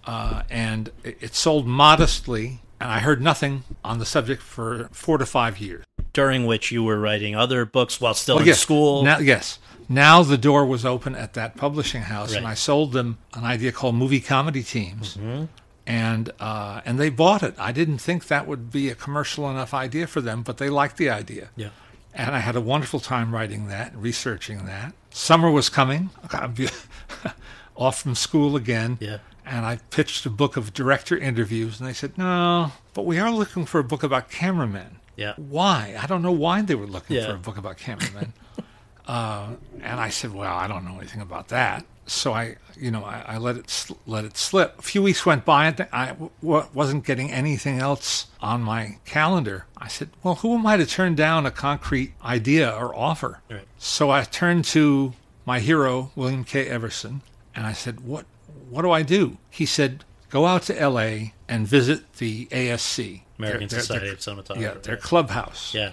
uh, 0.06 0.44
and 0.50 0.90
it, 1.04 1.18
it 1.22 1.36
sold 1.36 1.68
modestly. 1.68 2.60
And 2.80 2.90
I 2.92 3.00
heard 3.00 3.22
nothing 3.22 3.64
on 3.84 4.00
the 4.00 4.06
subject 4.06 4.42
for 4.42 4.90
four 4.92 5.18
to 5.18 5.26
five 5.26 5.60
years. 5.60 5.84
During 6.14 6.46
which 6.46 6.72
you 6.72 6.84
were 6.84 7.00
writing 7.00 7.36
other 7.36 7.66
books 7.66 8.00
while 8.00 8.14
still 8.14 8.36
Well, 8.36 8.44
in 8.44 8.48
yes, 8.50 8.60
school. 8.60 9.04
Now, 9.04 9.18
yes. 9.20 9.60
Now 9.90 10.24
the 10.24 10.38
door 10.38 10.66
was 10.66 10.86
open 10.86 11.16
at 11.16 11.34
that 11.34 11.58
publishing 11.58 12.04
house, 12.04 12.34
and 12.34 12.48
I 12.48 12.54
sold 12.54 12.94
them 12.94 13.18
an 13.34 13.44
idea 13.44 13.72
called 13.72 13.96
movie 13.96 14.22
comedy 14.22 14.64
teams, 14.64 15.18
Mm-hmm. 15.18 15.46
and 15.88 16.32
uh, 16.40 16.82
and 16.86 17.00
they 17.00 17.10
bought 17.10 17.44
it. 17.44 17.56
I 17.58 17.72
didn't 17.74 17.98
think 17.98 18.28
that 18.28 18.48
would 18.48 18.72
be 18.72 18.90
a 18.90 18.96
commercial 18.96 19.50
enough 19.50 19.74
idea 19.74 20.08
for 20.08 20.22
them, 20.22 20.42
but 20.44 20.58
they 20.58 20.70
liked 20.70 20.98
the 20.98 21.10
idea. 21.10 21.50
yeah. 21.56 21.70
And 22.16 22.36
I 22.36 22.40
had 22.40 22.56
a 22.56 22.62
wonderful 22.62 23.00
time 23.00 23.34
writing 23.34 23.68
that, 23.70 23.92
researching 23.96 24.66
that. 24.68 24.94
Summer 25.10 25.50
was 25.50 25.68
coming, 25.70 26.12
off 27.76 28.02
from 28.02 28.16
school 28.16 28.56
again. 28.56 28.98
Yeah. 29.02 29.18
And 29.46 29.66
I 29.66 29.78
pitched 29.90 30.26
a 30.26 30.30
book 30.30 30.56
of 30.56 30.74
director 30.74 31.18
interviews, 31.18 31.80
and 31.80 31.90
they 31.90 31.94
said, 31.94 32.18
no, 32.18 32.72
but 32.94 33.06
we 33.06 33.20
are 33.20 33.32
looking 33.32 33.66
for 33.66 33.80
a 33.80 33.84
book 33.84 34.04
about 34.04 34.30
cameramen. 34.30 35.00
Yeah. 35.16 35.34
Why? 35.38 35.96
I 36.02 36.08
don't 36.08 36.22
know 36.22 36.32
why 36.32 36.62
they 36.62 36.76
were 36.76 36.88
looking 36.88 37.18
Yeah. 37.18 37.28
for 37.28 37.36
a 37.36 37.38
book 37.38 37.58
about 37.58 37.78
cameramen. 37.78 38.34
uh, 39.08 39.50
and 39.82 40.00
I 40.00 40.10
said, 40.10 40.34
well, 40.34 40.56
I 40.56 40.68
don't 40.68 40.86
know 40.86 40.98
anything 40.98 41.22
about 41.22 41.50
that. 41.50 41.86
so 42.06 42.34
I, 42.34 42.58
you 42.76 42.92
know, 42.92 43.04
I, 43.06 43.24
I 43.28 43.38
let 43.38 43.56
it 43.56 43.70
sl- 43.70 43.94
let 44.06 44.26
it 44.26 44.36
slip. 44.38 44.78
A 44.80 44.82
few 44.82 45.02
weeks 45.02 45.26
went 45.26 45.46
by, 45.46 45.68
and 45.68 45.88
I 45.94 46.08
w- 46.42 46.66
wasn't 46.74 47.06
getting 47.06 47.32
anything 47.32 47.80
else 47.80 48.28
on 48.42 48.62
my 48.62 48.98
calendar. 49.06 49.66
I 49.78 49.88
said, 49.88 50.10
"Well, 50.22 50.36
who 50.36 50.54
am 50.56 50.66
I 50.68 50.76
to 50.78 50.86
turn 50.86 51.16
down 51.16 51.46
a 51.46 51.52
concrete 51.52 52.14
idea 52.26 52.70
or 52.76 52.94
offer?" 52.94 53.40
Right. 53.50 53.66
So 53.78 54.10
I 54.12 54.24
turned 54.24 54.66
to 54.66 55.14
my 55.46 55.60
hero, 55.60 56.12
William 56.16 56.44
K. 56.44 56.68
Everson, 56.68 57.22
and 57.56 57.66
I 57.66 57.72
said, 57.74 58.02
"What 58.02 58.26
what 58.70 58.82
do 58.82 58.92
I 58.92 59.02
do?" 59.04 59.38
He 59.50 59.66
said, 59.66 60.04
"Go 60.34 60.46
out 60.48 60.64
to 60.64 60.74
L.A. 60.80 61.34
and 61.48 61.68
visit 61.68 62.00
the 62.18 62.48
ASC, 62.52 63.22
American 63.38 63.68
Their- 63.68 63.80
Society 63.82 64.06
their- 64.08 64.14
of 64.16 64.20
Cinematography. 64.20 64.62
yeah, 64.62 64.74
their 64.82 64.98
clubhouse. 64.98 65.74
yeah, 65.74 65.92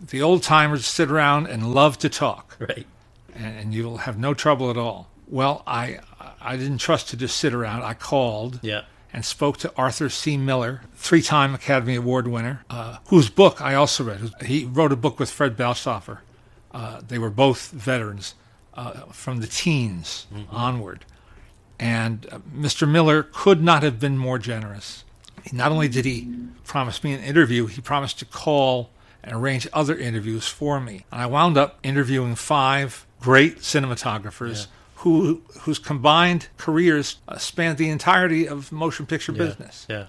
The 0.00 0.22
old 0.22 0.42
timers 0.42 0.86
sit 0.86 1.10
around 1.10 1.46
and 1.48 1.74
love 1.74 1.98
to 1.98 2.08
talk." 2.08 2.56
right. 2.58 2.86
and, 3.34 3.58
and 3.58 3.74
you'll 3.74 3.98
have 3.98 4.16
no 4.18 4.32
trouble 4.34 4.70
at 4.70 4.76
all. 4.76 5.08
Well, 5.28 5.62
I 5.66 5.98
I 6.40 6.56
didn't 6.56 6.78
trust 6.78 7.08
to 7.10 7.16
just 7.16 7.36
sit 7.36 7.52
around. 7.52 7.82
I 7.82 7.94
called 7.94 8.60
Yeah, 8.62 8.82
and 9.12 9.24
spoke 9.24 9.58
to 9.58 9.72
Arthur 9.76 10.08
C. 10.08 10.36
Miller, 10.38 10.80
three-time 10.94 11.54
Academy 11.54 11.96
Award 11.96 12.26
winner, 12.28 12.64
uh, 12.70 12.98
whose 13.08 13.28
book 13.28 13.60
I 13.60 13.74
also 13.74 14.04
read. 14.04 14.20
He 14.46 14.64
wrote 14.64 14.92
a 14.92 14.96
book 14.96 15.18
with 15.20 15.30
Fred 15.30 15.56
Balshofer. 15.56 16.18
Uh, 16.72 17.00
they 17.06 17.18
were 17.18 17.30
both 17.30 17.70
veterans 17.70 18.34
uh, 18.74 18.92
from 19.12 19.40
the 19.40 19.46
teens 19.46 20.26
onward, 20.50 21.04
and 21.78 22.26
uh, 22.30 22.38
Mr. 22.54 22.88
Miller 22.88 23.22
could 23.22 23.62
not 23.62 23.82
have 23.82 24.00
been 24.00 24.18
more 24.18 24.38
generous. 24.38 25.04
Not 25.52 25.72
only 25.72 25.88
did 25.88 26.04
he 26.04 26.28
promise 26.64 27.02
me 27.02 27.14
an 27.14 27.22
interview, 27.22 27.66
he 27.66 27.80
promised 27.80 28.18
to 28.18 28.24
call 28.24 28.90
and 29.22 29.34
arrange 29.34 29.66
other 29.72 29.96
interviews 29.96 30.46
for 30.46 30.80
me. 30.80 31.04
And 31.10 31.20
I 31.20 31.26
wound 31.26 31.56
up 31.56 31.78
interviewing 31.82 32.34
five 32.34 33.06
great 33.20 33.58
cinematographers 33.58 34.66
who 34.96 35.42
whose 35.60 35.78
combined 35.78 36.48
careers 36.56 37.16
uh, 37.28 37.38
spanned 37.38 37.78
the 37.78 37.88
entirety 37.88 38.48
of 38.48 38.72
motion 38.72 39.06
picture 39.06 39.32
yeah, 39.32 39.38
business. 39.38 39.86
Yeah, 39.88 40.06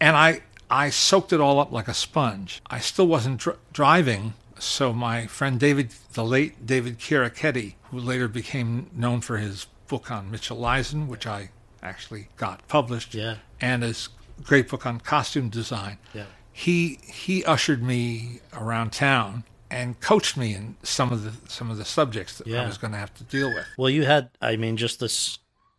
And 0.00 0.16
I 0.16 0.42
I 0.70 0.90
soaked 0.90 1.32
it 1.32 1.40
all 1.40 1.60
up 1.60 1.70
like 1.72 1.88
a 1.88 1.94
sponge. 1.94 2.60
I 2.66 2.80
still 2.80 3.06
wasn't 3.06 3.38
dr- 3.40 3.58
driving, 3.72 4.34
so 4.58 4.92
my 4.92 5.26
friend 5.26 5.60
David, 5.60 5.90
the 6.14 6.24
late 6.24 6.66
David 6.66 6.98
Chierichetti, 6.98 7.74
who 7.90 7.98
later 7.98 8.26
became 8.26 8.90
known 8.92 9.20
for 9.20 9.36
his 9.36 9.66
book 9.94 10.10
on 10.10 10.28
Mitchell 10.30 10.56
Leisen, 10.58 11.06
which 11.06 11.24
I 11.26 11.50
actually 11.82 12.26
got 12.36 12.66
published, 12.66 13.14
Yeah. 13.14 13.36
and 13.60 13.82
his 13.84 14.08
great 14.42 14.68
book 14.68 14.84
on 14.86 14.98
costume 14.98 15.48
design. 15.48 15.98
Yeah. 16.12 16.24
He 16.52 16.98
he 17.04 17.44
ushered 17.44 17.80
me 17.82 18.40
around 18.52 18.90
town 18.92 19.44
and 19.70 19.98
coached 20.00 20.36
me 20.36 20.52
in 20.54 20.76
some 20.82 21.12
of 21.12 21.22
the 21.22 21.32
some 21.48 21.70
of 21.70 21.76
the 21.76 21.84
subjects 21.84 22.38
that 22.38 22.46
Yeah. 22.48 22.62
I 22.62 22.66
was 22.66 22.76
going 22.78 22.92
to 22.92 22.98
have 22.98 23.14
to 23.14 23.24
deal 23.24 23.48
with. 23.54 23.66
Well, 23.78 23.90
you 23.90 24.04
had, 24.04 24.30
I 24.40 24.56
mean, 24.56 24.76
just 24.76 24.98
this 24.98 25.38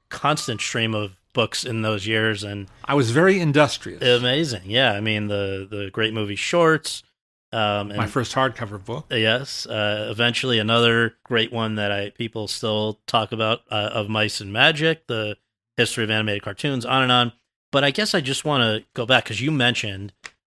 constant 0.09 0.61
stream 0.61 0.95
of 0.95 1.11
books 1.33 1.65
in 1.65 1.81
those 1.81 2.07
years, 2.07 2.41
and 2.43 2.67
I 2.85 2.93
was 2.93 3.11
very 3.11 3.39
industrious. 3.41 4.01
amazing. 4.01 4.63
Yeah, 4.65 4.93
I 4.93 5.01
mean, 5.01 5.27
the 5.27 5.67
the 5.69 5.89
great 5.91 6.13
movie 6.13 6.37
shorts. 6.37 7.03
Um, 7.53 7.89
and 7.91 7.97
my 7.97 8.07
first 8.07 8.35
hardcover 8.35 8.83
book. 8.83 9.05
Yes. 9.11 9.65
Uh, 9.65 10.07
eventually, 10.11 10.59
another 10.59 11.15
great 11.23 11.53
one 11.53 11.75
that 11.75 11.91
I 11.91 12.09
people 12.09 12.47
still 12.47 12.99
talk 13.07 13.31
about 13.31 13.61
uh, 13.71 13.89
of 13.93 14.09
Mice 14.09 14.41
and 14.41 14.51
Magic, 14.51 15.07
the 15.07 15.37
history 15.77 16.03
of 16.03 16.09
animated 16.09 16.43
cartoons, 16.43 16.85
on 16.85 17.03
and 17.03 17.11
on. 17.11 17.31
But 17.71 17.83
I 17.83 17.91
guess 17.91 18.13
I 18.13 18.21
just 18.21 18.43
want 18.45 18.63
to 18.63 18.85
go 18.93 19.05
back 19.05 19.23
because 19.25 19.39
you 19.41 19.51
mentioned 19.51 20.13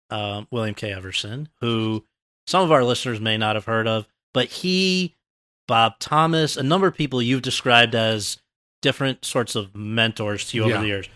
um, 0.09 0.47
William 0.51 0.75
K. 0.75 0.91
Everson, 0.91 1.49
who 1.61 2.03
some 2.47 2.63
of 2.63 2.71
our 2.71 2.83
listeners 2.83 3.19
may 3.21 3.37
not 3.37 3.55
have 3.55 3.65
heard 3.65 3.87
of, 3.87 4.07
but 4.33 4.47
he, 4.47 5.15
Bob 5.67 5.99
Thomas, 5.99 6.57
a 6.57 6.63
number 6.63 6.87
of 6.87 6.95
people 6.95 7.21
you've 7.21 7.41
described 7.43 7.95
as 7.95 8.37
different 8.81 9.23
sorts 9.25 9.55
of 9.55 9.75
mentors 9.75 10.49
to 10.49 10.57
you 10.57 10.63
over 10.63 10.71
Yeah. 10.73 10.81
the 10.81 10.87
years. 10.87 11.09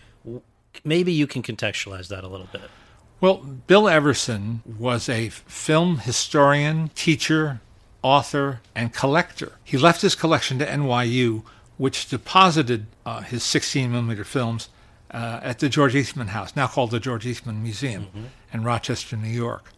Maybe 0.84 1.12
you 1.12 1.26
can 1.26 1.42
contextualize 1.42 2.08
that 2.08 2.24
a 2.24 2.28
little 2.28 2.48
bit. 2.52 2.70
Well, 3.20 3.36
Bill 3.38 3.88
Everson 3.88 4.62
was 4.66 5.08
a 5.08 5.30
film 5.30 5.98
historian, 5.98 6.90
teacher, 6.94 7.60
author, 8.02 8.60
and 8.74 8.92
collector. 8.92 9.52
He 9.64 9.78
left 9.78 10.02
his 10.02 10.14
collection 10.14 10.58
to 10.58 10.66
NYU, 10.66 11.42
which 11.78 12.08
deposited 12.08 12.86
uh, 13.06 13.22
his 13.22 13.42
16 13.42 13.90
millimeter 13.90 14.24
films 14.24 14.68
uh, 15.10 15.40
at 15.42 15.60
the 15.60 15.68
George 15.68 15.94
Eastman 15.94 16.28
House, 16.28 16.54
now 16.54 16.66
called 16.66 16.90
the 16.90 17.00
George 17.00 17.24
Eastman 17.24 17.62
Museum 17.62 18.08
in 18.52 18.62
Rochester, 18.62 19.16
New 19.16 19.28
York. 19.28 19.72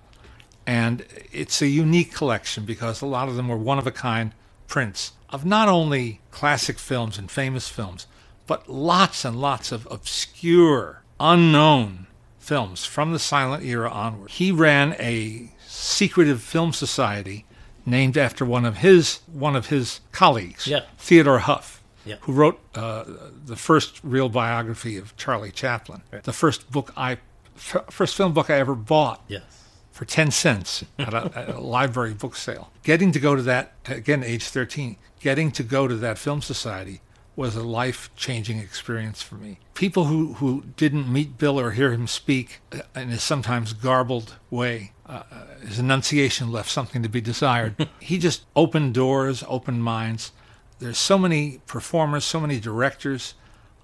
And 0.67 1.05
it's 1.31 1.63
a 1.63 1.69
unique 1.69 2.13
collection 2.13 2.65
because 2.65 3.01
a 3.01 3.07
lot 3.07 3.29
of 3.29 3.37
them 3.37 3.49
were 3.49 3.57
one 3.57 3.79
of 3.79 3.87
a 3.87 3.93
kind 3.93 4.33
prints 4.67 5.13
of 5.31 5.45
not 5.45 5.69
only 5.69 6.21
classic 6.31 6.79
films 6.79 7.19
and 7.19 7.31
famous 7.31 7.69
films, 7.69 8.07
but 8.47 8.69
lots 8.69 9.25
and 9.25 9.41
lots 9.41 9.71
of 9.71 9.87
obscure, 9.91 11.03
unknown 11.21 12.06
films 12.47 12.85
from 12.85 13.13
the 13.13 13.19
silent 13.19 13.65
era 13.65 13.91
onward. 13.91 14.31
He 14.31 14.53
ran 14.53 14.95
a 15.01 15.51
secretive 15.67 16.41
film 16.41 16.73
society 16.73 17.45
named 17.85 18.17
after 18.17 18.45
one 18.45 18.65
of 18.65 18.79
his 18.79 19.21
one 19.33 19.57
of 19.57 19.67
his 19.67 20.01
colleagues, 20.13 20.67
Yeah. 20.67 20.81
Theodore 20.97 21.41
Huff, 21.41 21.83
Yeah. 22.05 22.17
who 22.21 22.33
wrote 22.33 22.61
uh, 22.75 23.05
the 23.45 23.57
first 23.57 24.01
real 24.05 24.29
biography 24.29 24.97
of 24.97 25.17
Charlie 25.17 25.51
Chaplin. 25.53 26.03
The 26.23 26.33
first 26.33 26.71
book 26.71 26.93
I 26.97 27.19
f- 27.57 27.85
first 27.91 28.15
film 28.17 28.33
book 28.33 28.49
I 28.49 28.55
ever 28.59 28.75
bought 28.77 29.23
Yes. 29.29 29.43
for 29.91 30.05
10 30.05 30.31
cents 30.31 30.85
at 30.99 31.15
a, 31.15 31.31
at 31.35 31.49
a 31.49 31.61
library 31.61 32.15
book 32.15 32.37
sale. 32.37 32.71
Getting 32.85 33.11
to 33.13 33.19
go 33.21 33.35
to 33.35 33.43
that, 33.43 33.73
again, 33.87 34.23
age 34.23 34.45
13, 34.45 34.97
getting 35.21 35.51
to 35.53 35.63
go 35.65 35.89
to 35.89 35.97
that 35.97 36.17
film 36.19 36.43
society 36.43 37.01
was 37.37 37.55
a 37.55 37.63
life 37.63 38.11
changing 38.17 38.59
experience 38.59 39.23
for 39.23 39.35
me. 39.37 39.59
People 39.75 40.07
who, 40.07 40.35
who 40.35 40.65
didn't 40.77 41.13
meet 41.13 41.37
Bill 41.39 41.61
or 41.61 41.73
hear 41.73 41.93
him 41.93 42.07
speak 42.07 42.61
uh, 42.73 42.81
in 42.99 43.11
his 43.11 43.23
sometimes 43.23 43.75
garbled 43.75 44.37
way, 44.51 44.93
uh, 45.07 45.23
uh, 45.31 45.45
his 45.67 45.79
enunciation 45.79 46.51
left 46.51 46.71
something 46.71 47.03
to 47.03 47.09
be 47.09 47.21
desired. 47.21 47.89
he 48.01 48.19
just 48.19 48.47
opened 48.57 48.95
doors, 48.95 49.45
opened 49.47 49.85
minds. 49.85 50.33
There's 50.79 50.99
so 50.99 51.19
many 51.19 51.61
performers, 51.67 52.25
so 52.25 52.41
many 52.41 52.59
directors 52.59 53.35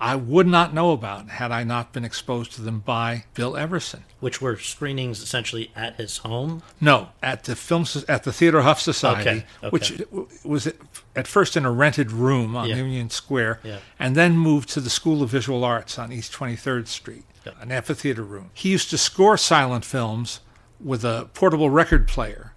I 0.02 0.16
would 0.16 0.48
not 0.48 0.74
know 0.74 0.90
about 0.90 1.28
had 1.28 1.52
I 1.52 1.62
not 1.62 1.92
been 1.92 2.04
exposed 2.04 2.50
to 2.54 2.60
them 2.60 2.80
by 2.80 3.26
Bill 3.34 3.56
Everson. 3.56 4.02
Which 4.18 4.42
were 4.42 4.56
screenings 4.56 5.22
essentially 5.22 5.70
at 5.76 5.94
his 5.94 6.18
home. 6.18 6.64
No, 6.80 7.10
at 7.22 7.44
the 7.44 7.54
film 7.54 7.86
at 8.08 8.24
the 8.24 8.32
Theodore 8.32 8.62
Huff 8.62 8.80
Society, 8.80 9.30
Okay, 9.30 9.46
okay. 9.62 9.68
which 9.70 10.02
was 10.42 10.72
at- 11.14 11.26
first 11.28 11.56
in 11.56 11.64
a 11.64 11.70
rented 11.70 12.10
room 12.12 12.56
on 12.56 12.68
Yeah. 12.68 12.76
Union 12.76 13.10
Square, 13.10 13.60
Yeah. 13.62 13.78
and 13.98 14.16
then 14.16 14.36
moved 14.36 14.68
to 14.70 14.80
the 14.80 14.90
School 14.90 15.22
of 15.22 15.30
Visual 15.30 15.64
Arts 15.64 15.98
on 15.98 16.12
East 16.12 16.32
Twenty 16.32 16.56
Third 16.56 16.88
Street, 16.88 17.24
Yeah. 17.44 17.52
an 17.60 17.70
amphitheater 17.72 18.22
room. 18.22 18.50
He 18.54 18.70
used 18.70 18.90
to 18.90 18.98
score 18.98 19.36
silent 19.36 19.84
films 19.84 20.40
with 20.80 21.04
a 21.04 21.28
portable 21.34 21.70
record 21.70 22.08
player, 22.08 22.52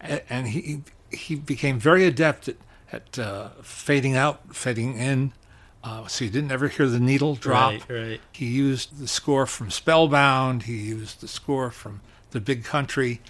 and 0.00 0.48
he 0.48 0.82
he 1.10 1.34
became 1.36 1.78
very 1.78 2.04
adept 2.04 2.48
at 2.48 2.56
at 2.92 3.18
uh, 3.18 3.48
fading 3.62 4.16
out, 4.16 4.54
fading 4.54 4.96
in. 4.96 5.32
Uh, 5.82 6.06
so 6.08 6.24
you 6.24 6.30
didn't 6.30 6.50
ever 6.52 6.68
hear 6.68 6.86
the 6.88 6.98
needle 7.00 7.34
drop. 7.36 7.72
Right, 7.72 7.90
right. 8.08 8.20
He 8.32 8.46
used 8.46 8.98
the 8.98 9.06
score 9.08 9.46
from 9.46 9.70
Spellbound. 9.70 10.64
He 10.64 10.76
used 10.76 11.20
the 11.20 11.28
score 11.28 11.70
from 11.70 12.00
The 12.30 12.40
Big 12.40 12.64
Country, 12.64 13.20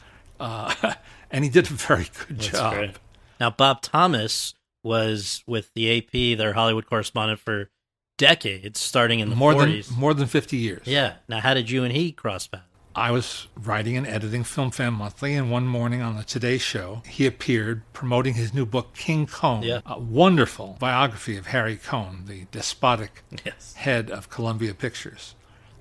uh, 0.41 0.75
and 1.31 1.45
he 1.45 1.51
did 1.51 1.71
a 1.71 1.75
very 1.75 2.09
good 2.27 2.39
That's 2.39 2.49
job. 2.51 2.75
great. 2.75 2.97
Now, 3.41 3.51
Bob 3.51 3.83
Thomas 3.83 4.55
was 4.87 5.43
with 5.47 5.75
the 5.75 5.99
AP, 5.99 6.39
their 6.39 6.55
Hollywood 6.55 6.87
correspondent, 6.87 7.41
for 7.41 7.69
decades, 8.17 8.81
starting 8.81 9.21
in 9.21 9.29
the 9.29 9.37
More 9.37 9.53
40s. 9.53 9.89
than 9.89 9.99
more 9.99 10.15
than 10.15 10.27
fifty 10.27 10.57
years. 10.57 10.87
yeah. 10.87 11.15
Now, 11.29 11.41
how 11.41 11.53
did 11.55 11.69
you 11.71 11.85
and 11.85 11.93
he 11.93 12.13
cross 12.13 12.47
paths? 12.47 12.63
I 12.95 13.11
was 13.11 13.49
writing 13.55 13.99
and 13.99 14.07
editing 14.07 14.43
Film 14.43 14.71
Fan 14.71 14.95
Monthly, 14.95 15.35
and 15.35 15.51
one 15.51 15.67
morning 15.67 16.01
on 16.01 16.17
the 16.17 16.23
Today 16.25 16.57
Show, 16.57 17.03
he 17.07 17.27
appeared 17.27 17.83
promoting 17.93 18.33
his 18.35 18.55
new 18.55 18.65
book, 18.65 18.95
King 18.95 19.27
Cohn, 19.27 19.63
Yeah. 19.63 19.81
a 19.85 19.99
wonderful 20.01 20.79
biography 20.81 21.37
of 21.37 21.49
Harry 21.49 21.77
Cohn, 21.77 22.25
the 22.27 22.47
despotic 22.53 23.23
Yes. 23.45 23.75
head 23.75 24.11
of 24.11 24.31
Columbia 24.31 24.73
Pictures. 24.73 25.35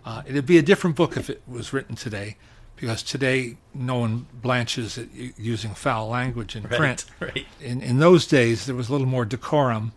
Uh, 0.04 0.24
it'd 0.28 0.46
be 0.46 0.58
a 0.58 0.62
different 0.62 0.98
book 0.98 1.16
if 1.16 1.30
it 1.30 1.42
was 1.48 1.72
written 1.72 1.96
today, 1.96 2.36
because 2.76 3.02
today 3.04 3.58
no 3.74 4.00
one 4.00 4.28
blanches 4.34 4.98
at 4.98 5.08
using 5.14 5.74
foul 5.74 6.10
language 6.10 6.56
in 6.56 6.64
Right. 6.64 6.78
print. 6.78 7.06
Right. 7.20 7.46
In, 7.62 7.82
in 7.82 8.00
those 8.00 8.28
days, 8.28 8.66
there 8.66 8.76
was 8.76 8.90
a 8.90 8.92
little 8.92 9.08
more 9.08 9.26
decorum, 9.26 9.94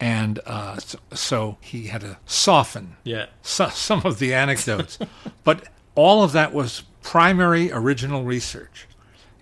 and 0.00 0.40
uh, 0.46 0.78
so, 0.78 0.98
so 1.12 1.58
he 1.60 1.86
had 1.88 2.00
to 2.02 2.18
soften 2.26 2.96
Yeah. 3.04 3.26
so, 3.42 3.68
some 3.68 4.02
of 4.04 4.18
the 4.18 4.32
anecdotes. 4.34 4.98
but 5.44 5.68
all 5.94 6.22
of 6.24 6.32
that 6.32 6.52
was 6.52 6.82
primary 7.02 7.70
original 7.70 8.24
research. 8.24 8.86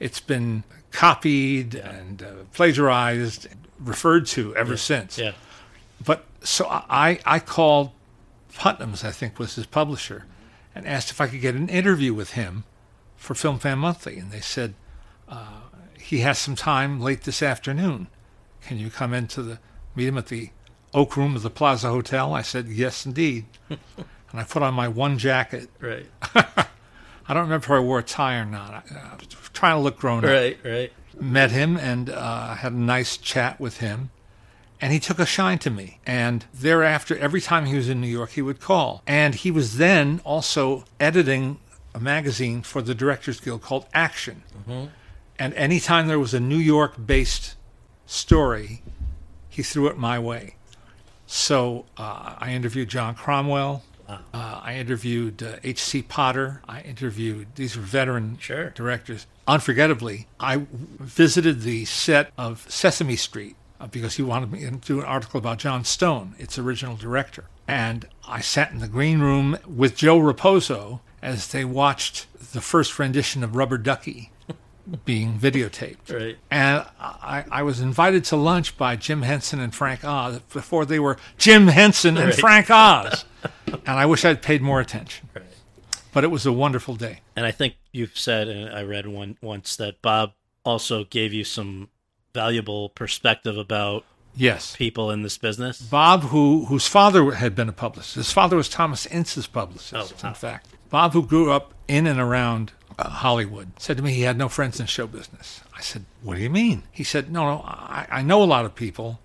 It's 0.01 0.21
been 0.21 0.65
copied 0.91 1.75
and 1.75 2.23
uh, 2.23 2.27
plagiarized, 2.53 3.47
referred 3.79 4.27
to 4.27 4.55
ever 4.57 4.77
since. 4.77 5.17
Yeah. 5.19 5.33
But 6.05 6.25
so 6.43 6.67
I, 6.69 7.21
I 7.25 7.39
called 7.39 7.93
Putnam's, 8.55 9.05
I 9.05 9.11
think 9.13 9.39
was 9.39 9.55
his 9.55 9.67
publisher, 9.67 10.27
and 10.75 10.87
asked 10.87 11.11
if 11.11 11.21
I 11.21 11.29
could 11.29 11.41
get 11.41 11.55
an 11.55 11.69
interview 11.69 12.13
with 12.13 12.33
him 12.33 12.65
for 13.23 13.35
Film 13.35 13.59
Fan 13.59 13.79
Monthly. 13.79 14.19
And 14.19 14.33
they 14.33 14.41
said, 14.41 14.75
uh, 15.29 15.61
he 15.99 16.19
has 16.19 16.39
some 16.39 16.57
time 16.57 17.01
late 17.01 17.23
this 17.23 17.43
afternoon. 17.43 18.09
Can 18.61 18.79
you 18.79 18.91
come 18.91 19.15
into 19.15 19.43
the, 19.43 19.59
meet 19.95 20.09
him 20.09 20.19
at 20.19 20.27
the 20.27 20.51
Oak 20.93 21.17
Room 21.17 21.37
of 21.37 21.43
the 21.43 21.51
Plaza 21.51 21.89
Hotel? 21.89 22.35
I 22.35 22.43
said, 22.43 22.67
Yes, 22.67 23.07
indeed. 23.07 23.47
and 23.69 23.79
I 24.35 24.45
put 24.45 24.63
on 24.63 24.75
my 24.75 24.89
one 24.89 25.19
jacket. 25.19 25.71
Right. 25.81 26.07
I 26.35 27.35
don't 27.35 27.45
remember 27.45 27.65
if 27.65 27.71
I 27.71 27.79
wore 27.79 28.01
a 28.01 28.03
tie 28.03 28.37
or 28.37 28.45
not. 28.45 28.75
I, 28.75 28.95
I 28.95 29.15
was 29.15 29.29
trying 29.53 29.77
to 29.77 29.81
look 29.81 29.99
grown 29.99 30.25
up. 30.25 30.31
Right. 30.31 30.59
Right. 30.65 30.93
Met 31.21 31.53
him 31.53 31.77
and 31.77 32.11
uh, 32.11 32.55
had 32.57 32.73
a 32.73 32.77
nice 32.77 33.17
chat 33.17 33.61
with 33.61 33.79
him. 33.79 34.11
And 34.81 34.93
he 34.93 34.99
took 34.99 35.21
a 35.21 35.27
shine 35.27 35.61
to 35.61 35.71
me. 35.71 36.01
And 36.05 36.45
thereafter, 36.53 37.17
every 37.17 37.41
time 37.41 37.67
he 37.67 37.77
was 37.77 37.89
in 37.89 38.01
New 38.01 38.09
York, 38.09 38.31
he 38.31 38.43
would 38.43 38.59
call. 38.59 39.03
And 39.07 39.37
he 39.37 39.53
was 39.53 39.77
then 39.77 40.21
also 40.25 40.85
editing 40.99 41.61
a 41.95 42.01
magazine 42.01 42.63
for 42.63 42.83
the 42.83 42.95
Directors 42.95 43.41
Guild 43.41 43.63
called 43.63 43.87
Action. 43.93 44.43
And 45.39 45.55
anytime 45.55 46.07
there 46.09 46.19
was 46.19 46.35
a 46.35 46.41
New 46.41 46.57
York 46.59 46.95
based 47.05 47.57
story, 48.07 48.83
he 49.49 49.63
threw 49.63 49.87
it 49.89 49.97
my 49.99 50.19
way. 50.19 50.57
So 51.27 51.87
uh, 51.97 52.35
I 52.39 52.53
interviewed 52.53 52.89
John 52.89 53.15
Cromwell. 53.15 53.83
Uh, 54.09 54.19
I 54.35 54.75
interviewed 54.77 55.43
uh, 55.43 55.57
H.C. 55.65 56.03
Potter. 56.03 56.61
I 56.69 56.83
interviewed, 56.83 57.47
these 57.55 57.77
were 57.77 57.83
veteran 57.83 58.37
Sure. 58.39 58.69
directors. 58.71 59.27
Unforgettably, 59.49 60.29
I 60.39 60.67
visited 61.01 61.63
the 61.63 61.87
set 61.87 62.31
of 62.37 62.67
Sesame 62.71 63.17
Street 63.17 63.57
uh, 63.81 63.87
because 63.87 64.17
he 64.17 64.23
wanted 64.23 64.53
me 64.53 64.61
to 64.61 64.71
do 64.73 64.99
an 65.01 65.07
article 65.07 65.39
about 65.39 65.59
John 65.59 65.85
Stone, 65.85 66.35
its 66.39 66.59
original 66.59 66.95
director. 66.97 67.47
And 67.67 68.07
I 68.29 68.41
sat 68.43 68.71
in 68.71 68.81
the 68.81 68.89
green 68.89 69.21
room 69.21 69.57
with 69.67 69.97
Joe 69.97 70.19
Raposo 70.19 71.01
as 71.23 71.49
they 71.49 71.65
watched 71.65 72.27
the 72.53 72.61
first 72.61 72.99
rendition 72.99 73.43
of 73.45 73.57
Rubber 73.57 73.79
Ducky 73.79 74.31
being 75.05 75.39
videotaped. 75.39 76.13
Right. 76.13 76.37
And 76.51 76.85
I, 77.01 77.45
I 77.51 77.63
was 77.63 77.79
invited 77.81 78.25
to 78.27 78.37
lunch 78.37 78.77
by 78.77 78.97
Jim 78.97 79.23
Henson 79.23 79.61
and 79.61 79.73
Frank 79.75 80.05
Oz 80.05 80.41
before 80.53 80.85
they 80.85 80.99
were 80.99 81.17
Jim 81.39 81.69
Henson 81.69 82.17
and 82.17 82.27
Right. 82.31 82.35
Frank 82.35 82.69
Oz. 82.71 83.25
and 83.71 83.81
I 83.87 84.07
wish 84.07 84.25
I'd 84.25 84.43
paid 84.43 84.61
more 84.61 84.81
attention. 84.81 85.29
Right. 85.35 85.45
But 86.13 86.25
it 86.25 86.31
was 86.33 86.45
a 86.45 86.53
wonderful 86.53 86.97
day. 86.97 87.21
And 87.37 87.47
I 87.47 87.53
think 87.53 87.75
you've 87.93 88.19
said, 88.19 88.49
and 88.49 88.71
I 88.77 88.83
read 88.83 89.07
one 89.07 89.39
once 89.41 89.77
that 89.77 90.03
Bob 90.03 90.33
also 90.65 91.05
gave 91.05 91.33
you 91.33 91.45
some 91.45 91.89
valuable 92.35 92.89
perspective 92.91 93.57
about 93.57 94.05
Yes. 94.35 94.75
people 94.77 95.11
in 95.11 95.23
this 95.23 95.37
business. 95.39 95.81
Bob, 95.81 96.23
who 96.25 96.65
whose 96.67 96.87
father 96.87 97.33
had 97.33 97.55
been 97.55 97.69
a 97.69 97.73
publicist. 97.73 98.15
His 98.17 98.33
father 98.33 98.57
was 98.57 98.69
Thomas 98.69 99.05
Ince's 99.07 99.47
publicist, 99.47 99.95
Oh, 99.95 100.17
wow. 100.23 100.29
in 100.31 100.35
fact. 100.35 100.69
Bob, 100.93 101.13
who 101.15 101.27
grew 101.27 101.51
up 101.51 101.75
in 101.89 102.07
and 102.07 102.21
around 102.21 102.71
uh, 102.99 103.09
Hollywood, 103.09 103.73
said 103.81 103.97
to 103.97 104.03
me 104.03 104.13
he 104.13 104.23
had 104.23 104.37
no 104.39 104.49
friends 104.49 104.79
in 104.79 104.87
show 104.87 105.07
business. 105.09 105.61
I 105.77 105.81
said, 105.81 106.05
What 106.23 106.37
do 106.37 106.43
you 106.43 106.51
mean? 106.51 106.85
He 106.93 107.03
said, 107.03 107.33
No, 107.33 107.45
no, 107.47 107.63
I, 107.65 108.07
I 108.11 108.23
know 108.23 108.43
a 108.43 108.45
lot 108.45 108.65
of 108.65 108.75
people 108.77 109.19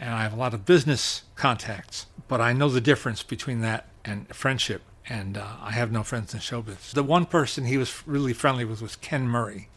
and 0.00 0.14
I 0.14 0.22
have 0.22 0.32
a 0.32 0.36
lot 0.36 0.54
of 0.54 0.64
business 0.64 1.24
contacts, 1.34 2.06
but 2.28 2.40
I 2.40 2.52
know 2.52 2.68
the 2.68 2.80
difference 2.80 3.22
between 3.24 3.60
that 3.62 3.88
and 4.04 4.28
friendship. 4.34 4.82
And 5.10 5.36
uh, 5.38 5.44
I 5.60 5.72
have 5.72 5.90
no 5.90 6.02
friends 6.04 6.34
in 6.34 6.40
show 6.40 6.60
business. 6.62 6.92
The 6.92 7.02
one 7.02 7.24
person 7.26 7.64
he 7.64 7.78
was 7.78 8.06
really 8.06 8.32
friendly 8.34 8.64
with 8.64 8.80
was 8.82 8.94
Ken 8.94 9.26
Murray, 9.26 9.68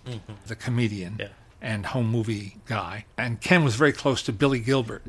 the 0.46 0.56
comedian 0.58 1.16
Yeah. 1.20 1.28
and 1.62 1.86
home 1.88 2.08
movie 2.08 2.58
guy. 2.66 3.06
And 3.18 3.40
Ken 3.42 3.64
was 3.64 3.76
very 3.76 3.94
close 3.94 4.22
to 4.24 4.34
Billy 4.34 4.60
Gilbert, 4.60 5.04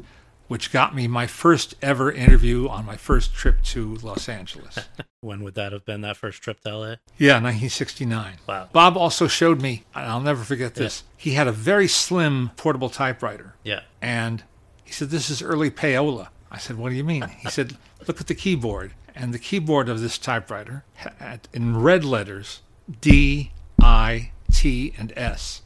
which 0.52 0.70
got 0.70 0.94
me 0.94 1.08
my 1.08 1.26
first 1.26 1.74
ever 1.80 2.12
interview 2.12 2.68
on 2.68 2.84
my 2.84 2.94
first 2.94 3.32
trip 3.32 3.62
to 3.62 3.96
Los 4.02 4.28
Angeles. 4.28 4.78
When 5.22 5.42
would 5.44 5.54
that 5.54 5.72
have 5.72 5.86
been? 5.86 6.02
That 6.02 6.18
first 6.18 6.42
trip 6.42 6.60
to 6.62 6.76
LA? 6.76 6.86
yeah, 7.16 7.40
1969. 7.40 8.34
Wow. 8.46 8.68
Bob 8.70 8.98
also 8.98 9.28
showed 9.28 9.62
me, 9.62 9.84
and 9.94 10.04
I'll 10.04 10.20
never 10.20 10.44
forget 10.44 10.74
this, 10.74 11.04
he 11.16 11.30
had 11.30 11.46
a 11.46 11.52
very 11.52 11.88
slim 11.88 12.50
portable 12.56 12.90
typewriter. 12.90 13.54
Yeah. 13.62 13.82
And 14.02 14.42
he 14.84 14.92
said, 14.92 15.08
This 15.08 15.30
is 15.30 15.40
early 15.40 15.70
payola. 15.70 16.28
I 16.50 16.58
said, 16.58 16.76
What 16.76 16.90
do 16.90 16.96
you 16.96 17.04
mean? 17.04 17.22
He 17.38 17.48
said, 17.48 17.78
Look 18.06 18.20
at 18.20 18.26
the 18.26 18.34
keyboard. 18.34 18.92
And 19.14 19.32
the 19.32 19.38
keyboard 19.38 19.88
of 19.88 20.00
this 20.00 20.18
typewriter 20.18 20.84
had 20.96 21.48
in 21.54 21.78
red 21.78 22.04
letters 22.04 22.60
D, 23.00 23.52
I, 23.80 24.32
T, 24.52 24.92
and 24.98 25.14
S 25.16 25.62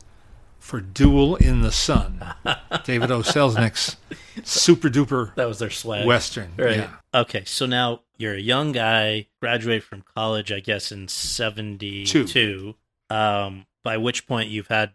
for 0.66 0.80
Duel 0.80 1.36
in 1.36 1.62
the 1.62 1.70
Sun. 1.70 2.24
David 2.84 3.12
O. 3.12 3.20
Selznick's 3.20 3.96
super 4.42 4.88
duper 4.88 5.32
That 5.36 5.46
was 5.46 5.60
their 5.60 5.70
swag. 5.70 6.04
Western. 6.04 6.52
Right. 6.58 6.78
Yeah. 6.78 6.90
Okay. 7.14 7.44
So 7.44 7.66
now 7.66 8.00
you're 8.18 8.34
a 8.34 8.40
young 8.40 8.72
guy, 8.72 9.28
graduate 9.40 9.84
from 9.84 10.02
college, 10.16 10.50
I 10.50 10.58
guess, 10.58 10.90
in 10.90 11.06
72. 11.06 12.74
Um, 13.08 13.66
by 13.84 13.96
which 13.96 14.26
point 14.26 14.50
you've 14.50 14.66
had 14.66 14.90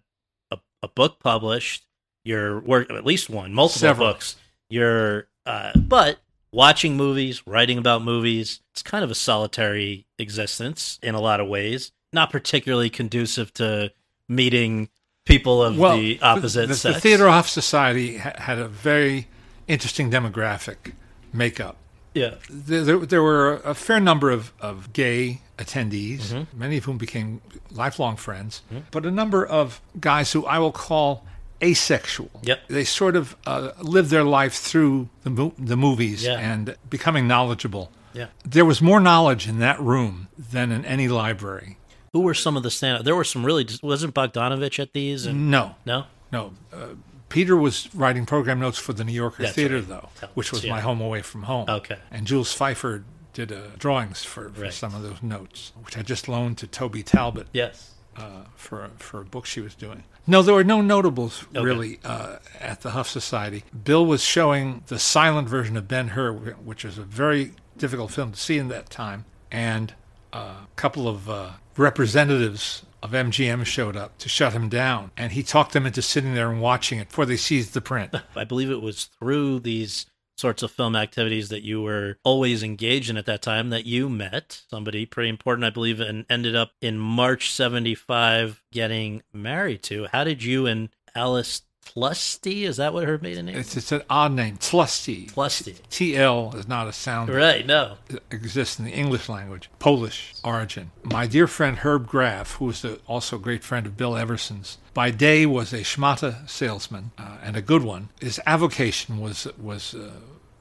a, 0.51 0.57
a 0.83 0.89
book 0.89 1.19
published, 1.19 1.85
you're 2.25 2.59
work 2.59 2.91
at 2.91 3.05
least 3.05 3.29
one, 3.29 3.53
multiple 3.53 3.79
Several. 3.79 4.09
books. 4.11 4.35
You're, 4.69 5.27
uh, 5.45 5.71
but 5.79 6.19
watching 6.51 6.97
movies, 6.97 7.47
writing 7.47 7.77
about 7.77 8.03
movies, 8.03 8.59
it's 8.73 8.83
kind 8.83 9.05
of 9.05 9.09
a 9.09 9.15
solitary 9.15 10.05
existence 10.19 10.99
in 11.01 11.15
a 11.15 11.21
lot 11.21 11.39
of 11.39 11.47
ways. 11.47 11.93
Not 12.11 12.29
particularly 12.29 12.89
conducive 12.89 13.53
to 13.53 13.93
meeting 14.27 14.89
people 15.25 15.63
of 15.63 15.77
Well, 15.77 15.97
the 15.97 16.19
opposite 16.21 16.67
the, 16.67 16.75
sex. 16.75 16.95
the 16.95 17.01
Theodore 17.01 17.29
Huff 17.29 17.47
Society 17.49 18.17
ha- 18.17 18.33
had 18.37 18.59
a 18.59 18.67
very 18.67 19.27
interesting 19.67 20.09
demographic 20.11 20.93
makeup. 21.33 21.77
yeah. 22.13 22.35
there, 22.49 22.83
there, 22.83 22.97
there 22.99 23.23
were 23.23 23.55
a 23.63 23.73
fair 23.73 23.99
number 23.99 24.31
of, 24.31 24.51
of 24.59 24.91
gay 24.93 25.41
attendees, 25.57 26.31
Mm-hmm. 26.33 26.59
many 26.59 26.77
of 26.77 26.85
whom 26.85 26.97
became 26.97 27.41
lifelong 27.71 28.15
friends, 28.17 28.61
but 28.91 29.05
a 29.05 29.11
number 29.11 29.45
of 29.45 29.79
guys 29.99 30.31
who 30.33 30.45
I 30.45 30.57
will 30.59 30.71
call 30.71 31.25
asexual. 31.63 32.31
Yep. 32.41 32.67
They 32.69 32.83
sort 32.83 33.15
of 33.15 33.35
uh, 33.45 33.71
live 33.81 34.09
their 34.09 34.23
life 34.23 34.55
through 34.55 35.09
the, 35.23 35.29
mo- 35.29 35.53
the 35.59 35.77
movies 35.77 36.23
Yeah. 36.25 36.39
and 36.39 36.75
becoming 36.89 37.27
knowledgeable. 37.27 37.91
Yeah. 38.13 38.27
There 38.43 38.65
was 38.65 38.81
more 38.81 38.99
knowledge 38.99 39.47
in 39.47 39.59
that 39.59 39.79
room 39.79 40.27
than 40.37 40.71
in 40.71 40.83
any 40.85 41.07
library. 41.07 41.77
Who 42.13 42.21
were 42.21 42.33
some 42.33 42.57
of 42.57 42.63
the 42.63 42.71
stand? 42.71 43.05
There 43.05 43.15
were 43.15 43.23
some 43.23 43.45
really. 43.45 43.65
Wasn't 43.81 44.13
Bogdanovich 44.13 44.79
at 44.79 44.93
these? 44.93 45.25
And 45.25 45.49
No, 45.49 45.75
no. 45.85 46.05
no. 46.31 46.53
Uh, 46.73 46.87
Peter 47.29 47.55
was 47.55 47.93
writing 47.95 48.25
program 48.25 48.59
notes 48.59 48.77
for 48.77 48.91
the 48.91 49.05
New 49.05 49.13
Yorker 49.13 49.43
That's 49.43 49.55
Theater, 49.55 49.77
right. 49.77 49.87
though, 49.87 50.09
which 50.33 50.51
was 50.51 50.63
was- 50.63 50.69
my 50.69 50.81
home 50.81 50.99
away 50.99 51.21
from 51.21 51.43
home. 51.43 51.69
Okay. 51.69 51.97
And 52.11 52.27
Jules 52.27 52.53
Feiffer 52.57 53.03
did 53.33 53.53
uh, 53.53 53.67
drawings 53.77 54.23
for, 54.25 54.49
for 54.49 54.63
Right. 54.63 54.73
some 54.73 54.93
of 54.93 55.01
those 55.03 55.23
notes, 55.23 55.71
which 55.81 55.97
I 55.97 56.01
just 56.01 56.27
loaned 56.27 56.57
to 56.57 56.67
Toby 56.67 57.01
Talbot 57.03 57.47
Yes. 57.53 57.91
uh, 58.17 58.43
for 58.57 58.89
for 58.97 59.21
a 59.21 59.25
book 59.25 59.45
she 59.45 59.61
was 59.61 59.73
doing. 59.73 60.03
No, 60.27 60.41
there 60.41 60.53
were 60.53 60.65
no 60.65 60.81
notables 60.81 61.45
Okay. 61.55 61.63
really 61.63 61.99
uh, 62.03 62.39
at 62.59 62.81
the 62.81 62.91
Huff 62.91 63.07
Society. 63.09 63.63
Bill 63.85 64.05
was 64.05 64.21
showing 64.21 64.83
the 64.87 64.99
silent 64.99 65.47
version 65.47 65.77
of 65.77 65.87
Ben 65.87 66.09
Hur, 66.09 66.33
which 66.33 66.83
was 66.83 66.97
a 66.97 67.03
very 67.03 67.53
difficult 67.77 68.11
film 68.11 68.33
to 68.33 68.37
see 68.39 68.57
in 68.57 68.67
that 68.67 68.89
time, 68.89 69.23
and 69.49 69.93
a 70.33 70.55
couple 70.75 71.07
of 71.07 71.29
uh, 71.29 71.51
representatives 71.77 72.83
of 73.03 73.11
MGM 73.11 73.65
showed 73.65 73.95
up 73.95 74.17
to 74.19 74.29
shut 74.29 74.53
him 74.53 74.69
down, 74.69 75.11
and 75.17 75.31
he 75.31 75.43
talked 75.43 75.73
them 75.73 75.85
into 75.85 76.01
sitting 76.01 76.33
there 76.33 76.51
and 76.51 76.61
watching 76.61 76.99
it 76.99 77.09
before 77.09 77.25
they 77.25 77.37
seized 77.37 77.73
the 77.73 77.81
print. 77.81 78.15
I 78.35 78.43
believe 78.43 78.69
it 78.69 78.81
was 78.81 79.05
through 79.05 79.59
these 79.61 80.05
sorts 80.37 80.63
of 80.63 80.71
film 80.71 80.95
activities 80.95 81.49
that 81.49 81.63
you 81.63 81.81
were 81.81 82.17
always 82.23 82.63
engaged 82.63 83.09
in 83.09 83.17
at 83.17 83.27
that 83.27 83.41
time 83.41 83.69
that 83.69 83.85
you 83.85 84.09
met 84.09 84.63
somebody 84.69 85.05
pretty 85.05 85.29
important, 85.29 85.65
I 85.65 85.69
believe, 85.69 85.99
and 85.99 86.25
ended 86.29 86.55
up 86.55 86.71
in 86.81 86.97
March 86.97 87.51
75 87.51 88.63
getting 88.71 89.21
married 89.33 89.83
to. 89.83 90.07
How 90.11 90.23
did 90.23 90.43
you 90.43 90.65
and 90.65 90.89
Alice 91.13 91.61
Tlusty, 91.85 92.63
is 92.63 92.77
that 92.77 92.93
what 92.93 93.05
her 93.05 93.17
maiden 93.17 93.47
name? 93.47 93.57
It's, 93.57 93.75
it's 93.75 93.91
an 93.91 94.03
odd 94.09 94.31
name, 94.31 94.57
Tlusty. 94.57 95.29
Tlusty. 95.31 95.75
TL 95.89 96.55
is 96.55 96.67
not 96.67 96.87
a 96.87 96.93
sound 96.93 97.29
Right, 97.29 97.65
no. 97.65 97.97
exists 98.29 98.79
in 98.79 98.85
the 98.85 98.91
English 98.91 99.27
language, 99.27 99.69
Polish 99.79 100.33
origin. 100.43 100.91
My 101.03 101.27
dear 101.27 101.47
friend 101.47 101.77
Herb 101.79 102.07
Graff, 102.07 102.53
who 102.55 102.65
was 102.65 102.85
also 103.07 103.35
a 103.35 103.39
great 103.39 103.63
friend 103.63 103.85
of 103.85 103.97
Bill 103.97 104.15
Everson's, 104.15 104.77
by 104.93 105.11
day 105.11 105.45
was 105.45 105.73
a 105.73 105.81
schmata 105.81 106.47
salesman 106.49 107.11
uh, 107.17 107.37
and 107.43 107.57
a 107.57 107.61
good 107.61 107.83
one. 107.83 108.09
His 108.21 108.39
avocation 108.45 109.19
was 109.19 109.47
was 109.57 109.93
uh, 109.93 110.11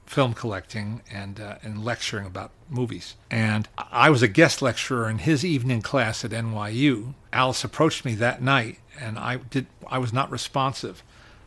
film 0.06 0.34
collecting 0.34 1.02
and 1.12 1.38
uh, 1.38 1.56
and 1.62 1.84
lecturing 1.84 2.26
about 2.26 2.50
movies. 2.68 3.14
And 3.30 3.68
I 3.78 4.10
was 4.10 4.22
a 4.22 4.28
guest 4.28 4.62
lecturer 4.62 5.08
in 5.08 5.18
his 5.18 5.44
evening 5.44 5.82
class 5.82 6.24
at 6.24 6.32
NYU. 6.32 7.14
Alice 7.32 7.62
approached 7.62 8.04
me 8.04 8.14
that 8.16 8.42
night, 8.42 8.78
and 9.00 9.16
I 9.18 9.36
did 9.36 9.66
I 9.88 9.98
was 9.98 10.12
not 10.12 10.30
responsive. 10.30 11.04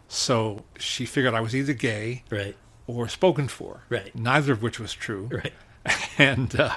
So 0.08 0.64
she 0.78 1.06
figured 1.06 1.34
I 1.34 1.42
was 1.42 1.56
either 1.56 1.74
gay 1.74 2.24
Right, 2.30 2.56
or 2.88 3.08
spoken 3.08 3.48
for. 3.48 3.82
Right. 3.90 4.14
Neither 4.16 4.54
of 4.54 4.62
which 4.62 4.80
was 4.80 4.94
true 4.94 5.30
right. 5.32 5.54
and 6.18 6.60
uh, 6.60 6.76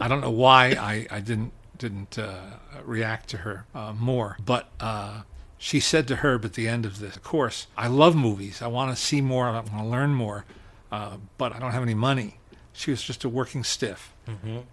I 0.00 0.08
don't 0.08 0.20
know 0.20 0.30
why 0.30 0.70
I, 0.72 1.06
I 1.10 1.20
didn't 1.20 1.52
didn't 1.78 2.18
uh, 2.18 2.58
react 2.84 3.28
to 3.30 3.38
her 3.38 3.66
uh, 3.74 3.92
more. 3.92 4.36
But 4.44 4.68
uh, 4.80 5.22
she 5.58 5.80
said 5.80 6.06
to 6.08 6.16
Herb 6.16 6.44
at 6.44 6.52
the 6.54 6.68
end 6.68 6.84
of 6.86 6.98
the 7.00 7.08
course, 7.20 7.66
"I 7.76 7.88
love 7.88 8.14
movies. 8.14 8.62
I 8.62 8.68
want 8.68 8.94
to 8.96 9.02
see 9.02 9.20
more. 9.20 9.48
I 9.48 9.52
want 9.52 9.66
to 9.72 9.84
learn 9.84 10.14
more, 10.14 10.44
uh, 10.92 11.16
but 11.38 11.52
I 11.54 11.58
don't 11.58 11.72
have 11.72 11.82
any 11.82 11.94
money." 11.94 12.38
She 12.72 12.90
was 12.90 13.02
just 13.02 13.24
a 13.24 13.28
working 13.28 13.62
stiff, 13.64 14.12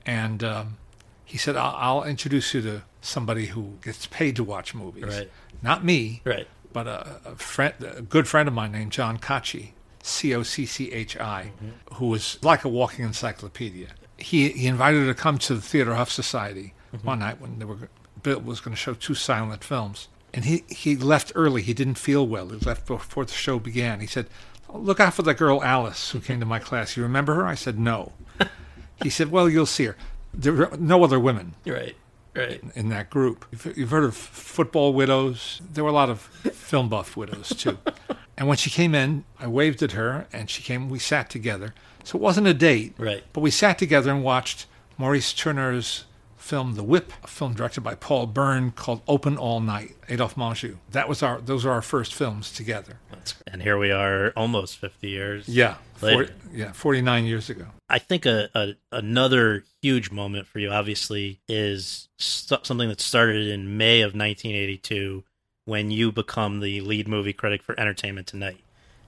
and 0.06 0.44
um, 0.44 0.78
he 1.24 1.38
said, 1.38 1.56
I'll, 1.56 1.76
"I'll 1.78 2.04
introduce 2.04 2.54
you 2.54 2.62
to 2.64 2.82
somebody 3.02 3.48
who 3.48 3.78
gets 3.84 4.06
paid 4.08 4.36
to 4.38 4.44
watch 4.44 4.74
movies, 4.76 5.04
Right. 5.06 5.32
not 5.62 5.84
me." 5.86 6.22
Right. 6.26 6.48
But 6.74 6.88
a, 6.88 7.20
a 7.26 7.36
friend, 7.36 7.74
a 7.82 8.02
good 8.02 8.28
friend 8.28 8.48
of 8.48 8.54
mine 8.54 8.72
named 8.72 8.92
John 8.92 9.18
Cocchi. 9.18 9.74
C 10.04 10.34
O 10.34 10.42
C 10.42 10.66
C 10.66 10.92
H 10.92 11.16
I, 11.18 11.52
mm-hmm. 11.56 11.96
who 11.96 12.08
was 12.08 12.40
like 12.42 12.64
a 12.64 12.70
walking 12.70 13.06
encyclopedia. 13.06 13.90
He, 14.18 14.50
he 14.50 14.66
invited 14.66 15.02
her 15.02 15.14
to 15.14 15.14
come 15.14 15.38
to 15.40 15.54
the 15.54 15.62
Theodore 15.62 15.94
Huff 15.94 16.12
Society 16.12 16.74
mm-hmm. 16.92 17.06
one 17.06 17.20
night 17.20 17.40
when 17.40 17.60
they 17.60 17.66
were 17.66 17.90
Bill 18.24 18.40
was 18.40 18.60
going 18.60 18.76
to 18.76 18.82
show 18.82 18.94
two 18.94 19.14
silent 19.14 19.64
films. 19.64 20.08
And 20.34 20.46
he, 20.46 20.64
he 20.70 20.96
left 20.96 21.32
early. 21.36 21.62
He 21.62 21.74
didn't 21.74 21.96
feel 21.96 22.26
well. 22.26 22.50
He 22.50 22.58
left 22.58 22.88
before 22.88 23.26
the 23.26 23.34
show 23.34 23.60
began. 23.60 24.00
He 24.00 24.08
said, 24.08 24.28
Look 24.74 25.02
out 25.02 25.14
for 25.14 25.24
the 25.24 25.34
girl 25.34 25.62
Alice 25.64 26.12
who 26.12 26.22
came 26.22 26.40
to 26.40 26.46
my 26.46 26.60
class. 26.60 26.96
You 26.96 27.04
remember 27.04 27.34
her? 27.36 27.46
I 27.46 27.56
said, 27.56 27.78
No. 27.78 28.14
he 29.04 29.10
said, 29.10 29.32
Well, 29.32 29.50
you'll 29.50 29.66
see 29.66 29.86
her. 29.86 29.98
There 30.34 30.54
were 30.54 30.78
no 30.80 31.04
other 31.04 31.20
women 31.20 31.56
Right. 31.66 31.96
Right. 32.36 32.62
in 32.76 32.90
that 32.90 33.10
group. 33.10 33.46
You've, 33.52 33.78
you've 33.78 33.90
heard 33.92 34.04
of 34.06 34.16
football 34.16 34.94
widows. 34.94 35.62
There 35.74 35.84
were 35.84 35.90
a 35.90 35.94
lot 35.94 36.10
of 36.10 36.22
film 36.22 36.88
buff 36.90 37.18
widows 37.18 37.50
too. 37.50 37.78
and 38.38 38.48
when 38.48 38.58
she 38.58 38.70
came 38.70 38.96
in, 38.96 39.26
I 39.40 39.48
waved 39.48 39.84
at 39.84 39.92
her, 39.92 40.28
and 40.32 40.50
she 40.50 40.64
came. 40.64 40.90
We 40.90 40.98
sat 41.00 41.30
together. 41.30 41.74
So 42.04 42.18
it 42.18 42.22
wasn't 42.22 42.48
a 42.48 42.54
date, 42.54 42.94
Right. 42.98 43.24
but 43.34 43.42
we 43.42 43.52
sat 43.52 43.78
together 43.78 44.12
and 44.12 44.24
watched 44.24 44.66
Maurice 44.98 45.34
Tourneur's 45.34 46.06
film 46.42 46.76
The 46.76 46.84
Whip, 46.84 47.14
a 47.24 47.28
film 47.28 47.54
directed 47.54 47.82
by 47.82 47.96
Paul 47.96 48.28
Bern 48.28 48.72
called 48.72 49.02
Open 49.08 49.38
All 49.38 49.60
Night. 49.60 49.96
Adolphe 50.10 50.36
Menjou. 50.36 50.78
That 50.92 51.08
was 51.08 51.22
our. 51.24 51.40
Those 51.42 51.66
are 51.66 51.72
our 51.72 51.82
first 51.82 52.14
films 52.14 52.52
together. 52.52 52.98
And 53.46 53.62
here 53.62 53.78
we 53.78 53.92
are, 53.92 54.32
almost 54.36 54.78
50 54.78 55.08
years. 55.08 55.48
Yeah, 55.48 55.76
Later. 56.02 56.26
40, 56.28 56.34
yeah, 56.58 56.72
forty 56.72 57.02
nine 57.02 57.26
years 57.26 57.50
ago. 57.50 57.68
I 57.88 58.00
think 58.00 58.26
a, 58.26 58.50
a 58.56 58.74
another 58.92 59.64
huge 59.82 60.10
moment 60.12 60.48
for 60.48 60.58
you, 60.60 60.72
obviously, 60.72 61.40
is 61.48 62.10
st- 62.18 62.66
something 62.66 62.90
that 62.90 63.00
started 63.00 63.48
in 63.48 63.78
May 63.78 64.02
of 64.02 64.16
1982 64.16 65.24
when 65.66 65.92
you 65.92 66.12
become 66.12 66.60
the 66.60 66.82
lead 66.82 67.08
movie 67.08 67.34
critic 67.34 67.62
for 67.62 67.80
Entertainment 67.80 68.26
Tonight. 68.28 68.58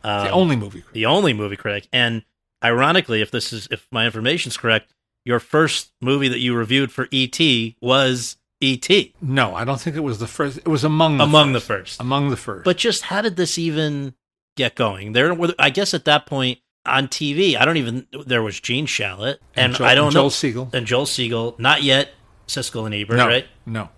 Um, 0.04 0.26
The 0.26 0.32
only 0.32 0.56
movie. 0.56 0.84
the 0.94 1.06
only 1.08 1.34
movie 1.34 1.56
critic, 1.56 1.88
and 1.92 2.24
ironically, 2.64 3.22
if 3.22 3.32
this 3.32 3.52
is 3.52 3.68
if 3.72 3.88
my 3.92 4.06
information's 4.06 4.58
correct, 4.58 4.94
your 5.26 5.40
first 5.40 5.92
movie 6.02 6.28
that 6.28 6.40
you 6.40 6.56
reviewed 6.56 6.92
for 6.92 7.08
ET 7.12 7.40
was 7.82 8.38
ET, 8.62 8.90
No, 9.22 9.56
I 9.56 9.66
don't 9.66 9.80
think 9.80 9.96
it 9.98 10.02
was 10.04 10.20
the 10.20 10.28
first. 10.28 10.58
It 10.60 10.68
was 10.68 10.84
among 10.86 11.18
the 11.18 11.24
among 11.26 11.54
first. 11.54 11.68
the 11.68 11.74
first. 11.74 12.00
among 12.02 12.30
the 12.30 12.38
first. 12.38 12.64
But 12.66 12.78
just 12.78 13.04
how 13.04 13.22
did 13.22 13.36
this 13.36 13.58
even 13.58 14.14
get 14.56 14.76
going? 14.76 15.12
There, 15.14 15.34
were, 15.34 15.54
I 15.60 15.70
guess 15.70 15.94
at 15.94 16.06
that 16.06 16.26
point 16.26 16.60
on 16.86 17.08
TV, 17.10 17.58
I 17.58 17.66
don't 17.66 17.78
even. 17.78 18.08
There 18.26 18.42
was 18.42 18.60
Gene 18.60 18.86
Shalit, 18.88 19.38
and, 19.56 19.76
Joel, 19.76 19.88
I 19.88 19.96
don't 19.96 20.12
Joel 20.12 20.24
know, 20.26 20.30
Siegel. 20.30 20.70
and 20.72 20.86
Joel 20.86 21.06
Siegel. 21.06 21.56
Not 21.58 21.84
yet, 21.84 22.10
Siskel 22.48 22.86
and 22.86 22.96
Ebert, 22.96 23.18
no, 23.18 23.28
right? 23.28 23.48
no. 23.66 23.90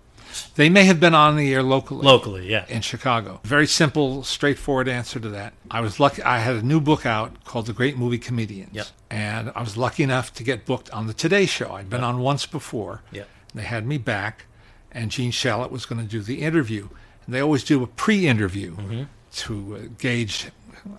They 0.56 0.68
may 0.68 0.84
have 0.84 0.98
been 1.00 1.14
on 1.14 1.36
the 1.36 1.52
air 1.54 1.62
locally. 1.62 2.04
Locally, 2.04 2.50
yeah. 2.50 2.64
in 2.68 2.80
Chicago. 2.82 3.40
Very 3.44 3.66
simple, 3.66 4.22
straightforward 4.24 4.88
answer 4.88 5.18
to 5.20 5.28
that. 5.30 5.52
I 5.70 5.80
was 5.80 5.98
lucky. 6.00 6.22
I 6.22 6.38
had 6.38 6.56
a 6.56 6.62
new 6.62 6.80
book 6.80 7.04
out 7.06 7.44
called 7.44 7.66
The 7.66 7.72
Great 7.72 7.96
Movie 7.96 8.18
Comedians, 8.18 8.74
Yep. 8.74 8.86
and 9.10 9.52
I 9.54 9.60
was 9.60 9.76
lucky 9.76 10.02
enough 10.02 10.32
to 10.34 10.42
get 10.44 10.64
booked 10.66 10.90
on 10.90 11.06
the 11.06 11.14
Today 11.14 11.46
Show. 11.46 11.72
I'd 11.72 11.90
been 11.90 12.04
on 12.04 12.18
once 12.20 12.46
before. 12.46 13.02
Yeah. 13.12 13.24
They 13.54 13.62
had 13.62 13.86
me 13.86 13.98
back, 13.98 14.46
and 14.92 15.10
Gene 15.10 15.32
Shalit 15.32 15.70
was 15.70 15.86
going 15.86 16.00
to 16.02 16.08
do 16.10 16.20
the 16.20 16.42
interview. 16.42 16.88
And 17.26 17.34
they 17.34 17.40
always 17.40 17.64
do 17.64 17.82
a 17.82 17.86
pre-interview 17.86 18.76
Mm-hmm. 18.76 19.02
to 19.32 19.76
uh, 19.76 19.88
gauge 19.98 20.46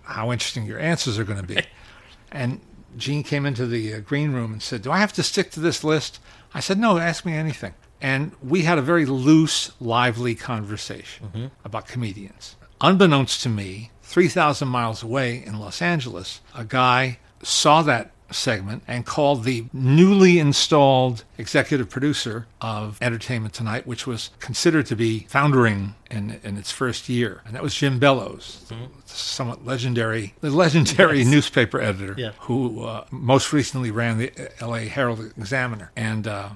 how 0.04 0.32
interesting 0.32 0.66
your 0.66 0.80
answers 0.80 1.18
are 1.18 1.24
going 1.24 1.40
to 1.40 1.48
be. 1.48 1.62
and 2.32 2.60
Gene 2.98 3.24
came 3.24 3.46
into 3.46 3.66
the 3.68 3.94
uh, 3.94 4.00
green 4.00 4.32
room 4.34 4.52
and 4.54 4.62
said, 4.62 4.82
"Do 4.82 4.92
I 4.92 4.98
have 5.00 5.14
to 5.14 5.24
stick 5.24 5.52
to 5.52 5.60
this 5.60 5.84
list?" 5.84 6.20
I 6.54 6.60
said, 6.60 6.78
"No, 6.80 6.98
ask 6.98 7.26
me 7.26 7.34
anything." 7.34 7.74
And 8.02 8.32
we 8.44 8.62
had 8.64 8.78
a 8.78 8.82
very 8.82 9.06
loose, 9.06 9.72
lively 9.80 10.36
conversation 10.36 11.52
about 11.66 11.88
comedians. 11.88 12.56
Unbeknownst 12.82 13.42
to 13.44 13.50
me, 13.50 13.92
3,000 14.04 14.68
miles 14.68 15.02
away 15.04 15.44
in 15.44 15.60
Los 15.60 15.82
Angeles, 15.82 16.42
a 16.56 16.64
guy 16.64 17.20
saw 17.44 17.82
that 17.82 18.12
segment 18.30 18.84
and 18.88 19.06
called 19.06 19.46
the 19.46 19.66
newly 19.72 20.38
installed 20.38 21.24
executive 21.38 21.90
producer 21.90 22.46
of 22.60 22.98
Entertainment 23.02 23.54
Tonight, 23.54 23.88
which 23.88 24.06
was 24.06 24.32
considered 24.40 24.86
to 24.88 24.96
be 24.98 25.26
foundering 25.30 25.96
in, 26.12 26.40
in 26.44 26.58
its 26.58 26.70
first 26.72 27.08
year. 27.10 27.42
And 27.46 27.56
that 27.56 27.64
was 27.64 27.74
Jim 27.74 28.00
Bellows, 28.00 28.70
somewhat 29.06 29.66
legendary, 29.66 30.34
the 30.42 30.50
legendary 30.52 31.24
newspaper 31.24 31.80
editor 31.82 32.16
Yeah. 32.18 32.32
who 32.42 32.84
uh, 32.84 33.06
most 33.12 33.54
recently 33.54 33.92
ran 33.92 34.18
the 34.18 34.32
LA 34.62 34.90
Herald 34.90 35.22
Examiner. 35.38 35.92
And 35.96 36.28
uh, 36.28 36.50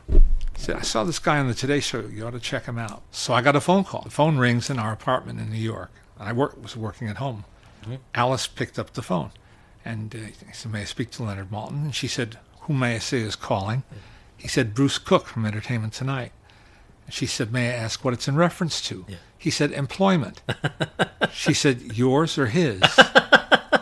said, 0.56 0.76
I 0.76 0.82
saw 0.82 1.04
this 1.04 1.20
guy 1.20 1.40
on 1.40 1.48
the 1.48 1.54
Today 1.54 1.80
Show. 1.80 2.02
You 2.02 2.26
ought 2.26 2.32
to 2.32 2.40
check 2.40 2.66
him 2.66 2.78
out. 2.78 3.02
So 3.12 3.34
I 3.34 3.42
got 3.42 3.56
a 3.56 3.62
phone 3.62 3.84
call. 3.84 4.02
The 4.02 4.10
phone 4.10 4.38
rings 4.38 4.70
in 4.70 4.80
our 4.80 4.92
apartment 4.92 5.40
in 5.40 5.50
New 5.50 5.58
York. 5.58 5.92
And 6.20 6.30
I 6.30 6.34
work, 6.34 6.62
was 6.62 6.78
working 6.78 7.08
at 7.08 7.18
home. 7.18 7.46
Alice 8.14 8.46
picked 8.48 8.78
up 8.78 8.94
the 8.94 9.02
phone. 9.02 9.32
And 9.84 10.14
uh, 10.16 10.20
he 10.20 10.54
said, 10.54 10.72
May 10.72 10.82
I 10.82 10.86
speak 10.86 11.10
to 11.12 11.24
Leonard 11.24 11.50
Maltin? 11.50 11.86
And 11.86 11.96
she 11.96 12.08
said, 12.08 12.38
Who 12.62 12.74
may 12.74 12.96
I 12.96 13.00
say 13.00 13.20
is 13.22 13.36
calling? 13.36 13.84
He 14.38 14.48
said, 14.48 14.76
Bruce 14.76 14.98
Cook 15.00 15.28
from 15.28 15.46
Entertainment 15.46 15.94
Tonight. 15.94 16.32
And 17.06 17.14
she 17.14 17.26
said, 17.26 17.52
May 17.52 17.70
I 17.70 17.74
ask 17.74 18.06
what 18.06 18.14
it's 18.14 18.28
in 18.28 18.36
reference 18.36 18.82
to? 18.82 19.06
Yeah. 19.08 19.16
He 19.38 19.50
said, 19.50 19.72
Employment. 19.72 20.44
she 21.34 21.54
said, 21.54 21.82
Yours 21.82 22.38
or 22.38 22.48
his? 22.48 22.82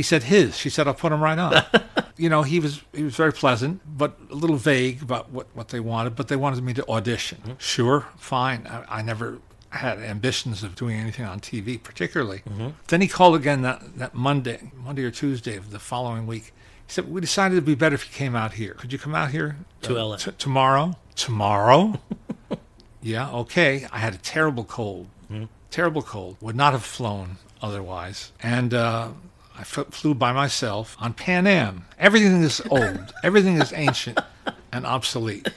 He 0.00 0.04
said 0.04 0.22
his. 0.22 0.56
She 0.56 0.70
said, 0.70 0.88
I'll 0.88 0.94
put 0.94 1.12
him 1.12 1.22
right 1.22 1.38
on. 1.38 1.62
you 2.16 2.30
know, 2.30 2.40
he 2.42 2.58
was 2.58 2.80
he 2.94 3.02
was 3.02 3.14
very 3.16 3.34
pleasant, 3.34 3.82
but 3.98 4.16
a 4.30 4.34
little 4.34 4.56
vague 4.56 5.02
about 5.02 5.28
what, 5.28 5.48
what 5.52 5.68
they 5.68 5.78
wanted, 5.78 6.16
but 6.16 6.28
they 6.28 6.36
wanted 6.36 6.64
me 6.64 6.72
to 6.72 6.88
audition. 6.88 7.56
Sure, 7.58 8.06
fine. 8.16 8.66
I, 8.66 9.00
I 9.00 9.02
never 9.02 9.40
had 9.68 9.98
ambitions 9.98 10.62
of 10.62 10.74
doing 10.74 10.96
anything 10.98 11.26
on 11.26 11.38
TV 11.38 11.82
particularly. 11.82 12.40
Then 12.88 13.02
he 13.02 13.08
called 13.08 13.36
again 13.36 13.60
that, 13.60 13.98
that 13.98 14.14
Monday, 14.14 14.72
Monday 14.74 15.04
or 15.04 15.10
Tuesday 15.10 15.54
of 15.54 15.70
the 15.70 15.78
following 15.78 16.26
week. 16.26 16.54
He 16.86 16.92
said, 16.94 17.12
we 17.12 17.20
decided 17.20 17.56
it'd 17.56 17.66
be 17.66 17.74
better 17.74 17.94
if 17.94 18.06
you 18.10 18.14
came 18.14 18.34
out 18.34 18.54
here. 18.54 18.72
Could 18.72 18.94
you 18.94 18.98
come 18.98 19.14
out 19.14 19.32
here? 19.32 19.58
To 19.82 19.98
uh, 19.98 20.06
LA. 20.06 20.16
t- 20.16 20.32
tomorrow? 20.38 20.96
Tomorrow? 21.14 22.00
yeah, 23.02 23.30
okay. 23.32 23.86
I 23.92 23.98
had 23.98 24.14
a 24.14 24.18
terrible 24.18 24.64
cold. 24.64 25.08
Terrible 25.70 26.00
cold. 26.00 26.38
Would 26.40 26.56
not 26.56 26.72
have 26.72 26.84
flown 26.84 27.36
otherwise. 27.60 28.32
And 28.42 28.72
uh, 28.72 29.08
I 29.60 29.62
f- 29.62 29.88
flew 29.90 30.14
by 30.14 30.32
myself 30.32 30.96
on 30.98 31.12
Pan 31.12 31.46
Am. 31.46 31.84
Everything 31.98 32.42
is 32.42 32.62
old. 32.70 33.12
Everything 33.22 33.60
is 33.60 33.74
ancient 33.74 34.18
and 34.72 34.86
obsolete 34.86 35.48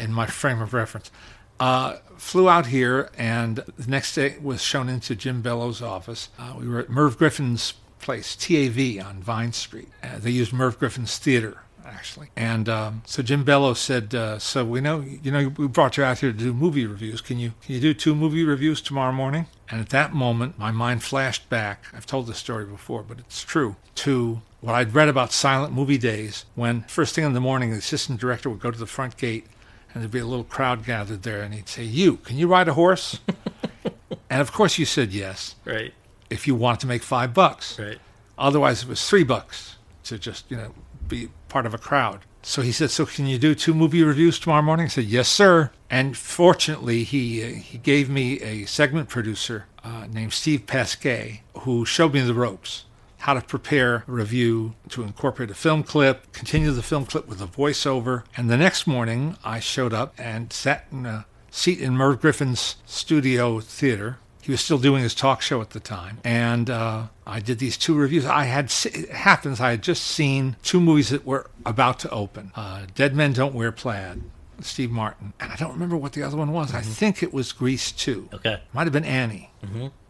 in 0.00 0.12
my 0.12 0.26
frame 0.26 0.62
of 0.62 0.72
reference. 0.72 1.10
Uh, 1.58 1.96
flew 2.16 2.48
out 2.48 2.66
here, 2.66 3.10
and 3.18 3.56
the 3.76 3.90
next 3.90 4.14
day 4.14 4.36
was 4.40 4.62
shown 4.62 4.88
into 4.88 5.16
Jim 5.16 5.42
Bellows' 5.42 5.82
office. 5.82 6.28
Uh, 6.38 6.54
we 6.60 6.68
were 6.68 6.78
at 6.78 6.90
Merv 6.90 7.18
Griffin's 7.18 7.74
place, 7.98 8.36
TAV 8.36 9.04
on 9.04 9.20
Vine 9.20 9.52
Street. 9.52 9.88
Uh, 10.00 10.18
they 10.20 10.30
used 10.30 10.52
Merv 10.52 10.78
Griffin's 10.78 11.18
theater 11.18 11.62
actually. 11.92 12.28
And 12.36 12.68
um, 12.68 13.02
so 13.06 13.22
Jim 13.22 13.44
Bellows 13.44 13.78
said, 13.78 14.14
uh, 14.14 14.38
"So 14.38 14.64
we 14.64 14.80
know, 14.80 15.00
you 15.00 15.30
know, 15.30 15.48
we 15.56 15.66
brought 15.68 15.96
you 15.96 16.04
out 16.04 16.18
here 16.20 16.32
to 16.32 16.38
do 16.38 16.52
movie 16.52 16.86
reviews. 16.86 17.20
Can 17.20 17.38
you 17.38 17.52
can 17.62 17.74
you 17.74 17.80
do 17.80 17.94
two 17.94 18.14
movie 18.14 18.44
reviews 18.44 18.80
tomorrow 18.80 19.12
morning?" 19.12 19.46
And 19.70 19.80
at 19.80 19.90
that 19.90 20.12
moment, 20.14 20.58
my 20.58 20.70
mind 20.70 21.02
flashed 21.02 21.48
back. 21.48 21.84
I've 21.94 22.06
told 22.06 22.26
this 22.26 22.38
story 22.38 22.64
before, 22.64 23.02
but 23.02 23.18
it's 23.18 23.42
true. 23.42 23.76
To 23.96 24.40
what 24.60 24.74
I'd 24.74 24.94
read 24.94 25.08
about 25.08 25.32
silent 25.32 25.72
movie 25.72 25.98
days, 25.98 26.44
when 26.54 26.82
first 26.82 27.14
thing 27.14 27.24
in 27.24 27.32
the 27.34 27.40
morning, 27.40 27.70
the 27.70 27.78
assistant 27.78 28.20
director 28.20 28.50
would 28.50 28.60
go 28.60 28.70
to 28.70 28.78
the 28.78 28.86
front 28.86 29.16
gate, 29.16 29.46
and 29.92 30.02
there'd 30.02 30.10
be 30.10 30.18
a 30.18 30.26
little 30.26 30.44
crowd 30.44 30.84
gathered 30.84 31.22
there, 31.22 31.42
and 31.42 31.54
he'd 31.54 31.68
say, 31.68 31.84
"You, 31.84 32.16
can 32.18 32.36
you 32.36 32.46
ride 32.48 32.68
a 32.68 32.74
horse?" 32.74 33.20
and 34.30 34.40
of 34.40 34.52
course, 34.52 34.78
you 34.78 34.84
said 34.84 35.12
yes 35.12 35.54
Right. 35.64 35.92
if 36.30 36.46
you 36.46 36.54
wanted 36.54 36.80
to 36.80 36.86
make 36.86 37.02
five 37.02 37.32
bucks. 37.34 37.78
Right. 37.78 37.98
Otherwise, 38.38 38.82
it 38.84 38.88
was 38.88 39.06
three 39.08 39.24
bucks 39.24 39.76
to 40.04 40.18
just, 40.18 40.50
you 40.50 40.56
know, 40.56 40.72
be 41.10 41.28
part 41.48 41.66
of 41.66 41.74
a 41.74 41.78
crowd. 41.78 42.20
So 42.42 42.62
he 42.62 42.72
said, 42.72 42.90
"So 42.90 43.04
can 43.04 43.26
you 43.26 43.38
do 43.38 43.54
two 43.54 43.74
movie 43.74 44.02
reviews 44.02 44.38
tomorrow 44.38 44.62
morning?" 44.62 44.86
I 44.86 44.88
said, 44.88 45.04
"Yes, 45.04 45.28
sir." 45.28 45.70
And 45.90 46.16
fortunately, 46.16 47.04
he 47.04 47.42
uh, 47.42 47.48
he 47.48 47.76
gave 47.76 48.08
me 48.08 48.40
a 48.40 48.64
segment 48.64 49.08
producer 49.10 49.66
uh, 49.84 50.06
named 50.10 50.32
Steve 50.32 50.66
Pasquet 50.66 51.42
who 51.60 51.84
showed 51.84 52.14
me 52.14 52.20
the 52.20 52.34
ropes, 52.34 52.84
how 53.18 53.34
to 53.34 53.42
prepare 53.42 53.96
a 53.96 54.12
review 54.12 54.74
to 54.88 55.02
incorporate 55.02 55.50
a 55.50 55.54
film 55.54 55.82
clip, 55.82 56.32
continue 56.32 56.70
the 56.70 56.82
film 56.82 57.04
clip 57.04 57.28
with 57.28 57.42
a 57.42 57.46
voiceover. 57.46 58.22
And 58.36 58.48
the 58.48 58.56
next 58.56 58.86
morning, 58.86 59.36
I 59.44 59.60
showed 59.60 59.92
up 59.92 60.14
and 60.16 60.52
sat 60.52 60.86
in 60.90 61.04
a 61.04 61.26
seat 61.50 61.80
in 61.80 61.96
Merv 61.96 62.20
Griffin's 62.20 62.76
studio 62.86 63.60
theater 63.60 64.18
he 64.40 64.50
was 64.50 64.60
still 64.60 64.78
doing 64.78 65.02
his 65.02 65.14
talk 65.14 65.42
show 65.42 65.60
at 65.60 65.70
the 65.70 65.80
time, 65.80 66.18
and 66.24 66.70
uh, 66.70 67.06
I 67.26 67.40
did 67.40 67.58
these 67.58 67.76
two 67.76 67.94
reviews. 67.94 68.24
I 68.24 68.44
had 68.44 68.72
it 68.84 69.10
happens. 69.10 69.60
I 69.60 69.70
had 69.70 69.82
just 69.82 70.02
seen 70.04 70.56
two 70.62 70.80
movies 70.80 71.10
that 71.10 71.26
were 71.26 71.50
about 71.66 71.98
to 72.00 72.10
open: 72.10 72.52
uh, 72.56 72.86
Dead 72.94 73.14
Men 73.14 73.32
Don't 73.32 73.54
Wear 73.54 73.72
Plaid, 73.72 74.22
Steve 74.60 74.90
Martin, 74.90 75.32
and 75.40 75.52
I 75.52 75.56
don't 75.56 75.72
remember 75.72 75.96
what 75.96 76.12
the 76.12 76.22
other 76.22 76.36
one 76.36 76.52
was. 76.52 76.74
I 76.74 76.80
think 76.80 77.22
it 77.22 77.32
was 77.32 77.52
Grease 77.52 77.92
Two. 77.92 78.28
Okay. 78.32 78.60
Might 78.72 78.84
have 78.84 78.92
been 78.92 79.04
Annie. 79.04 79.50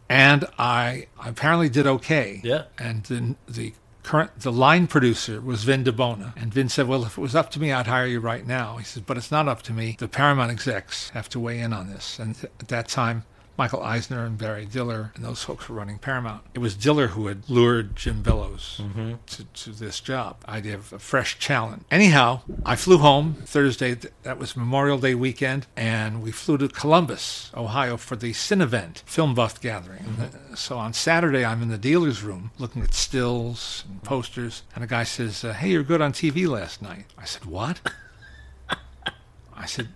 And 0.09 0.45
I, 0.59 1.07
I 1.17 1.29
apparently 1.29 1.69
did 1.69 1.87
okay. 1.87 2.41
Yeah. 2.43 2.63
And 2.77 3.03
the 3.03 3.35
the 3.47 3.73
current 4.03 4.39
the 4.39 4.51
line 4.51 4.87
producer 4.87 5.39
was 5.39 5.63
Vin 5.63 5.83
Di 5.83 5.91
Bona, 5.91 6.33
and 6.35 6.53
Vin 6.53 6.67
said, 6.69 6.87
"Well, 6.87 7.05
if 7.05 7.17
it 7.17 7.21
was 7.21 7.35
up 7.35 7.49
to 7.51 7.59
me, 7.61 7.71
I'd 7.71 7.87
hire 7.87 8.07
you 8.07 8.19
right 8.19 8.45
now." 8.45 8.77
He 8.77 8.83
said, 8.83 9.05
"But 9.05 9.17
it's 9.17 9.31
not 9.31 9.47
up 9.47 9.61
to 9.63 9.73
me. 9.73 9.95
The 9.99 10.07
Paramount 10.07 10.51
execs 10.51 11.09
have 11.11 11.29
to 11.29 11.39
weigh 11.39 11.59
in 11.59 11.71
on 11.71 11.87
this." 11.89 12.19
And 12.19 12.35
th- 12.35 12.51
at 12.59 12.67
that 12.69 12.87
time, 12.89 13.23
Michael 13.61 13.83
Eisner 13.83 14.25
and 14.25 14.39
Barry 14.39 14.65
Diller, 14.65 15.11
and 15.15 15.23
those 15.23 15.43
folks 15.43 15.69
were 15.69 15.75
running 15.75 15.99
Paramount. 15.99 16.41
It 16.55 16.57
was 16.57 16.73
Diller 16.73 17.09
who 17.09 17.27
had 17.27 17.47
lured 17.47 17.95
Jim 17.95 18.23
Bellows 18.23 18.81
to, 19.27 19.43
to 19.43 19.69
this 19.69 19.99
job. 19.99 20.37
Idea 20.47 20.73
of 20.73 20.91
a 20.91 20.97
fresh 20.97 21.37
challenge. 21.37 21.83
Anyhow, 21.91 22.41
I 22.65 22.75
flew 22.75 22.97
home 22.97 23.35
Thursday. 23.45 23.93
That 24.23 24.39
was 24.39 24.57
Memorial 24.57 24.97
Day 24.97 25.13
weekend, 25.13 25.67
and 25.77 26.23
we 26.23 26.31
flew 26.31 26.57
to 26.57 26.69
Columbus, 26.69 27.51
Ohio, 27.55 27.97
for 27.97 28.15
the 28.15 28.33
Cinevent 28.33 29.03
Film 29.05 29.35
Buff 29.35 29.61
gathering. 29.61 30.05
Uh, 30.19 30.55
So 30.55 30.79
on 30.79 30.91
Saturday, 30.93 31.45
I'm 31.45 31.61
in 31.61 31.69
the 31.69 31.77
dealer's 31.77 32.23
room 32.23 32.49
looking 32.57 32.81
at 32.81 32.95
stills 32.95 33.83
and 33.87 34.01
posters, 34.01 34.63
and 34.73 34.83
a 34.83 34.87
guy 34.87 35.03
says, 35.03 35.43
uh, 35.43 35.53
"Hey, 35.53 35.69
you're 35.69 35.83
good 35.83 36.01
on 36.01 36.13
TV 36.13 36.47
last 36.47 36.81
night." 36.81 37.05
I 37.15 37.25
said, 37.25 37.45
"What?" 37.45 37.79
I 39.55 39.67
said, 39.67 39.89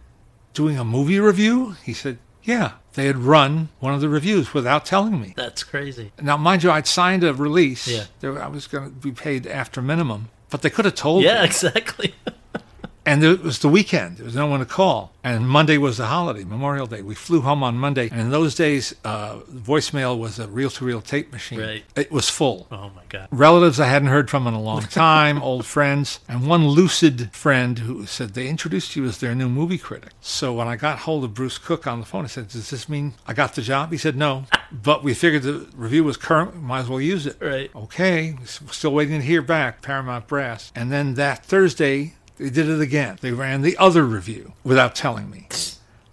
"Doing 0.54 0.78
a 0.78 0.84
movie 0.84 1.20
review?" 1.20 1.76
He 1.84 1.94
said, 1.94 2.20
"Yeah." 2.44 2.74
They 2.96 3.06
had 3.06 3.18
run 3.18 3.70
one 3.80 3.94
of 3.94 4.02
the 4.02 4.10
reviews 4.10 4.54
without 4.54 4.86
telling 4.86 5.20
me. 5.22 5.34
That's 5.36 5.64
crazy. 5.64 6.12
Now, 6.22 6.38
mind 6.38 6.64
you, 6.64 6.72
I'd 6.72 6.88
signed 6.88 7.24
a 7.24 7.34
release. 7.34 7.88
Yeah. 7.88 8.06
There- 8.22 8.42
I 8.42 8.48
was 8.48 8.68
going 8.68 8.86
to 8.86 8.90
be 8.92 9.12
paid 9.12 9.46
after 9.48 9.82
minimum, 9.82 10.30
but 10.50 10.62
they 10.62 10.70
could 10.70 10.86
have 10.86 10.96
told 10.96 11.24
Yeah, 11.24 11.40
me. 11.42 11.46
exactly. 11.52 12.16
And 13.06 13.24
it 13.24 13.44
was 13.44 13.60
the 13.60 13.70
weekend. 13.70 14.18
There 14.18 14.26
was 14.26 14.36
no 14.36 14.48
one 14.48 14.60
to 14.62 14.66
call. 14.66 15.14
And 15.24 15.48
Monday 15.48 15.78
was 15.78 15.98
the 15.98 16.08
holiday, 16.08 16.44
Memorial 16.44 16.88
Day. 16.88 17.02
We 17.02 17.16
flew 17.16 17.42
home 17.42 17.64
on 17.64 17.78
Monday. 17.78 18.10
And 18.12 18.20
in 18.20 18.30
those 18.32 18.56
days, 18.56 18.96
uh, 19.04 19.38
voicemail 19.52 20.18
was 20.18 20.40
a 20.40 20.48
reel 20.48 20.70
to 20.72 20.86
reel 20.86 21.02
tape 21.02 21.32
machine. 21.32 21.60
Right. 21.60 21.84
It 21.96 22.12
was 22.12 22.30
full. 22.30 22.68
oh 22.72 22.92
my 22.96 23.04
god. 23.10 23.28
Relatives 23.32 23.80
I 23.80 23.88
hadn't 23.88 24.08
heard 24.10 24.30
from 24.30 24.48
in 24.48 24.54
a 24.54 24.62
long 24.62 24.82
time, 24.84 25.42
old 25.42 25.66
friends, 25.76 26.20
and 26.28 26.48
one 26.48 26.68
lucid 26.68 27.32
friend 27.34 27.80
who 27.80 28.06
said 28.06 28.34
they 28.34 28.48
introduced 28.48 28.96
you 28.96 29.06
as 29.06 29.20
their 29.20 29.36
new 29.36 29.50
movie 29.50 29.78
critic. 29.78 30.10
So 30.22 30.54
when 30.54 30.68
I 30.68 30.76
got 30.76 31.00
hold 31.00 31.24
of 31.24 31.34
Bruce 31.34 31.58
Cook 31.58 31.88
on 31.88 32.00
the 32.00 32.06
phone, 32.06 32.26
I 32.26 32.28
said, 32.28 32.48
Does 32.50 32.70
this 32.70 32.90
mean 32.90 33.14
I 33.28 33.34
got 33.34 33.56
the 33.56 33.62
job? 33.62 33.92
He 33.92 33.98
said, 33.98 34.16
No. 34.16 34.46
But 34.72 35.04
we 35.04 35.14
figured 35.14 35.44
the 35.44 35.68
review 35.76 36.04
was 36.04 36.18
current, 36.18 36.56
might 36.62 36.82
as 36.82 36.90
well 36.90 37.00
use 37.00 37.26
it. 37.28 37.38
Right. 37.40 37.72
Okay, 37.74 38.36
still 38.46 38.92
waiting 38.94 39.20
to 39.20 39.26
hear 39.26 39.42
back, 39.42 39.82
Paramount 39.82 40.28
Brass. 40.28 40.72
And 40.76 40.92
then 40.92 41.14
that 41.14 41.46
Thursday, 41.46 42.16
they 42.38 42.50
did 42.50 42.70
it 42.70 42.82
again. 42.82 43.18
They 43.22 43.32
ran 43.32 43.62
the 43.62 43.78
other 43.78 44.04
review 44.04 44.54
without 44.64 44.96
telling 44.96 45.30
me. 45.30 45.48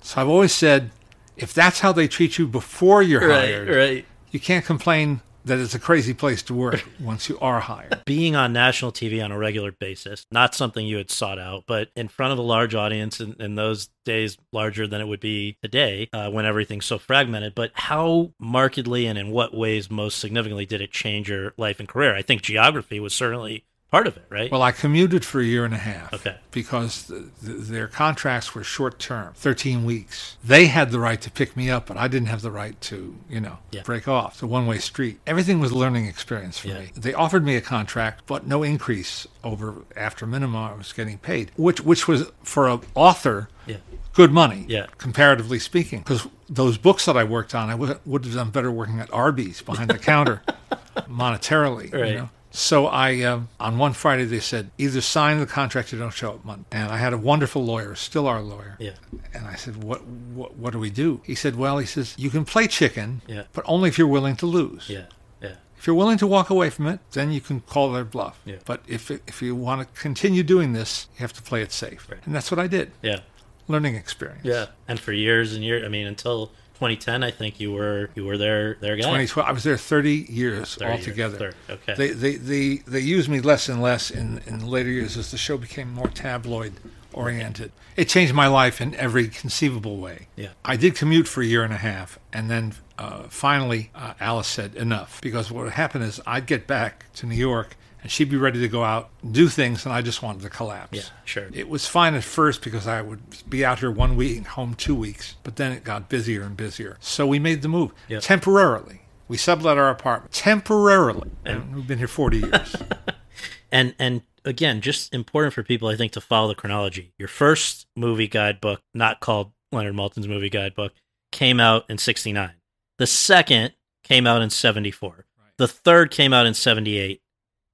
So 0.01 0.21
I've 0.21 0.29
always 0.29 0.53
said, 0.53 0.91
if 1.37 1.53
that's 1.55 1.81
how 1.81 1.93
they 1.93 2.09
treat 2.09 2.39
you 2.39 2.47
before 2.47 3.03
you're 3.03 3.27
Right, 3.27 3.49
hired, 3.49 3.69
right. 3.69 4.05
you 4.31 4.41
can't 4.41 4.65
complain 4.65 5.21
that 5.45 5.59
it's 5.59 5.75
a 5.75 5.79
crazy 5.79 6.15
place 6.15 6.41
to 6.41 6.55
work 6.55 6.85
once 7.01 7.29
you 7.29 7.37
are 7.41 7.59
hired. 7.61 8.01
Being 8.05 8.37
on 8.37 8.53
national 8.53 8.93
TV 8.93 9.25
on 9.25 9.33
a 9.33 9.39
regular 9.39 9.73
basis, 9.73 10.25
not 10.31 10.55
something 10.55 10.87
you 10.87 10.99
had 10.99 11.11
sought 11.11 11.39
out, 11.39 11.65
but 11.67 11.89
in 11.97 12.07
front 12.07 12.33
of 12.33 12.39
a 12.39 12.43
large 12.43 12.77
audience 12.77 13.21
in, 13.21 13.35
in 13.41 13.57
those 13.57 13.89
days, 14.05 14.37
larger 14.53 14.87
than 14.87 15.01
it 15.01 15.09
would 15.09 15.19
be 15.19 15.57
today 15.61 16.09
uh, 16.13 16.31
when 16.31 16.45
everything's 16.45 16.87
so 16.87 16.97
fragmented. 16.99 17.57
But 17.57 17.73
how 17.75 18.33
markedly 18.39 19.07
and 19.07 19.19
in 19.19 19.31
what 19.33 19.53
ways 19.53 19.91
most 19.91 20.19
significantly 20.21 20.67
did 20.67 20.81
it 20.81 20.93
change 20.93 21.29
your 21.29 21.55
life 21.57 21.81
and 21.81 21.89
career? 21.89 22.15
I 22.15 22.23
think 22.23 22.43
geography 22.43 23.01
was 23.01 23.13
certainly 23.13 23.65
part 23.93 24.07
of 24.09 24.17
it, 24.17 24.25
right? 24.31 24.51
Well, 24.51 24.63
I 24.63 24.73
commuted 24.73 25.23
for 25.25 25.39
a 25.41 25.45
year 25.45 25.65
and 25.67 25.75
a 25.75 25.79
half. 25.79 26.13
Okay. 26.15 26.37
Because 26.51 27.05
the, 27.05 27.29
the, 27.43 27.53
their 27.53 27.87
contracts 27.87 28.55
were 28.55 28.65
short 28.65 28.99
term, 28.99 29.35
13 29.35 29.85
weeks. 29.85 30.37
They 30.43 30.67
had 30.67 30.91
the 30.91 30.99
right 30.99 31.21
to 31.21 31.31
pick 31.31 31.57
me 31.57 31.71
up, 31.71 31.87
but 31.87 31.97
I 31.99 32.09
didn't 32.09 32.29
have 32.29 32.41
the 32.43 32.51
right 32.51 32.81
to, 32.83 33.15
you 33.29 33.39
know, 33.41 33.59
Yeah. 33.71 33.83
break 33.83 34.09
off. 34.09 34.33
It's 34.35 34.43
a 34.43 34.47
one 34.47 34.67
way 34.67 34.79
street. 34.79 35.21
Everything 35.27 35.61
was 35.61 35.71
a 35.71 35.77
learning 35.79 36.07
experience 36.07 36.59
for 36.59 36.69
Yeah. 36.69 36.81
me. 36.81 36.91
They 36.97 37.13
offered 37.15 37.45
me 37.45 37.55
a 37.55 37.61
contract, 37.61 38.23
but 38.27 38.47
no 38.47 38.63
increase 38.63 39.27
over 39.45 39.75
after 39.95 40.27
minimum 40.27 40.57
I 40.57 40.73
was 40.73 40.93
getting 40.93 41.19
paid, 41.19 41.53
which 41.57 41.81
which 41.83 42.09
was 42.09 42.33
for 42.43 42.69
an 42.69 42.81
author 42.95 43.49
yeah. 43.67 43.77
good 44.15 44.33
money, 44.33 44.65
Yeah. 44.69 44.87
comparatively 44.97 45.59
speaking. 45.59 45.99
Because 46.01 46.27
those 46.49 46.79
books 46.79 47.05
that 47.05 47.17
I 47.19 47.25
worked 47.25 47.55
on, 47.55 47.69
I 47.69 47.75
would, 47.75 47.99
would 48.07 48.25
have 48.25 48.35
done 48.35 48.49
better 48.51 48.71
working 48.71 49.01
at 49.01 49.13
Arby's 49.13 49.61
behind 49.61 49.91
the 49.91 49.99
counter 49.99 50.43
monetarily. 51.09 51.93
Right. 51.93 52.09
You 52.13 52.17
know? 52.17 52.31
So 52.55 52.87
I, 52.87 53.23
um, 53.23 53.49
on 53.59 53.79
one 53.79 53.95
Friday, 53.95 54.25
they 54.25 54.41
said, 54.41 54.71
either 54.79 55.01
sign 55.01 55.41
the 55.41 55.47
contract 55.47 55.93
or 55.93 55.99
don't 55.99 56.13
show 56.13 56.33
up 56.33 56.45
Monday. 56.45 56.65
And 56.71 56.91
I 56.93 56.99
had 56.99 57.13
a 57.13 57.19
wonderful 57.19 57.65
lawyer, 57.65 57.95
still 57.95 58.27
our 58.29 58.43
lawyer. 58.43 58.77
Yeah. 58.79 58.93
And 59.35 59.47
I 59.47 59.55
said, 59.55 59.83
what, 59.83 60.05
what, 60.07 60.57
what 60.57 60.73
do 60.73 60.79
we 60.79 60.91
do? 60.91 61.23
He 61.25 61.35
said, 61.35 61.57
well, 61.57 61.79
he 61.79 61.87
says, 61.87 62.15
you 62.19 62.29
can 62.31 62.45
play 62.45 62.67
chicken, 62.67 63.23
Yeah. 63.27 63.45
but 63.53 63.65
only 63.67 63.89
if 63.89 63.97
you're 63.99 64.07
willing 64.07 64.37
to 64.37 64.47
lose. 64.47 64.89
Yeah. 64.91 65.07
Yeah. 65.43 65.55
If 65.79 65.87
you're 65.87 65.97
willing 65.97 66.19
to 66.19 66.27
walk 66.27 66.51
away 66.51 66.69
from 66.71 66.87
it, 66.89 67.01
then 67.13 67.33
you 67.33 67.41
can 67.41 67.61
call 67.61 67.91
their 67.91 68.05
bluff. 68.05 68.39
Yeah. 68.45 68.57
But 68.67 68.83
if, 68.87 69.11
if 69.11 69.41
you 69.41 69.55
want 69.57 69.81
to 69.95 70.01
continue 70.01 70.43
doing 70.43 70.75
this, 70.75 71.09
you 71.15 71.21
have 71.21 71.33
to 71.33 71.43
play 71.43 71.63
it 71.63 71.73
safe. 71.73 72.07
Right. 72.11 72.21
And 72.27 72.35
that's 72.35 72.51
what 72.51 72.61
I 72.61 72.67
did. 72.67 72.93
Yeah. 73.01 73.21
Learning 73.67 73.95
experience. 73.95 74.45
Yeah. 74.45 74.67
And 74.87 75.01
for 75.01 75.13
years 75.13 75.55
and 75.55 75.65
years, 75.65 75.85
I 75.85 75.89
mean, 75.89 76.07
until 76.07 76.53
2010, 76.83 77.23
I 77.23 77.31
think 77.31 77.61
you 77.61 77.73
were 77.73 78.11
you 78.15 78.25
were 78.25 78.37
their 78.37 78.75
their 78.75 78.97
guy. 78.97 79.03
2012. 79.03 79.49
I 79.49 79.53
was 79.53 79.63
there 79.63 79.77
30 79.77 80.27
years 80.29 80.75
30 80.75 80.85
years, 80.85 81.01
altogether. 81.01 81.53
30, 81.69 81.73
okay. 81.73 81.95
They, 81.95 82.09
they, 82.11 82.35
they, 82.35 82.77
they 82.87 83.01
used 83.01 83.29
me 83.29 83.41
less 83.41 83.69
and 83.69 83.81
less 83.81 84.11
in, 84.11 84.41
in 84.47 84.67
later 84.67 84.91
years 84.91 85.17
as 85.17 85.31
the 85.31 85.39
show 85.39 85.57
became 85.57 85.93
more 85.93 86.09
tabloid 86.09 86.75
oriented. 87.13 87.73
It 87.97 88.09
changed 88.09 88.35
my 88.35 88.47
life 88.47 88.81
in 88.81 88.95
every 88.95 89.29
conceivable 89.29 89.99
way. 89.99 90.29
Yeah. 90.35 90.49
I 90.65 90.77
did 90.77 90.97
commute 90.97 91.29
for 91.29 91.43
a 91.43 91.47
year 91.47 91.63
and 91.63 91.73
a 91.73 91.79
half, 91.79 92.19
and 92.33 92.51
then 92.51 92.75
uh, 92.99 93.25
finally 93.25 93.91
uh, 93.95 94.15
Alice 94.19 94.49
said 94.49 94.75
enough 94.75 95.21
because 95.21 95.53
what 95.53 95.65
would 95.65 95.75
happen 95.75 96.03
is 96.03 96.21
I'd 96.27 96.47
get 96.47 96.67
back 96.67 97.13
to 97.15 97.27
New 97.27 97.37
York 97.37 97.77
and 98.03 98.11
she'd 98.11 98.31
be 98.31 98.37
ready 98.37 98.61
to 98.61 98.69
go 98.69 98.83
out 98.85 99.11
and 99.23 99.33
do 99.33 99.49
things, 99.49 99.85
and 99.87 99.95
I 99.95 100.03
just 100.03 100.23
wanted 100.23 100.43
to 100.43 100.51
collapse. 100.51 100.97
Yeah, 100.97 101.03
sure. 101.25 101.49
It 101.53 101.69
was 101.69 101.87
fine 101.87 102.15
at 102.15 102.25
first 102.25 102.63
because 102.63 102.87
I 102.87 103.01
would 103.03 103.21
be 103.49 103.65
out 103.65 103.79
here 103.79 103.91
one 103.91 104.17
week, 104.17 104.37
and 104.39 104.47
home 104.47 104.75
two 104.75 104.95
weeks, 104.95 105.37
but 105.45 105.57
then 105.57 105.73
it 105.73 105.85
got 105.85 106.09
busier 106.09 106.43
and 106.43 106.57
busier. 106.57 106.97
So 107.01 107.27
we 107.27 107.39
made 107.39 107.63
the 107.63 107.69
move 107.69 107.93
Yeah. 108.09 108.21
temporarily. 108.21 109.03
We 109.29 109.37
sublet 109.37 109.79
our 109.79 109.89
apartment 109.89 110.33
temporarily, 110.35 111.31
And- 111.45 111.63
and 111.63 111.75
we've 111.77 111.87
been 111.87 111.99
here 111.99 112.09
40 112.09 112.39
years. 112.39 112.77
and 113.73 113.95
and 113.99 114.23
again 114.45 114.81
just 114.81 115.15
important 115.15 115.55
for 115.55 115.63
people 115.63 115.89
i 115.89 115.95
think 115.97 116.11
to 116.13 116.21
follow 116.21 116.49
the 116.49 116.55
chronology 116.55 117.13
your 117.17 117.29
first 117.29 117.87
movie 117.97 118.27
guidebook 118.29 118.81
not 118.93 119.21
called 119.21 119.53
leonard 119.71 119.95
maltin's 119.95 120.27
movie 120.29 120.51
guidebook 120.51 120.93
came 121.31 121.61
out 121.61 121.85
in 121.89 121.97
69 121.97 122.51
the 122.99 123.07
second 123.07 123.73
came 124.05 124.27
out 124.27 124.43
in 124.43 124.51
74 124.51 125.25
the 125.59 125.69
third 125.69 126.11
came 126.11 126.33
out 126.33 126.45
in 126.45 126.55
78 126.55 127.23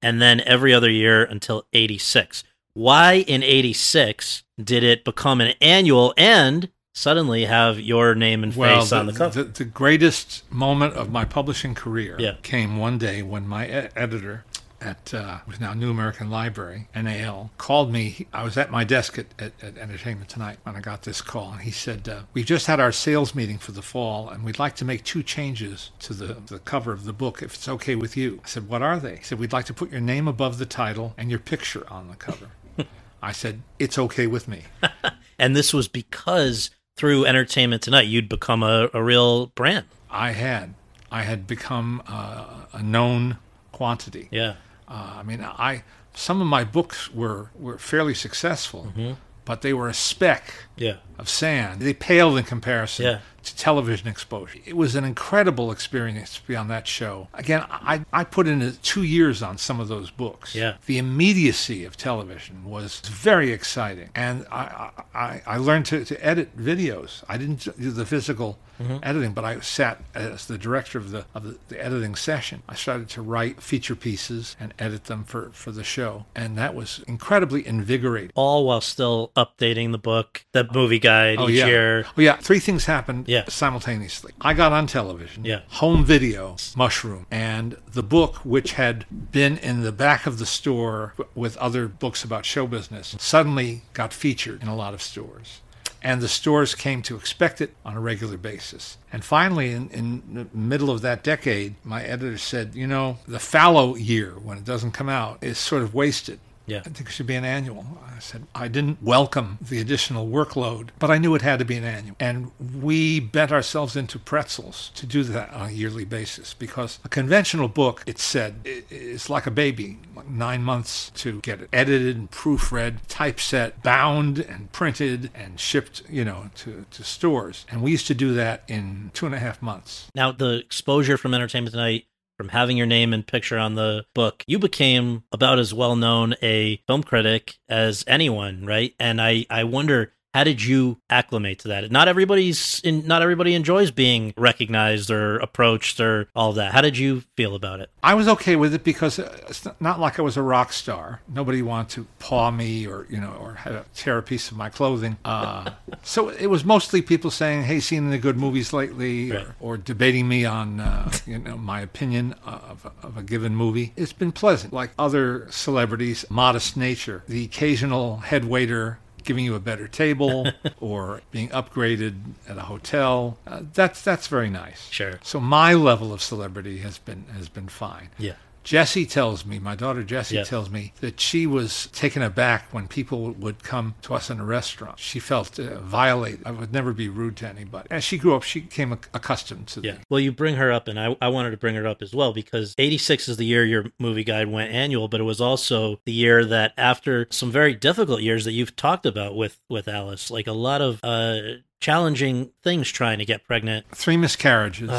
and 0.01 0.21
then 0.21 0.41
every 0.41 0.73
other 0.73 0.89
year 0.89 1.23
until 1.23 1.65
86 1.73 2.43
why 2.73 3.13
in 3.27 3.43
86 3.43 4.43
did 4.63 4.83
it 4.83 5.03
become 5.03 5.41
an 5.41 5.53
annual 5.61 6.13
and 6.17 6.69
suddenly 6.93 7.45
have 7.45 7.79
your 7.79 8.13
name 8.15 8.43
and 8.43 8.55
well, 8.55 8.81
face 8.81 8.91
on 8.91 9.05
the 9.05 9.13
cover 9.13 9.43
The, 9.43 9.49
the 9.49 9.65
greatest 9.65 10.49
moment 10.51 10.93
of 10.95 11.11
my 11.11 11.25
publishing 11.25 11.73
career 11.75 12.15
Yeah. 12.19 12.35
came 12.43 12.77
one 12.77 12.97
day 12.97 13.21
when 13.23 13.47
my 13.47 13.65
e- 13.67 13.89
editor 13.95 14.45
at 14.81 15.13
uh, 15.13 15.39
was 15.47 15.59
now 15.59 15.73
New 15.73 15.91
American 15.91 16.29
Library 16.29 16.87
(NAL) 16.95 17.51
called 17.57 17.91
me. 17.91 18.27
I 18.33 18.43
was 18.43 18.57
at 18.57 18.71
my 18.71 18.83
desk 18.83 19.17
at, 19.17 19.27
at, 19.37 19.53
at 19.61 19.77
Entertainment 19.77 20.29
Tonight 20.29 20.59
when 20.63 20.75
I 20.75 20.81
got 20.81 21.03
this 21.03 21.21
call, 21.21 21.51
and 21.51 21.61
he 21.61 21.71
said, 21.71 22.07
uh, 22.07 22.21
"We've 22.33 22.45
just 22.45 22.67
had 22.67 22.79
our 22.79 22.91
sales 22.91 23.35
meeting 23.35 23.57
for 23.57 23.71
the 23.71 23.81
fall, 23.81 24.29
and 24.29 24.43
we'd 24.43 24.59
like 24.59 24.75
to 24.77 24.85
make 24.85 25.03
two 25.03 25.23
changes 25.23 25.91
to 25.99 26.13
the 26.13 26.37
the 26.47 26.59
cover 26.59 26.91
of 26.91 27.05
the 27.05 27.13
book, 27.13 27.41
if 27.41 27.55
it's 27.55 27.67
okay 27.67 27.95
with 27.95 28.15
you." 28.15 28.41
I 28.43 28.47
said, 28.47 28.67
"What 28.69 28.81
are 28.81 28.99
they?" 28.99 29.17
He 29.17 29.23
said, 29.23 29.39
"We'd 29.39 29.53
like 29.53 29.65
to 29.65 29.73
put 29.73 29.91
your 29.91 30.01
name 30.01 30.27
above 30.27 30.57
the 30.57 30.65
title 30.65 31.13
and 31.17 31.29
your 31.29 31.39
picture 31.39 31.85
on 31.89 32.07
the 32.07 32.15
cover." 32.15 32.49
I 33.21 33.31
said, 33.31 33.61
"It's 33.77 33.97
okay 33.97 34.27
with 34.27 34.47
me." 34.47 34.63
and 35.39 35.55
this 35.55 35.73
was 35.73 35.87
because 35.87 36.71
through 36.95 37.25
entertainment 37.25 37.81
tonight 37.81 38.07
you'd 38.07 38.27
become 38.27 38.61
a, 38.61 38.89
a 38.93 39.01
real 39.01 39.47
brand 39.47 39.85
I 40.11 40.31
had. 40.31 40.73
I 41.09 41.21
had 41.23 41.47
become 41.47 42.03
uh, 42.07 42.65
a 42.73 42.83
known 42.83 43.37
quantity. 43.71 44.27
yeah 44.31 44.55
Uh, 44.89 45.17
I 45.19 45.23
mean, 45.23 45.41
I 45.43 45.83
some 46.13 46.41
of 46.41 46.47
my 46.47 46.63
books 46.63 47.13
were 47.13 47.49
were 47.55 47.77
fairly 47.77 48.13
successful, 48.15 48.87
Mm-hmm. 48.95 49.13
but 49.45 49.61
they 49.61 49.73
were 49.73 49.87
a 49.89 49.93
speck 49.93 50.53
yeah 50.79 50.95
of 51.19 51.27
sand. 51.27 51.81
They 51.81 51.93
paled 51.93 52.37
in 52.37 52.45
comparison 52.45 53.05
Yeah. 53.05 53.19
to 53.43 53.55
television 53.57 54.07
exposure. 54.07 54.57
It 54.65 54.77
was 54.77 54.95
an 54.95 55.03
incredible 55.03 55.69
experience 55.69 56.35
to 56.37 56.47
be 56.47 56.55
on 56.55 56.69
that 56.69 56.87
show. 56.87 57.27
Again, 57.33 57.65
I, 57.69 58.05
I 58.13 58.23
put 58.23 58.47
in 58.47 58.77
two 58.81 59.03
years 59.03 59.43
on 59.43 59.57
some 59.57 59.81
of 59.81 59.89
those 59.89 60.11
books. 60.11 60.55
Yeah. 60.55 60.75
The 60.85 60.97
immediacy 60.97 61.83
of 61.83 61.97
television 61.97 62.63
was 62.63 63.01
very 63.01 63.51
exciting. 63.51 64.11
And 64.15 64.45
I, 64.49 64.91
I, 65.13 65.41
I 65.45 65.57
learned 65.57 65.87
to, 65.87 66.05
to 66.05 66.25
edit 66.25 66.57
videos. 66.57 67.21
I 67.27 67.37
didn't 67.37 67.67
do 67.77 67.91
the 67.91 68.05
physical 68.05 68.57
Mm-hmm. 68.79 68.99
editing, 69.03 69.33
but 69.33 69.43
I 69.43 69.59
sat 69.59 70.01
as 70.15 70.45
the 70.47 70.57
director 70.57 70.97
of 70.97 71.11
the 71.11 71.25
of 71.35 71.43
the, 71.43 71.57
the 71.67 71.83
editing 71.85 72.15
session. 72.15 72.63
I 72.69 72.75
started 72.75 73.09
to 73.09 73.21
write 73.21 73.61
feature 73.61 73.93
pieces 73.93 74.55
and 74.57 74.73
edit 74.79 75.03
them 75.11 75.25
for, 75.25 75.49
for 75.51 75.71
the 75.73 75.83
show. 75.83 76.27
And 76.33 76.57
that 76.57 76.73
was 76.73 77.03
incredibly 77.05 77.67
invigorating. 77.67 78.31
all 78.35 78.65
while 78.65 78.79
still 78.79 79.33
updating 79.35 79.91
the 79.91 79.97
book, 79.97 80.45
the 80.53 80.63
movie 80.73 80.99
guide 80.99 81.37
oh, 81.39 81.49
each 81.49 81.55
yeah. 81.57 81.67
year. 81.67 82.05
Oh 82.17 82.21
yeah, 82.21 82.35
three 82.37 82.59
things 82.59 82.85
happened 82.85 83.25
Yeah. 83.27 83.43
simultaneously. 83.47 84.33
I 84.41 84.53
got 84.53 84.71
on 84.71 84.87
television, 84.87 85.45
Yeah. 85.45 85.61
home 85.69 86.03
video, 86.05 86.55
mushroom, 86.75 87.25
and 87.31 87.77
the 87.91 88.03
book, 88.03 88.37
which 88.37 88.73
had 88.73 89.05
been 89.31 89.57
in 89.57 89.81
the 89.81 89.91
back 89.91 90.25
of 90.25 90.39
the 90.39 90.45
store 90.45 91.13
with 91.35 91.55
other 91.57 91.87
books 91.87 92.23
about 92.23 92.45
show 92.45 92.67
business, 92.67 93.15
suddenly 93.19 93.83
got 93.93 94.13
featured 94.13 94.61
in 94.61 94.67
a 94.67 94.75
lot 94.75 94.93
of 94.93 95.01
stores. 95.01 95.61
and 96.01 96.21
the 96.21 96.29
stores 96.29 96.75
came 96.75 97.01
to 97.01 97.17
expect 97.17 97.59
it 97.59 97.75
on 97.83 97.93
a 97.93 97.99
regular 97.99 98.37
basis. 98.37 98.97
And 99.11 99.21
finally, 99.21 99.71
in, 99.71 99.89
in 99.89 100.21
the 100.33 100.57
middle 100.57 100.89
of 100.89 101.01
that 101.01 101.25
decade, 101.25 101.75
my 101.83 102.01
editor 102.03 102.37
said, 102.37 102.73
you 102.73 102.87
know, 102.87 103.17
the 103.27 103.37
fallow 103.37 103.95
year, 103.95 104.31
when 104.41 104.57
it 104.57 104.63
doesn't 104.63 104.91
come 104.93 105.09
out, 105.09 105.39
is 105.43 105.57
sort 105.57 105.81
of 105.81 105.93
wasted. 105.93 106.39
Yeah. 106.69 106.79
I 106.85 106.89
think 106.89 107.09
it 107.09 107.11
should 107.11 107.27
be 107.27 107.35
an 107.35 107.45
annual. 107.45 107.85
I 108.15 108.19
said, 108.19 108.45
I 108.53 108.67
didn't 108.67 109.01
welcome 109.01 109.57
the 109.61 109.79
additional 109.79 110.27
workload, 110.27 110.89
but 110.99 111.09
I 111.09 111.17
knew 111.17 111.35
it 111.35 111.41
had 111.41 111.59
to 111.59 111.65
be 111.65 111.77
an 111.77 111.83
annual. 111.85 112.15
And 112.19 112.51
we 112.81 113.19
bent 113.19 113.51
ourselves 113.51 113.95
into 113.95 114.19
pretzels 114.19 114.91
to 114.95 115.05
do 115.05 115.23
that 115.23 115.51
on 115.53 115.69
a 115.69 115.71
yearly 115.71 116.05
basis 116.05 116.53
because 116.53 116.99
a 117.05 117.09
conventional 117.09 117.67
book, 117.69 118.03
it 118.05 118.19
said, 118.19 118.55
i- 118.65 118.83
is 118.89 119.29
like 119.29 119.45
a 119.47 119.51
baby, 119.51 119.97
like 120.15 120.27
nine 120.27 120.61
months 120.63 121.11
to 121.15 121.39
get 121.41 121.61
it 121.61 121.69
edited 121.71 122.17
and 122.17 122.29
proofread, 122.29 122.97
typeset, 123.07 123.81
bound 123.83 124.39
and 124.39 124.71
printed 124.71 125.31
and 125.33 125.59
shipped, 125.59 126.03
you 126.09 126.25
know, 126.25 126.49
to, 126.55 126.85
to 126.91 127.03
stores. 127.03 127.65
And 127.69 127.81
we 127.81 127.91
used 127.91 128.07
to 128.07 128.13
do 128.13 128.33
that 128.33 128.63
in 128.67 129.11
two 129.13 129.25
and 129.25 129.33
a 129.33 129.39
half 129.39 129.61
months. 129.61 130.07
Now, 130.13 130.31
the 130.31 130.57
exposure 130.59 131.17
from 131.17 131.33
Entertainment 131.33 131.71
Tonight, 131.73 132.05
from 132.39 132.47
having 132.47 132.77
your 132.77 132.87
name 132.87 133.11
and 133.13 133.27
picture 133.27 133.57
on 133.57 133.75
the 133.75 134.05
book, 134.15 134.45
you 134.47 134.57
became 134.57 135.21
about 135.33 135.59
as 135.59 135.73
well 135.73 135.97
known 135.97 136.33
a 136.41 136.77
film 136.87 137.03
critic 137.03 137.57
as 137.67 138.05
anyone, 138.07 138.65
right? 138.65 138.95
And 138.97 139.21
I, 139.21 139.45
I 139.49 139.65
wonder, 139.65 140.13
how 140.33 140.43
did 140.43 140.63
you 140.63 140.99
acclimate 141.09 141.59
to 141.59 141.69
that? 141.69 141.91
Not 141.91 142.07
everybody's 142.07 142.79
in, 142.81 143.07
not 143.07 143.21
everybody 143.21 143.55
enjoys 143.55 143.89
being 143.89 144.33
recognized 144.37 145.09
or 145.09 145.39
approached 145.39 145.99
or 145.99 146.27
all 146.35 146.53
that. 146.53 146.71
How 146.71 146.81
did 146.81 146.97
you 146.97 147.21
feel 147.35 147.55
about 147.55 147.79
it? 147.79 147.89
I 148.03 148.13
was 148.13 148.27
okay 148.27 148.55
with 148.55 148.73
it 148.73 148.83
because 148.83 149.17
it's 149.17 149.67
not 149.79 149.99
like 149.99 150.19
I 150.19 150.21
was 150.21 150.37
a 150.37 150.41
rock 150.41 150.71
star. 150.71 151.21
Nobody 151.27 151.61
wanted 151.61 151.89
to 151.95 152.07
paw 152.19 152.51
me 152.51 152.85
or 152.85 153.07
you 153.09 153.19
know 153.19 153.35
or 153.39 153.55
have, 153.55 153.91
tear 153.93 154.19
a 154.19 154.23
piece 154.23 154.51
of 154.51 154.57
my 154.57 154.69
clothing. 154.69 155.17
Uh, 155.25 155.71
so 156.03 156.29
it 156.29 156.47
was 156.47 156.63
mostly 156.63 157.01
people 157.01 157.31
saying, 157.31 157.63
"Hey, 157.63 157.79
seen 157.79 158.07
any 158.07 158.19
good 158.19 158.37
movies 158.37 158.71
lately?" 158.71 159.31
Right. 159.31 159.47
Or, 159.47 159.55
or 159.59 159.77
debating 159.77 160.27
me 160.27 160.45
on 160.45 160.79
uh, 160.79 161.11
you 161.25 161.39
know 161.39 161.57
my 161.57 161.81
opinion 161.81 162.35
of, 162.45 162.89
of 163.01 163.17
a 163.17 163.23
given 163.23 163.55
movie. 163.55 163.93
It's 163.95 164.13
been 164.13 164.31
pleasant. 164.31 164.73
Like 164.73 164.91
other 164.99 165.47
celebrities, 165.49 166.23
modest 166.29 166.77
nature. 166.77 167.23
The 167.27 167.45
occasional 167.45 168.17
head 168.17 168.45
waiter 168.45 168.99
giving 169.29 169.45
you 169.45 169.53
a 169.53 169.59
better 169.59 169.87
table 169.87 170.51
or 170.81 171.21
being 171.29 171.49
upgraded 171.49 172.15
at 172.47 172.57
a 172.57 172.61
hotel. 172.61 173.37
Uh, 173.45 173.61
that's 173.75 174.01
that's 174.01 174.25
very 174.25 174.49
nice. 174.49 174.89
Sure. 174.89 175.19
So 175.21 175.39
my 175.39 175.75
level 175.75 176.11
of 176.11 176.19
celebrity 176.19 176.79
has 176.79 176.97
been 176.97 177.25
has 177.35 177.47
been 177.47 177.67
fine. 177.67 178.09
Yeah. 178.17 178.33
Jessie 178.69 179.07
tells 179.07 179.47
me, 179.47 179.57
my 179.57 179.73
daughter 179.73 180.03
Jessie 180.03 180.35
Yeah. 180.35 180.43
tells 180.43 180.69
me 180.69 180.93
that 181.01 181.19
she 181.19 181.47
was 181.47 181.87
taken 181.87 182.21
aback 182.21 182.71
when 182.71 182.87
people 182.87 183.31
would 183.31 183.63
come 183.63 183.95
to 184.03 184.13
us 184.13 184.29
in 184.29 184.39
a 184.39 184.45
restaurant. 184.45 184.99
She 184.99 185.19
felt 185.19 185.57
uh, 185.59 185.79
violated. 185.79 186.41
I 186.45 186.51
would 186.51 186.71
never 186.71 186.93
be 186.93 187.09
rude 187.09 187.35
to 187.37 187.47
anybody. 187.47 187.87
As 187.89 188.03
she 188.03 188.19
grew 188.19 188.35
up, 188.35 188.43
she 188.43 188.59
became 188.59 188.91
accustomed 188.91 189.65
to 189.69 189.81
Yeah. 189.81 189.93
the 189.93 189.99
Well, 190.11 190.19
you 190.19 190.31
bring 190.31 190.57
her 190.57 190.71
up, 190.71 190.87
and 190.87 190.99
I, 190.99 191.17
I 191.19 191.29
wanted 191.29 191.49
to 191.49 191.57
bring 191.57 191.73
her 191.73 191.87
up 191.87 192.03
as 192.03 192.13
well 192.13 192.31
because 192.31 192.75
86 192.77 193.27
is 193.27 193.37
the 193.37 193.45
year 193.45 193.65
your 193.65 193.85
movie 193.97 194.23
guide 194.23 194.49
went 194.49 194.71
annual, 194.71 195.07
but 195.07 195.19
it 195.19 195.23
was 195.23 195.41
also 195.41 195.99
the 196.05 196.11
year 196.13 196.45
that 196.45 196.73
after 196.77 197.25
some 197.31 197.49
very 197.51 197.73
difficult 197.73 198.21
years 198.21 198.45
that 198.45 198.51
you've 198.51 198.75
talked 198.75 199.07
about 199.07 199.35
with, 199.35 199.59
with 199.67 199.87
Alice, 199.87 200.29
like 200.29 200.45
a 200.45 200.51
lot 200.53 200.79
of 200.79 200.99
uh, 201.01 201.39
challenging 201.79 202.51
things 202.63 202.87
trying 202.91 203.17
to 203.17 203.25
get 203.25 203.47
pregnant. 203.47 203.87
three 203.95 204.15
miscarriages. 204.15 204.91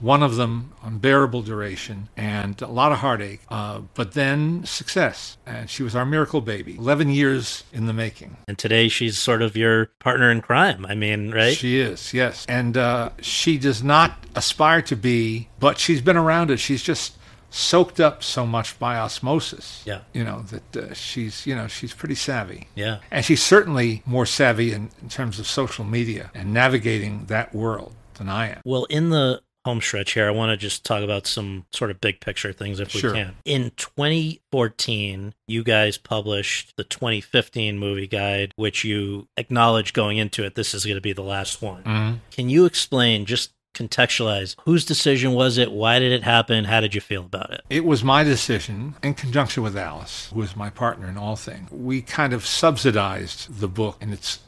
One 0.00 0.22
of 0.22 0.36
them 0.36 0.72
unbearable 0.82 1.42
duration 1.42 2.08
and 2.16 2.60
a 2.62 2.66
lot 2.66 2.92
of 2.92 2.98
heartache, 2.98 3.40
uh, 3.48 3.80
but 3.94 4.12
then 4.12 4.64
success. 4.64 5.36
And 5.46 5.68
she 5.68 5.82
was 5.82 5.94
our 5.94 6.06
miracle 6.06 6.40
baby. 6.40 6.76
11 6.76 7.10
years 7.10 7.64
in 7.72 7.86
the 7.86 7.92
making. 7.92 8.36
And 8.48 8.58
today 8.58 8.88
she's 8.88 9.18
sort 9.18 9.42
of 9.42 9.56
your 9.56 9.86
partner 9.98 10.30
in 10.30 10.40
crime. 10.40 10.86
I 10.86 10.94
mean, 10.94 11.32
right? 11.32 11.56
She 11.56 11.78
is, 11.80 12.14
yes. 12.14 12.46
And 12.48 12.76
uh, 12.76 13.10
she 13.20 13.58
does 13.58 13.82
not 13.82 14.24
aspire 14.34 14.82
to 14.82 14.96
be, 14.96 15.48
but 15.58 15.78
she's 15.78 16.00
been 16.00 16.16
around 16.16 16.50
it. 16.50 16.58
She's 16.58 16.82
just 16.82 17.16
soaked 17.50 17.98
up 18.00 18.22
so 18.22 18.46
much 18.46 18.78
by 18.78 18.96
osmosis. 18.96 19.82
Yeah. 19.84 20.00
You 20.14 20.24
know, 20.24 20.42
that 20.42 20.76
uh, 20.76 20.94
she's, 20.94 21.46
you 21.46 21.54
know, 21.54 21.66
she's 21.66 21.92
pretty 21.92 22.14
savvy. 22.14 22.68
yeah. 22.74 22.98
And 23.10 23.24
she's 23.24 23.42
certainly 23.42 24.02
more 24.06 24.24
savvy 24.24 24.72
in, 24.72 24.90
in 25.02 25.08
terms 25.08 25.38
of 25.38 25.46
social 25.46 25.84
media 25.84 26.30
and 26.34 26.54
navigating 26.54 27.26
that 27.26 27.54
world 27.54 27.94
than 28.14 28.28
I 28.28 28.50
am. 28.50 28.60
Well, 28.64 28.84
in 28.84 29.10
the 29.10 29.40
home 29.64 29.80
stretch 29.80 30.12
here, 30.12 30.26
I 30.26 30.30
want 30.30 30.50
to 30.50 30.56
just 30.56 30.84
talk 30.84 31.02
about 31.02 31.26
some 31.26 31.66
sort 31.72 31.90
of 31.90 32.00
big 32.00 32.20
picture 32.20 32.52
things 32.52 32.80
if 32.80 32.94
we 32.94 33.00
can. 33.02 33.36
In 33.44 33.72
2014, 33.76 35.34
you 35.48 35.62
guys 35.62 35.98
published 35.98 36.74
the 36.76 36.84
2015 36.84 37.78
movie 37.78 38.06
guide, 38.06 38.52
which 38.56 38.84
you 38.84 39.28
acknowledged 39.36 39.94
going 39.94 40.18
into 40.18 40.44
it, 40.44 40.54
this 40.54 40.74
is 40.74 40.84
going 40.84 40.96
to 40.96 41.00
be 41.00 41.12
the 41.12 41.22
last 41.22 41.60
one. 41.62 41.82
Mhm. 41.84 42.20
Can 42.30 42.48
you 42.48 42.64
explain, 42.64 43.26
just 43.26 43.52
contextualize, 43.74 44.56
whose 44.64 44.84
decision 44.84 45.32
was 45.32 45.58
it? 45.58 45.72
Why 45.72 45.98
did 45.98 46.12
it 46.12 46.22
happen? 46.24 46.64
How 46.64 46.80
did 46.80 46.94
you 46.94 47.00
feel 47.00 47.22
about 47.22 47.50
it? 47.52 47.62
It 47.70 47.84
was 47.84 48.02
my 48.02 48.24
decision, 48.24 48.94
in 49.02 49.14
conjunction 49.14 49.62
with 49.62 49.76
Alice, 49.76 50.30
who 50.32 50.40
was 50.40 50.56
my 50.56 50.70
partner 50.70 51.08
in 51.08 51.16
all 51.16 51.36
things. 51.36 51.70
We 51.70 52.02
kind 52.02 52.32
of 52.32 52.44
subsidized 52.46 53.60
the 53.60 53.68
book 53.68 53.96
in 54.00 54.12
its 54.12 54.40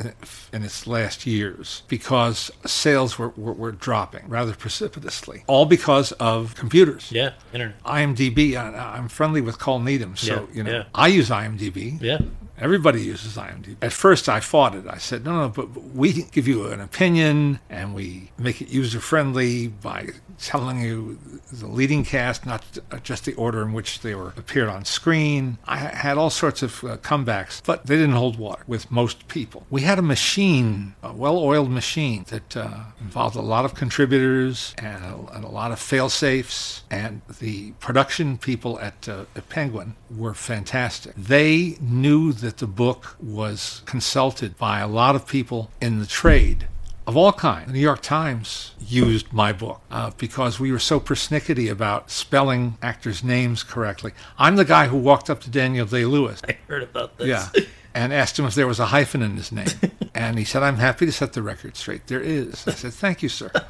in 0.52 0.62
its 0.62 0.86
last 0.86 1.26
years 1.26 1.82
because 1.88 2.50
sales 2.66 3.18
were, 3.18 3.28
were, 3.30 3.52
were 3.52 3.72
dropping 3.72 4.28
rather 4.28 4.54
precipitously, 4.54 5.44
all 5.46 5.66
because 5.66 6.12
of 6.12 6.54
computers. 6.54 7.10
Yeah, 7.12 7.32
internet. 7.52 7.82
IMDb, 7.84 8.56
I, 8.56 8.96
I'm 8.96 9.08
friendly 9.08 9.40
with 9.40 9.58
Col 9.58 9.78
Needham, 9.78 10.16
so 10.16 10.34
Yeah, 10.50 10.56
you 10.56 10.62
know 10.64 10.72
yeah. 10.72 10.84
I 10.94 11.08
use 11.08 11.30
IMDb. 11.30 12.00
Yeah. 12.00 12.18
Everybody 12.58 13.02
uses 13.02 13.36
IMDb. 13.36 13.76
At 13.82 13.92
first, 13.92 14.28
I 14.28 14.40
fought 14.40 14.74
it. 14.74 14.86
I 14.86 14.98
said, 14.98 15.24
no, 15.24 15.40
no, 15.40 15.48
but 15.48 15.72
but 15.72 15.82
we 15.94 16.12
give 16.12 16.46
you 16.46 16.66
an 16.66 16.80
opinion 16.80 17.60
and 17.70 17.94
we 17.94 18.30
make 18.38 18.60
it 18.60 18.68
user 18.68 19.00
friendly 19.00 19.68
by 19.68 20.08
telling 20.42 20.80
you 20.80 21.18
the 21.52 21.66
leading 21.66 22.04
cast, 22.04 22.44
not 22.44 22.64
just 23.02 23.24
the 23.24 23.34
order 23.34 23.62
in 23.62 23.72
which 23.72 24.00
they 24.00 24.14
were 24.14 24.34
appeared 24.36 24.68
on 24.68 24.84
screen. 24.84 25.58
I 25.64 25.78
had 25.78 26.18
all 26.18 26.30
sorts 26.30 26.62
of 26.62 26.82
uh, 26.84 26.96
comebacks, 26.98 27.62
but 27.64 27.86
they 27.86 27.96
didn't 27.96 28.16
hold 28.16 28.38
water 28.38 28.64
with 28.66 28.90
most 28.90 29.28
people. 29.28 29.66
We 29.70 29.82
had 29.82 29.98
a 29.98 30.02
machine, 30.02 30.94
a 31.02 31.12
well-oiled 31.12 31.70
machine 31.70 32.24
that 32.28 32.56
uh, 32.56 32.84
involved 33.00 33.36
a 33.36 33.40
lot 33.40 33.64
of 33.64 33.74
contributors 33.74 34.74
and 34.78 35.04
a, 35.04 35.16
and 35.34 35.44
a 35.44 35.48
lot 35.48 35.70
of 35.70 35.78
fail-safes, 35.78 36.82
and 36.90 37.22
the 37.40 37.72
production 37.72 38.36
people 38.36 38.78
at, 38.80 39.08
uh, 39.08 39.24
at 39.36 39.48
Penguin 39.48 39.94
were 40.10 40.34
fantastic. 40.34 41.14
They 41.14 41.76
knew 41.80 42.32
that 42.32 42.58
the 42.58 42.66
book 42.66 43.16
was 43.20 43.82
consulted 43.86 44.58
by 44.58 44.80
a 44.80 44.88
lot 44.88 45.14
of 45.14 45.26
people 45.26 45.70
in 45.80 46.00
the 46.00 46.06
trade 46.06 46.66
of 47.06 47.16
all 47.16 47.32
kinds. 47.32 47.66
The 47.66 47.72
New 47.72 47.80
York 47.80 48.02
Times 48.02 48.74
used 48.80 49.32
my 49.32 49.52
book 49.52 49.80
uh, 49.90 50.12
because 50.18 50.60
we 50.60 50.70
were 50.70 50.78
so 50.78 51.00
persnickety 51.00 51.70
about 51.70 52.10
spelling 52.10 52.78
actors' 52.82 53.24
names 53.24 53.62
correctly. 53.62 54.12
I'm 54.38 54.56
the 54.56 54.64
guy 54.64 54.86
who 54.86 54.96
walked 54.96 55.28
up 55.28 55.40
to 55.42 55.50
Daniel 55.50 55.86
Day 55.86 56.04
Lewis. 56.04 56.40
I 56.48 56.56
heard 56.68 56.82
about 56.82 57.18
this. 57.18 57.28
Yeah. 57.28 57.48
And 57.94 58.12
asked 58.12 58.38
him 58.38 58.46
if 58.46 58.54
there 58.54 58.66
was 58.66 58.80
a 58.80 58.86
hyphen 58.86 59.22
in 59.22 59.36
his 59.36 59.52
name. 59.52 59.66
And 60.14 60.38
he 60.38 60.44
said, 60.44 60.62
I'm 60.62 60.76
happy 60.76 61.06
to 61.06 61.12
set 61.12 61.32
the 61.32 61.40
record 61.40 61.74
straight. 61.74 62.06
There 62.06 62.20
is. 62.20 62.68
I 62.68 62.72
said, 62.72 62.92
Thank 62.92 63.22
you, 63.22 63.30
sir. 63.30 63.50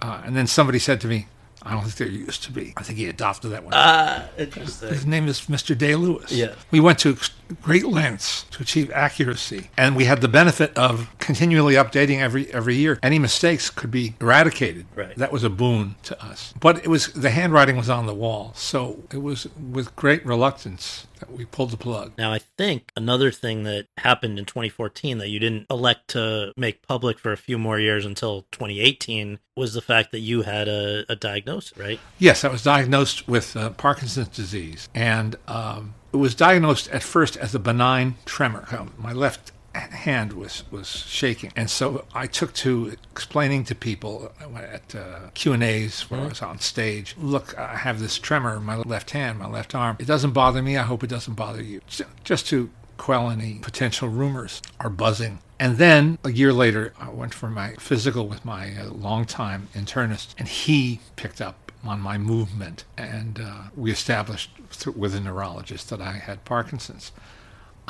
Uh, 0.00 0.22
and 0.24 0.36
then 0.36 0.46
somebody 0.46 0.78
said 0.78 1.00
to 1.00 1.08
me, 1.08 1.26
I 1.62 1.72
don't 1.72 1.82
think 1.82 1.96
there 1.96 2.08
used 2.08 2.44
to 2.44 2.52
be. 2.52 2.72
I 2.76 2.82
think 2.82 2.98
he 2.98 3.08
adopted 3.08 3.50
that 3.50 3.64
one. 3.64 3.72
Ah, 3.74 4.28
interesting. 4.38 4.90
His 4.90 5.04
name 5.06 5.26
is 5.26 5.40
Mr. 5.42 5.76
Day 5.76 5.96
Lewis. 5.96 6.30
Yeah. 6.30 6.54
We 6.70 6.78
went 6.80 7.00
to 7.00 7.16
great 7.62 7.84
lengths 7.84 8.44
to 8.50 8.62
achieve 8.62 8.90
accuracy, 8.92 9.70
and 9.76 9.96
we 9.96 10.04
had 10.04 10.20
the 10.20 10.28
benefit 10.28 10.76
of 10.76 11.08
continually 11.18 11.74
updating 11.74 12.20
every 12.20 12.52
every 12.52 12.76
year. 12.76 12.98
Any 13.02 13.18
mistakes 13.18 13.70
could 13.70 13.90
be 13.90 14.14
eradicated. 14.20 14.86
Right. 14.94 15.16
That 15.16 15.32
was 15.32 15.42
a 15.42 15.50
boon 15.50 15.96
to 16.04 16.22
us. 16.24 16.54
But 16.60 16.78
it 16.84 16.88
was 16.88 17.12
the 17.12 17.30
handwriting 17.30 17.76
was 17.76 17.90
on 17.90 18.06
the 18.06 18.14
wall, 18.14 18.52
so 18.54 19.02
it 19.12 19.22
was 19.22 19.48
with 19.56 19.94
great 19.96 20.24
reluctance 20.24 21.07
that 21.07 21.07
we 21.30 21.44
pulled 21.44 21.70
the 21.70 21.76
plug. 21.76 22.12
Now, 22.18 22.32
I 22.32 22.38
think 22.38 22.92
another 22.96 23.30
thing 23.30 23.64
that 23.64 23.86
happened 23.98 24.38
in 24.38 24.44
2014 24.44 25.18
that 25.18 25.28
you 25.28 25.38
didn't 25.38 25.66
elect 25.70 26.08
to 26.08 26.52
make 26.56 26.86
public 26.86 27.18
for 27.18 27.32
a 27.32 27.36
few 27.36 27.58
more 27.58 27.78
years 27.78 28.04
until 28.04 28.42
2018 28.52 29.38
was 29.56 29.74
the 29.74 29.82
fact 29.82 30.12
that 30.12 30.20
you 30.20 30.42
had 30.42 30.68
a, 30.68 31.04
a 31.08 31.16
diagnosis, 31.16 31.76
right? 31.76 32.00
Yes, 32.18 32.44
I 32.44 32.48
was 32.48 32.62
diagnosed 32.62 33.28
with 33.28 33.56
uh, 33.56 33.70
Parkinson's 33.70 34.28
disease, 34.28 34.88
and 34.94 35.36
um, 35.48 35.94
it 36.12 36.16
was 36.16 36.34
diagnosed 36.34 36.88
at 36.88 37.02
first 37.02 37.36
as 37.36 37.54
a 37.54 37.58
benign 37.58 38.16
tremor. 38.24 38.66
My 38.96 39.12
left 39.12 39.52
hand 39.78 40.32
was 40.32 40.64
was 40.70 40.88
shaking, 40.88 41.52
and 41.56 41.70
so 41.70 42.04
I 42.14 42.26
took 42.26 42.52
to 42.54 42.96
explaining 43.10 43.64
to 43.64 43.74
people 43.74 44.32
at 44.56 44.94
uh, 44.94 45.30
Q 45.34 45.52
and 45.52 45.62
A's 45.62 46.02
where 46.10 46.20
I 46.20 46.28
was 46.28 46.42
on 46.42 46.58
stage. 46.58 47.14
Look, 47.18 47.56
I 47.58 47.76
have 47.76 48.00
this 48.00 48.18
tremor 48.18 48.56
in 48.56 48.64
my 48.64 48.76
left 48.76 49.10
hand, 49.10 49.38
my 49.38 49.48
left 49.48 49.74
arm. 49.74 49.96
It 49.98 50.06
doesn't 50.06 50.32
bother 50.32 50.62
me. 50.62 50.76
I 50.76 50.82
hope 50.82 51.02
it 51.02 51.10
doesn't 51.10 51.34
bother 51.34 51.62
you. 51.62 51.80
Just 52.24 52.46
to 52.48 52.70
quell 52.96 53.30
any 53.30 53.54
potential 53.60 54.08
rumors 54.08 54.60
or 54.82 54.90
buzzing. 54.90 55.38
And 55.60 55.78
then 55.78 56.18
a 56.24 56.30
year 56.30 56.52
later, 56.52 56.92
I 57.00 57.08
went 57.10 57.34
for 57.34 57.48
my 57.48 57.74
physical 57.74 58.28
with 58.28 58.44
my 58.44 58.76
uh, 58.76 58.90
longtime 58.90 59.68
internist, 59.74 60.34
and 60.38 60.46
he 60.46 61.00
picked 61.16 61.40
up 61.40 61.72
on 61.84 62.00
my 62.00 62.18
movement, 62.18 62.84
and 62.96 63.40
uh, 63.40 63.62
we 63.76 63.90
established 63.90 64.50
th- 64.70 64.96
with 64.96 65.14
a 65.14 65.20
neurologist 65.20 65.90
that 65.90 66.00
I 66.00 66.12
had 66.12 66.44
Parkinson's. 66.44 67.12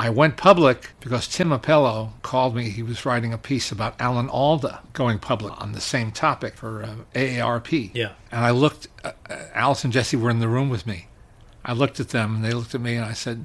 I 0.01 0.11
went 0.11 0.37
public 0.37 0.93
because 1.01 1.27
Tim 1.27 1.51
Appelo 1.51 2.13
called 2.23 2.55
me. 2.55 2.71
He 2.71 2.85
was 2.85 3.05
writing 3.05 3.33
a 3.33 3.39
piece 3.39 3.73
about 3.73 4.01
Alan 4.01 4.29
Alda 4.29 4.81
going 4.93 5.19
public 5.19 5.61
on 5.61 5.73
the 5.73 5.81
same 5.81 6.13
topic 6.13 6.55
for 6.55 6.85
uh, 6.85 6.95
AARP. 7.17 7.91
Yeah. 7.95 8.13
And 8.31 8.45
I 8.45 8.51
looked, 8.53 8.87
uh, 9.03 9.11
Alice 9.55 9.83
and 9.83 9.93
Jessie 9.93 10.17
were 10.17 10.31
in 10.31 10.39
the 10.39 10.47
room 10.47 10.69
with 10.69 10.87
me. 10.87 11.09
I 11.65 11.73
looked 11.73 11.99
at 11.99 12.11
them 12.11 12.37
and 12.37 12.45
they 12.45 12.53
looked 12.53 12.77
at 12.77 12.81
me 12.81 12.95
and 12.95 13.05
I 13.05 13.13
said, 13.13 13.45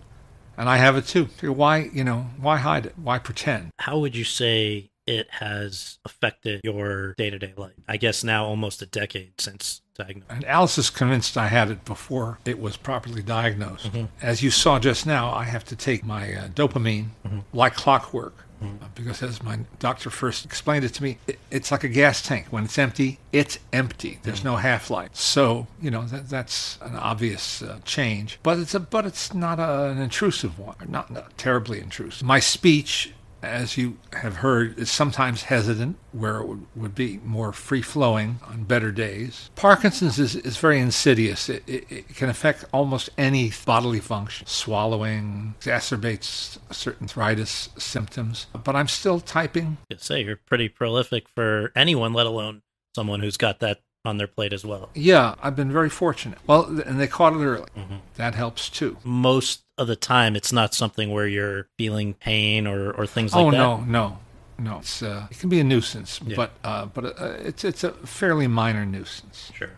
and 0.56 0.70
I 0.70 0.78
have 0.78 0.95
it 0.95 1.08
too. 1.08 1.26
Why, 1.41 1.89
you 1.91 2.04
know, 2.04 2.28
why 2.39 2.58
hide 2.58 2.86
it? 2.86 2.99
Why 2.99 3.18
pretend? 3.18 3.72
How 3.80 3.97
would 3.97 4.16
you 4.16 4.24
say 4.24 4.91
it 5.08 5.28
has 5.32 5.97
affected 6.06 6.62
your 6.64 7.16
day 7.18 7.32
to 7.32 7.39
day 7.39 7.56
life? 7.58 7.74
I 7.88 7.97
guess 7.97 8.24
now 8.24 8.45
almost 8.45 8.84
a 8.84 8.86
decade 8.86 9.41
since 9.41 9.82
diagnosis. 9.96 10.30
And 10.30 10.46
Alice 10.46 10.78
is 10.78 10.89
convinced 10.89 11.38
I 11.38 11.48
had 11.48 11.70
it 11.70 11.86
before 11.86 12.39
it 12.46 12.60
was 12.60 12.78
properly 12.78 13.22
diagnosed. 13.22 13.89
As 14.22 14.41
you 14.44 14.52
saw 14.52 14.80
just 14.80 15.06
now, 15.06 15.32
I 15.32 15.44
have 15.44 15.64
to 15.66 15.76
take 15.76 16.04
my 16.06 16.34
uh, 16.34 16.48
dopamine 16.50 17.08
like 17.54 17.76
clockwork. 17.76 18.36
uh, 18.62 18.66
Because 18.96 19.22
as 19.22 19.44
my 19.44 19.60
doctor 19.80 20.10
first 20.10 20.46
explained 20.46 20.86
it 20.86 20.94
to 20.96 21.04
me, 21.04 21.18
it, 21.28 21.38
it's 21.52 21.72
like 21.72 21.84
a 21.84 21.89
gas 21.89 22.22
tank. 22.22 22.48
When 22.50 22.64
it's 22.64 22.78
empty, 22.78 23.20
it's 23.32 23.60
empty. 23.72 24.20
There's 24.24 24.44
no 24.44 24.56
half 24.56 24.89
life. 24.89 25.10
So 25.14 25.68
you 25.82 25.91
know 25.91 26.04
that, 26.06 26.30
that's 26.30 26.78
an 26.82 26.96
obvious 26.96 27.62
uh, 27.62 27.80
change, 27.86 28.39
but 28.44 28.58
it's 28.60 28.74
a 28.74 28.80
but 28.80 29.06
it's 29.06 29.34
not 29.34 29.60
a, 29.60 29.89
an 29.91 30.00
intrusive 30.02 30.58
one. 30.58 30.76
Not, 30.88 31.12
not 31.12 31.38
terribly 31.38 31.80
intrusive. 31.80 32.26
My 32.26 32.39
speech 32.39 33.12
as 33.44 33.78
you 33.78 33.98
have 34.14 34.38
heard, 34.38 34.78
is 34.78 34.91
sometimes 34.91 35.44
hesitant, 35.44 35.98
where 36.12 36.39
it 36.39 36.48
would, 36.48 36.66
would 36.76 36.96
be 36.96 37.20
more 37.24 37.52
free 37.52 37.82
flowing 37.82 38.39
on 38.46 38.64
better 38.64 38.91
days. 38.91 39.50
Parkinson's 39.56 40.20
is, 40.20 40.36
is 40.36 40.58
very 40.58 40.80
insidious. 40.80 41.50
It, 41.50 41.64
it, 41.68 41.86
it 41.89 42.16
can 42.16 42.30
affect 42.30 42.66
almost 42.72 43.10
any 43.18 43.52
bodily 43.66 44.00
function. 44.00 44.46
Swallowing 44.46 45.56
exacerbates 45.60 46.60
certain 46.72 47.08
arthritis 47.14 47.70
symptoms. 47.78 48.48
But 48.64 48.76
I'm 48.76 48.88
still 48.88 49.20
typing. 49.20 49.78
You 49.89 49.98
say 50.00 50.24
you're 50.24 50.38
pretty 50.38 50.70
prolific 50.70 51.28
for 51.30 51.72
anyone, 51.76 52.14
let 52.14 52.26
alone 52.26 52.62
someone 52.96 53.20
who's 53.20 53.38
got 53.38 53.60
that 53.60 53.82
on 54.06 54.18
their 54.18 54.28
plate 54.28 54.54
as 54.54 54.66
well. 54.66 54.89
Yeah, 54.93 55.36
I've 55.41 55.56
been 55.56 55.72
very 55.72 55.89
fortunate. 55.89 56.38
Well, 56.45 56.66
and 56.66 56.99
they 56.99 57.08
caught 57.08 57.34
it 57.34 57.43
early. 57.43 57.68
Mm-hmm. 57.78 57.95
That 58.16 58.36
helps 58.36 58.70
too. 58.70 58.97
Most 59.04 59.64
of 59.78 59.88
the 59.88 59.95
time, 59.95 60.36
it's 60.36 60.51
not 60.51 60.74
something 60.74 61.12
where 61.12 61.28
you're 61.28 61.68
feeling 61.78 62.14
pain 62.16 62.68
or, 62.68 62.91
or 62.91 63.08
things 63.08 63.34
like 63.34 63.45
oh 63.45 63.51
that. 63.51 63.60
Oh, 63.60 63.78
no, 63.78 63.86
no, 63.86 64.20
no. 64.60 64.78
It's 64.80 65.01
uh, 65.01 65.28
it 65.32 65.39
can 65.39 65.49
be 65.49 65.60
a 65.60 65.64
nuisance, 65.64 66.20
Yeah. 66.26 66.36
but 66.36 66.51
uh, 66.64 66.86
but 66.88 67.06
uh, 67.20 67.38
it's 67.39 67.64
it's 67.64 67.84
a 67.84 67.91
fairly 67.91 68.47
minor 68.47 68.86
nuisance. 68.86 69.51
Sure. 69.56 69.72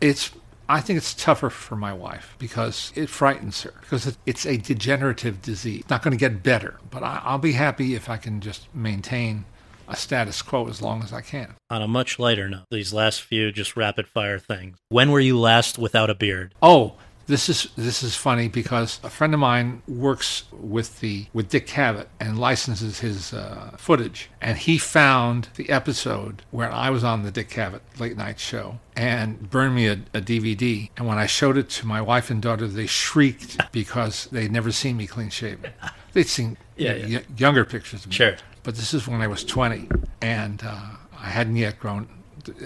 It's 0.00 0.32
I 0.68 0.80
think 0.80 0.96
it's 0.96 1.14
tougher 1.14 1.50
for 1.50 1.76
my 1.76 1.92
wife 1.92 2.34
because 2.38 2.92
it 2.96 3.08
frightens 3.08 3.62
her 3.62 3.74
because 3.80 4.16
it's 4.26 4.46
a 4.46 4.56
degenerative 4.56 5.42
disease. 5.42 5.80
It's 5.80 5.90
not 5.90 6.02
going 6.02 6.12
to 6.12 6.18
get 6.18 6.42
better, 6.42 6.80
but 6.90 7.02
I'll 7.04 7.38
be 7.38 7.52
happy 7.52 7.94
if 7.94 8.08
I 8.08 8.16
can 8.16 8.40
just 8.40 8.72
maintain 8.74 9.44
a 9.90 9.96
status 9.96 10.40
quo 10.42 10.68
as 10.68 10.80
long 10.80 11.02
as 11.02 11.12
I 11.12 11.20
can. 11.20 11.54
On 11.68 11.82
a 11.82 11.88
much 11.88 12.18
lighter 12.18 12.48
note, 12.48 12.64
these 12.70 12.92
last 12.92 13.20
few 13.22 13.52
just 13.52 13.76
rapid 13.76 14.06
fire 14.08 14.38
things. 14.38 14.78
When 14.88 15.10
were 15.10 15.20
you 15.20 15.38
last 15.38 15.78
without 15.78 16.08
a 16.10 16.14
beard? 16.14 16.54
Oh, 16.62 16.94
this 17.26 17.48
is 17.48 17.68
this 17.76 18.02
is 18.02 18.16
funny 18.16 18.48
because 18.48 18.98
a 19.04 19.10
friend 19.10 19.32
of 19.34 19.38
mine 19.38 19.82
works 19.86 20.44
with 20.52 20.98
the 20.98 21.26
with 21.32 21.48
Dick 21.48 21.68
Cavett 21.68 22.06
and 22.18 22.36
licenses 22.40 22.98
his 23.00 23.32
uh, 23.32 23.70
footage, 23.78 24.28
and 24.40 24.58
he 24.58 24.78
found 24.78 25.48
the 25.54 25.70
episode 25.70 26.42
where 26.50 26.72
I 26.72 26.90
was 26.90 27.04
on 27.04 27.22
the 27.22 27.30
Dick 27.30 27.48
Cavett 27.48 27.82
late 28.00 28.16
night 28.16 28.40
show 28.40 28.80
and 28.96 29.48
burned 29.48 29.76
me 29.76 29.86
a, 29.86 29.92
a 30.12 30.20
DVD. 30.20 30.90
And 30.96 31.06
when 31.06 31.18
I 31.18 31.26
showed 31.26 31.56
it 31.56 31.68
to 31.70 31.86
my 31.86 32.00
wife 32.02 32.30
and 32.30 32.42
daughter, 32.42 32.66
they 32.66 32.86
shrieked 32.86 33.70
because 33.70 34.26
they'd 34.32 34.50
never 34.50 34.72
seen 34.72 34.96
me 34.96 35.06
clean 35.06 35.30
shaven. 35.30 35.70
They'd 36.12 36.26
seen 36.26 36.56
Yeah, 36.76 36.94
yeah. 36.94 37.18
y- 37.18 37.24
younger 37.36 37.64
pictures 37.64 38.00
of 38.04 38.08
me. 38.10 38.14
Sure. 38.16 38.36
But 38.62 38.76
this 38.76 38.92
is 38.94 39.08
when 39.08 39.20
I 39.22 39.26
was 39.26 39.42
20, 39.44 39.88
and 40.20 40.62
uh, 40.64 40.80
I 41.18 41.28
hadn't 41.28 41.56
yet 41.56 41.78
grown. 41.78 42.08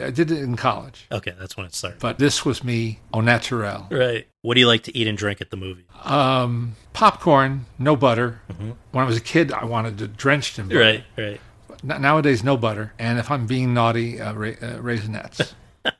I 0.01 0.11
did 0.11 0.30
it 0.30 0.38
in 0.40 0.55
college, 0.57 1.07
Okay, 1.11 1.34
that's 1.38 1.57
when 1.57 1.66
it 1.66 1.74
started. 1.74 1.99
but 2.01 2.18
this 2.18 2.45
was 2.45 2.62
me 2.62 3.01
au 3.12 3.20
naturel. 3.20 3.88
Right. 3.90 4.26
What 4.42 4.55
do 4.55 4.61
you 4.61 4.68
like 4.68 4.84
to 4.84 4.97
eat 4.97 5.09
and 5.09 5.18
drink 5.18 5.40
at 5.40 5.51
the 5.51 5.57
movie? 5.57 5.84
Um, 6.05 6.76
popcorn, 6.92 7.66
no 7.78 7.97
butter. 7.97 8.40
When 8.92 9.05
I 9.05 9.07
was 9.07 9.16
a 9.16 9.20
kid, 9.20 9.51
I 9.53 9.64
wanted 9.64 9.99
to 9.99 10.07
drenched 10.07 10.59
in 10.61 10.68
butter. 10.68 10.78
Right, 10.80 11.05
right. 11.18 11.40
N- 11.88 12.01
Nowadays, 12.03 12.45
no 12.45 12.57
butter. 12.57 12.92
And 13.01 13.18
if 13.18 13.30
I'm 13.32 13.47
being 13.47 13.74
naughty, 13.74 14.20
uh, 14.20 14.32
ra- 14.34 14.51
uh, 14.62 14.78
raisinets. 14.78 15.55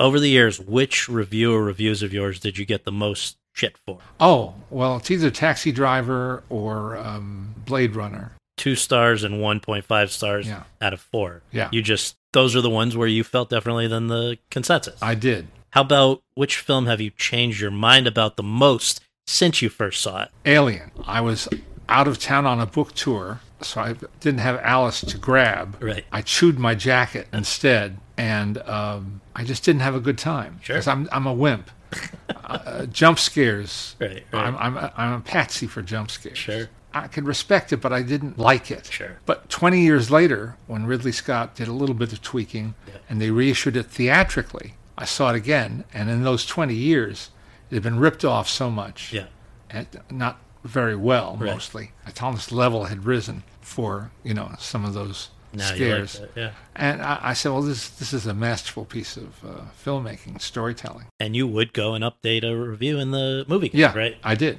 Over 0.00 0.20
the 0.20 0.28
years, 0.28 0.60
which 0.60 1.08
review 1.08 1.52
or 1.52 1.62
reviews 1.64 2.04
of 2.04 2.12
yours 2.12 2.38
did 2.38 2.56
you 2.56 2.64
get 2.64 2.84
the 2.84 2.92
most 2.92 3.36
shit 3.52 3.76
for? 3.84 3.98
oh, 4.20 4.54
well, 4.70 4.96
it's 4.98 5.10
either 5.10 5.30
Taxi 5.30 5.72
Driver 5.72 6.44
or 6.48 6.96
um, 6.96 7.52
Blade 7.66 7.96
Runner. 7.96 8.30
Two 8.58 8.74
stars 8.76 9.24
and 9.24 9.36
1.5 9.36 10.10
stars 10.10 10.46
Yeah. 10.46 10.64
out 10.82 10.92
of 10.92 11.00
four. 11.00 11.42
Yeah. 11.50 11.68
You 11.72 11.80
just, 11.80 12.16
those 12.32 12.54
are 12.54 12.60
the 12.60 12.68
ones 12.68 12.94
where 12.96 13.08
you 13.08 13.24
felt 13.24 13.48
differently 13.48 13.86
than 13.86 14.08
the 14.08 14.36
consensus. 14.50 15.00
I 15.02 15.14
did. 15.14 15.48
How 15.70 15.80
about 15.82 16.22
which 16.34 16.56
film 16.58 16.86
have 16.86 17.00
you 17.00 17.10
changed 17.10 17.60
your 17.60 17.70
mind 17.70 18.06
about 18.06 18.36
the 18.36 18.42
most 18.42 19.00
since 19.26 19.62
you 19.62 19.68
first 19.70 20.00
saw 20.02 20.24
it? 20.24 20.28
Alien. 20.44 20.90
I 21.06 21.20
was 21.22 21.48
out 21.88 22.06
of 22.08 22.18
town 22.18 22.44
on 22.46 22.60
a 22.60 22.66
book 22.66 22.92
tour, 22.94 23.40
so 23.62 23.80
I 23.80 23.94
didn't 24.20 24.40
have 24.40 24.58
Alice 24.60 25.00
to 25.02 25.16
grab. 25.18 25.76
Right. 25.82 26.04
I 26.12 26.22
chewed 26.22 26.58
my 26.58 26.74
jacket 26.74 27.28
instead, 27.32 27.98
and 28.16 28.58
um, 28.62 29.20
I 29.36 29.44
just 29.44 29.64
didn't 29.64 29.80
have 29.82 29.94
a 29.94 30.00
good 30.00 30.18
time. 30.18 30.58
Sure. 30.62 30.76
Because 30.76 30.88
I'm, 30.88 31.08
I'm 31.12 31.26
a 31.26 31.32
wimp. 31.32 31.70
uh, 32.44 32.86
jump 32.86 33.18
scares. 33.18 33.96
Right, 34.00 34.24
right. 34.32 34.44
I'm, 34.46 34.56
I'm, 34.56 34.76
a, 34.76 34.92
I'm 34.96 35.12
a 35.14 35.20
patsy 35.20 35.66
for 35.66 35.80
jump 35.82 36.10
scares. 36.10 36.36
Sure. 36.38 36.68
I 36.94 37.06
could 37.06 37.24
respect 37.26 37.72
it, 37.72 37.78
but 37.78 37.92
I 37.92 38.02
didn't 38.02 38.38
like 38.38 38.70
it. 38.70 38.86
Sure. 38.86 39.18
But 39.26 39.48
20 39.50 39.80
years 39.80 40.10
later, 40.10 40.56
when 40.66 40.86
Ridley 40.86 41.12
Scott 41.12 41.54
did 41.54 41.68
a 41.68 41.72
little 41.72 41.94
bit 41.94 42.12
of 42.12 42.22
tweaking 42.22 42.74
and 43.08 43.20
they 43.20 43.30
reissued 43.30 43.76
it 43.76 43.86
theatrically, 43.86 44.74
I 44.96 45.04
saw 45.04 45.30
it 45.30 45.36
again. 45.36 45.84
And 45.92 46.08
in 46.08 46.22
those 46.24 46.46
20 46.46 46.74
years, 46.74 47.30
it 47.70 47.74
had 47.74 47.82
been 47.82 47.98
ripped 48.00 48.24
off 48.24 48.48
so 48.48 48.70
much. 48.70 49.12
Yeah. 49.12 49.26
And 49.70 49.86
not 50.10 50.40
very 50.64 50.96
well, 50.96 51.36
Right. 51.38 51.52
mostly. 51.52 51.92
My 52.06 52.10
tolerance 52.10 52.50
level 52.50 52.84
had 52.86 53.04
risen 53.04 53.42
for, 53.60 54.10
you 54.24 54.32
know, 54.34 54.52
some 54.58 54.84
of 54.86 54.94
those 54.94 55.28
Now 55.52 55.64
you 55.66 55.70
like 55.70 56.08
scares. 56.08 56.20
yeah. 56.34 56.50
and 56.74 57.00
I, 57.02 57.18
I 57.22 57.32
said, 57.34 57.52
well, 57.52 57.62
this, 57.62 57.88
this 57.90 58.12
is 58.14 58.26
a 58.26 58.34
masterful 58.34 58.86
piece 58.86 59.16
of 59.18 59.44
uh, 59.44 59.60
filmmaking, 59.84 60.40
storytelling. 60.40 61.06
And 61.20 61.36
you 61.36 61.46
would 61.46 61.72
go 61.74 61.92
and 61.94 62.02
update 62.02 62.44
a 62.44 62.56
review 62.56 62.98
in 62.98 63.10
the 63.10 63.44
movie, 63.46 63.70
Yeah, 63.74 63.96
right? 63.96 64.16
I 64.24 64.34
did. 64.34 64.58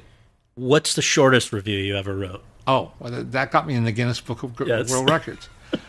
What's 0.59 0.93
the 0.95 1.01
shortest 1.01 1.53
review 1.53 1.77
you 1.79 1.95
ever 1.95 2.13
wrote? 2.13 2.43
Oh, 2.67 2.91
well, 2.99 3.23
that 3.23 3.49
got 3.49 3.65
me 3.65 3.75
in 3.75 3.85
the 3.85 3.93
Guinness 3.93 4.19
Book 4.19 4.43
of 4.43 4.59
Yes. 4.67 4.89
World 4.91 5.09
Records. 5.09 5.47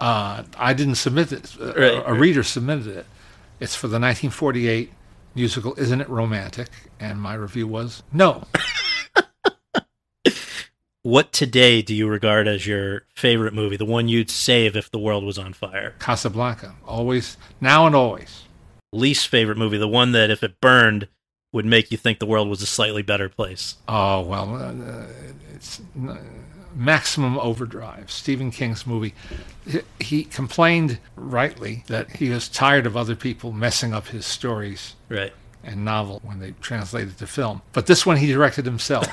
Uh, 0.00 0.44
I 0.56 0.72
didn't 0.72 0.94
submit 0.94 1.30
it. 1.30 1.54
Uh, 1.60 1.74
Right, 1.74 1.92
a 1.92 2.00
right. 2.12 2.18
reader 2.18 2.42
submitted 2.42 2.86
it. 2.86 3.04
It's 3.60 3.74
for 3.74 3.86
the 3.86 4.00
1948 4.00 4.90
musical 5.34 5.74
Isn't 5.76 6.00
It 6.00 6.08
Romantic? 6.08 6.70
And 6.98 7.20
my 7.20 7.34
review 7.34 7.66
was 7.68 8.02
no. 8.10 8.44
What 11.02 11.32
today 11.34 11.82
do 11.82 11.94
you 11.94 12.08
regard 12.08 12.46
as 12.48 12.66
your 12.66 13.02
favorite 13.14 13.52
movie, 13.54 13.76
the 13.76 13.84
one 13.84 14.08
you'd 14.08 14.30
save 14.30 14.74
if 14.76 14.90
the 14.90 14.98
world 14.98 15.24
was 15.24 15.38
on 15.38 15.52
fire? 15.54 15.94
Casablanca. 15.98 16.74
Always, 16.86 17.36
now 17.60 17.86
and 17.86 17.94
always. 17.94 18.44
Least 18.94 19.28
favorite 19.28 19.58
movie, 19.58 19.76
the 19.78 19.88
one 19.88 20.12
that 20.12 20.30
if 20.30 20.42
it 20.42 20.60
burned 20.62 21.08
would 21.52 21.66
make 21.66 21.90
you 21.90 21.96
think 21.98 22.18
the 22.18 22.26
world 22.26 22.48
was 22.48 22.62
a 22.62 22.66
slightly 22.66 23.02
better 23.02 23.28
place. 23.28 23.76
Oh, 23.88 24.20
well, 24.22 24.54
uh, 24.56 25.06
it's 25.54 25.80
uh, 26.08 26.16
Maximum 26.74 27.38
Overdrive, 27.38 28.10
Stephen 28.10 28.50
King's 28.50 28.86
movie. 28.86 29.14
He- 29.98 30.24
complained 30.24 30.98
rightly 31.16 31.84
that 31.88 32.16
he 32.16 32.28
was 32.30 32.48
tired 32.48 32.86
of 32.86 32.96
other 32.96 33.16
people 33.16 33.50
messing 33.52 33.92
up 33.92 34.08
his 34.08 34.24
stories 34.26 34.94
Right. 35.08 35.32
and 35.64 35.84
novel 35.84 36.20
when 36.22 36.38
they 36.38 36.52
translated 36.60 37.18
to 37.18 37.26
film. 37.26 37.62
But 37.72 37.86
this 37.86 38.06
one 38.06 38.18
he 38.18 38.28
directed 38.32 38.64
himself, 38.64 39.06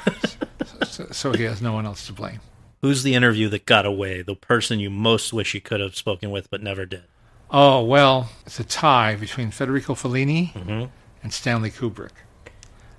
so, 0.86 1.08
so 1.12 1.32
he 1.34 1.44
has 1.44 1.62
no 1.62 1.74
one 1.74 1.86
else 1.88 2.06
to 2.08 2.14
blame. 2.14 2.40
Who's 2.84 3.02
the 3.02 3.16
interview 3.16 3.50
that 3.50 3.66
got 3.66 3.88
away? 3.88 4.22
The 4.22 4.36
person 4.36 4.80
you 4.80 4.92
most 4.92 5.34
wish 5.34 5.56
you 5.56 5.62
could 5.62 5.80
have 5.80 5.96
spoken 5.96 6.30
with 6.30 6.52
but 6.52 6.62
never 6.62 6.86
did? 6.86 7.04
Oh 7.50 7.84
well, 7.84 8.30
it's 8.46 8.60
a 8.60 8.64
tie 8.64 9.16
between 9.16 9.50
Federico 9.50 9.96
Fellini 9.96 10.54
Mhm. 10.54 10.90
and 11.24 11.34
Stanley 11.34 11.72
Kubrick. 11.72 12.12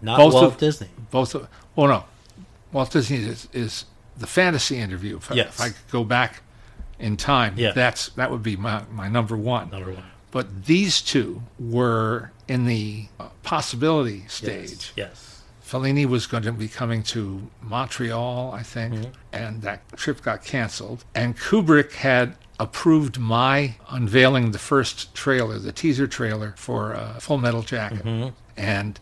Not 0.02 0.18
Both 0.18 0.34
Walt 0.34 0.44
of- 0.44 0.58
Disney. 0.58 0.88
Both, 1.10 1.34
of, 1.34 1.48
oh 1.76 1.86
no, 1.86 2.04
Walt 2.72 2.90
Disney 2.92 3.18
is, 3.18 3.48
is 3.52 3.84
the 4.16 4.26
fantasy 4.26 4.76
interview. 4.78 5.16
If, 5.16 5.32
I- 5.32 5.36
Yes. 5.36 5.48
if 5.54 5.60
I 5.60 5.68
could 5.68 5.90
go 5.90 6.04
back 6.04 6.42
in 6.98 7.16
time, 7.16 7.54
Yeah. 7.56 7.72
that's 7.72 8.08
that 8.10 8.30
would 8.30 8.42
be 8.42 8.56
my, 8.56 8.82
my 8.92 9.08
number 9.08 9.36
one. 9.36 9.70
Number 9.70 9.92
one. 9.92 10.04
But 10.30 10.66
these 10.66 11.00
two 11.00 11.42
were 11.58 12.32
in 12.48 12.66
the 12.66 13.06
uh, 13.18 13.28
possibility 13.42 14.24
stage. 14.28 14.92
Yes. 14.94 14.96
yes. 14.96 15.24
Fellini 15.66 16.06
was 16.06 16.26
going 16.26 16.42
to 16.44 16.52
be 16.52 16.66
coming 16.68 17.02
to 17.04 17.48
Montreal, 17.62 18.52
I 18.52 18.62
think, 18.62 18.94
Mm-hmm. 18.94 19.10
and 19.32 19.62
that 19.62 19.80
trip 19.96 20.22
got 20.22 20.42
canceled. 20.44 21.04
And 21.14 21.36
Kubrick 21.36 21.92
had 21.92 22.36
approved 22.60 23.18
my 23.18 23.76
unveiling 23.90 24.50
the 24.52 24.58
first 24.58 25.14
trailer, 25.14 25.58
the 25.58 25.72
teaser 25.72 26.06
trailer 26.06 26.54
for 26.56 26.94
uh, 26.94 27.14
Full 27.20 27.38
Metal 27.38 27.62
Jacket. 27.62 28.04
Mm-hmm. 28.04 28.28
And 28.56 28.98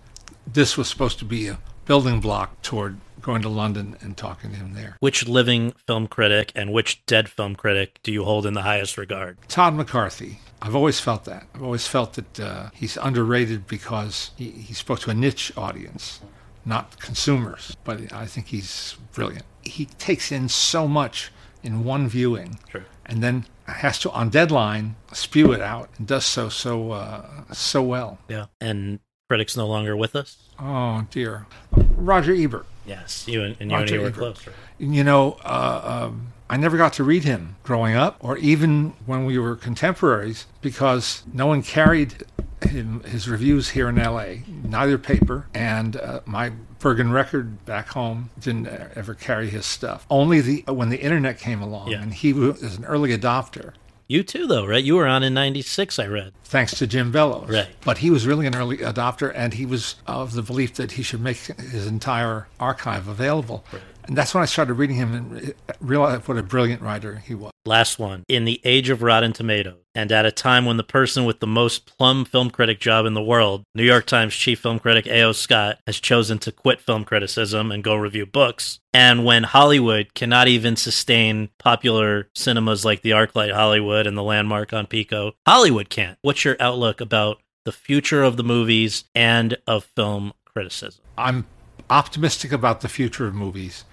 this 0.46 0.76
was 0.76 0.88
supposed 0.88 1.18
to 1.20 1.24
be 1.24 1.48
a 1.48 1.58
building 1.84 2.20
block 2.20 2.60
toward 2.62 2.98
going 3.22 3.42
to 3.42 3.48
London 3.48 3.96
and 4.00 4.16
talking 4.16 4.50
to 4.50 4.56
him 4.56 4.74
there. 4.74 4.96
Which 5.00 5.26
living 5.26 5.72
film 5.86 6.06
critic 6.06 6.52
and 6.54 6.72
which 6.72 7.04
dead 7.06 7.28
film 7.28 7.56
critic 7.56 7.98
do 8.02 8.12
you 8.12 8.24
hold 8.24 8.46
in 8.46 8.54
the 8.54 8.62
highest 8.62 8.96
regard? 8.96 9.38
Todd 9.48 9.74
McCarthy. 9.74 10.38
I've 10.62 10.76
always 10.76 11.00
felt 11.00 11.24
that. 11.24 11.46
I've 11.54 11.62
always 11.62 11.86
felt 11.86 12.14
that 12.14 12.40
uh, 12.40 12.70
he's 12.72 12.96
underrated 12.96 13.66
because 13.66 14.30
he, 14.36 14.50
he 14.50 14.74
spoke 14.74 15.00
to 15.00 15.10
a 15.10 15.14
niche 15.14 15.52
audience, 15.56 16.20
not 16.64 16.98
consumers. 17.00 17.76
But 17.84 18.12
I 18.12 18.26
think 18.26 18.46
he's 18.48 18.96
brilliant. 19.12 19.44
He 19.62 19.86
takes 19.86 20.30
in 20.30 20.48
so 20.48 20.86
much 20.86 21.30
in 21.62 21.82
one 21.84 22.08
viewing, 22.08 22.58
Sure. 22.70 22.84
and 23.04 23.22
then 23.22 23.44
has 23.66 23.98
to 23.98 24.10
on 24.12 24.28
deadline 24.30 24.94
spew 25.12 25.50
it 25.52 25.60
out 25.60 25.88
and 25.98 26.06
does 26.06 26.24
so 26.24 26.48
so 26.48 26.92
uh, 26.92 27.26
so 27.52 27.82
well. 27.82 28.18
Yeah. 28.28 28.46
And 28.60 29.00
critics 29.28 29.56
no 29.56 29.66
longer 29.66 29.96
with 29.96 30.14
us? 30.14 30.36
Oh 30.58 31.06
dear, 31.10 31.46
Roger 31.72 32.32
Ebert. 32.34 32.66
Yes. 32.86 33.26
You 33.26 33.42
and, 33.42 33.56
and 33.60 33.70
you 33.70 33.76
and 33.76 34.02
were 34.02 34.10
close, 34.12 34.46
right? 34.46 34.54
You 34.78 35.02
know, 35.02 35.38
uh, 35.44 36.06
um, 36.06 36.32
I 36.48 36.56
never 36.56 36.76
got 36.76 36.92
to 36.94 37.04
read 37.04 37.24
him 37.24 37.56
growing 37.64 37.96
up, 37.96 38.16
or 38.20 38.38
even 38.38 38.92
when 39.06 39.24
we 39.24 39.38
were 39.38 39.56
contemporaries, 39.56 40.46
because 40.60 41.24
no 41.32 41.46
one 41.48 41.62
carried 41.62 42.22
him, 42.62 43.00
his 43.02 43.28
reviews 43.28 43.70
here 43.70 43.88
in 43.88 43.98
L.A. 43.98 44.42
Neither 44.62 44.98
paper, 44.98 45.46
and 45.52 45.96
uh, 45.96 46.20
my 46.26 46.52
Bergen 46.78 47.10
record 47.10 47.64
back 47.64 47.88
home 47.88 48.30
didn't 48.38 48.68
ever 48.94 49.14
carry 49.14 49.50
his 49.50 49.66
stuff. 49.66 50.06
Only 50.08 50.40
the 50.40 50.64
when 50.72 50.90
the 50.90 51.00
internet 51.00 51.40
came 51.40 51.60
along, 51.60 51.88
Yeah. 51.88 52.02
and 52.02 52.14
he 52.14 52.32
was 52.32 52.76
an 52.76 52.84
early 52.84 53.16
adopter. 53.16 53.72
You 54.08 54.22
too, 54.22 54.46
though, 54.46 54.64
right? 54.66 54.84
You 54.84 54.94
were 54.94 55.06
on 55.06 55.24
in 55.24 55.34
96, 55.34 55.98
I 55.98 56.06
read. 56.06 56.32
thanks 56.44 56.78
to 56.78 56.86
Jim 56.86 57.10
Bellows. 57.10 57.48
Right. 57.48 57.66
But 57.84 57.98
he 57.98 58.10
was 58.10 58.24
really 58.24 58.46
an 58.46 58.54
early 58.54 58.78
adopter, 58.78 59.32
and 59.34 59.54
he 59.54 59.66
was 59.66 59.96
of 60.06 60.34
the 60.34 60.42
belief 60.42 60.74
that 60.74 60.92
he 60.92 61.02
should 61.02 61.20
make 61.20 61.38
his 61.38 61.88
entire 61.88 62.46
archive 62.60 63.08
available. 63.08 63.64
And 64.06 64.16
that's 64.16 64.34
when 64.34 64.42
I 64.42 64.46
started 64.46 64.74
reading 64.74 64.96
him 64.96 65.14
and 65.14 65.54
realized 65.80 66.28
what 66.28 66.38
a 66.38 66.42
brilliant 66.42 66.80
writer 66.80 67.16
he 67.16 67.34
was. 67.34 67.50
Last 67.64 67.98
one. 67.98 68.22
In 68.28 68.44
the 68.44 68.60
age 68.62 68.88
of 68.88 69.02
Rotten 69.02 69.32
Tomatoes, 69.32 69.82
and 69.94 70.12
at 70.12 70.24
a 70.24 70.30
time 70.30 70.64
when 70.64 70.76
the 70.76 70.84
person 70.84 71.24
with 71.24 71.40
the 71.40 71.46
most 71.46 71.86
plum 71.86 72.24
film 72.24 72.50
critic 72.50 72.78
job 72.78 73.06
in 73.06 73.14
the 73.14 73.22
world, 73.22 73.64
New 73.74 73.82
York 73.82 74.06
Times 74.06 74.34
chief 74.34 74.60
film 74.60 74.78
critic 74.78 75.06
A.O. 75.08 75.32
Scott, 75.32 75.80
has 75.86 75.98
chosen 75.98 76.38
to 76.38 76.52
quit 76.52 76.80
film 76.80 77.04
criticism 77.04 77.72
and 77.72 77.82
go 77.82 77.96
review 77.96 78.26
books, 78.26 78.78
and 78.94 79.24
when 79.24 79.42
Hollywood 79.42 80.14
cannot 80.14 80.46
even 80.46 80.76
sustain 80.76 81.48
popular 81.58 82.28
cinemas 82.34 82.84
like 82.84 83.02
the 83.02 83.10
Arclight 83.10 83.52
Hollywood 83.52 84.06
and 84.06 84.16
the 84.16 84.22
Landmark 84.22 84.72
on 84.72 84.86
Pico, 84.86 85.32
Hollywood 85.46 85.88
can't. 85.88 86.18
What's 86.22 86.44
your 86.44 86.56
outlook 86.60 87.00
about 87.00 87.40
the 87.64 87.72
future 87.72 88.22
of 88.22 88.36
the 88.36 88.44
movies 88.44 89.04
and 89.14 89.56
of 89.66 89.84
film 89.96 90.32
criticism? 90.44 91.02
I'm 91.18 91.46
optimistic 91.90 92.52
about 92.52 92.80
the 92.80 92.88
future 92.88 93.26
of 93.26 93.34
movies 93.34 93.84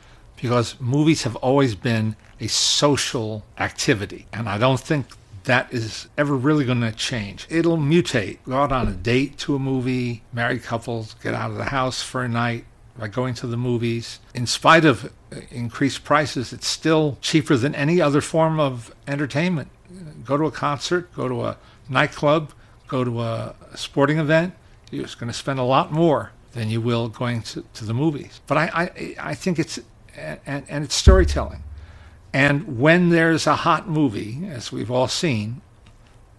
because 0.43 0.77
movies 0.81 1.23
have 1.23 1.37
always 1.37 1.73
been 1.73 2.17
a 2.41 2.47
social 2.47 3.45
activity. 3.57 4.25
And 4.33 4.49
I 4.49 4.57
don't 4.57 4.79
think 4.79 5.05
that 5.45 5.73
is 5.73 6.09
ever 6.17 6.35
really 6.35 6.65
going 6.65 6.81
to 6.81 6.91
change. 6.91 7.47
It'll 7.49 7.77
mutate. 7.77 8.39
Go 8.45 8.57
out 8.57 8.73
on 8.73 8.89
a 8.89 8.91
date 8.91 9.37
to 9.37 9.55
a 9.55 9.59
movie, 9.59 10.21
married 10.33 10.63
couples 10.63 11.15
get 11.23 11.33
out 11.33 11.51
of 11.51 11.55
the 11.55 11.63
house 11.63 12.03
for 12.03 12.23
a 12.23 12.27
night 12.27 12.65
by 12.99 13.07
going 13.07 13.35
to 13.35 13.47
the 13.47 13.55
movies. 13.55 14.19
In 14.33 14.45
spite 14.45 14.83
of 14.83 15.05
uh, 15.05 15.39
increased 15.49 16.03
prices, 16.03 16.51
it's 16.51 16.67
still 16.67 17.17
cheaper 17.21 17.55
than 17.55 17.73
any 17.73 18.01
other 18.01 18.19
form 18.19 18.59
of 18.59 18.93
entertainment. 19.07 19.69
Go 20.25 20.35
to 20.35 20.43
a 20.43 20.51
concert, 20.51 21.13
go 21.15 21.29
to 21.29 21.43
a 21.43 21.57
nightclub, 21.87 22.51
go 22.89 23.05
to 23.05 23.21
a 23.21 23.55
sporting 23.75 24.17
event, 24.17 24.53
you're 24.91 25.03
just 25.03 25.21
going 25.21 25.31
to 25.31 25.37
spend 25.37 25.59
a 25.59 25.63
lot 25.63 25.93
more 25.93 26.31
than 26.51 26.69
you 26.69 26.81
will 26.81 27.07
going 27.07 27.41
to, 27.43 27.63
to 27.75 27.85
the 27.85 27.93
movies. 27.93 28.41
But 28.45 28.57
I, 28.57 28.65
I, 28.73 29.15
I 29.31 29.35
think 29.35 29.57
it's, 29.57 29.79
and, 30.15 30.65
and 30.67 30.83
it's 30.83 30.95
storytelling. 30.95 31.63
And 32.33 32.79
when 32.79 33.09
there's 33.09 33.45
a 33.45 33.57
hot 33.57 33.87
movie, 33.87 34.47
as 34.47 34.71
we've 34.71 34.89
all 34.89 35.07
seen, 35.07 35.61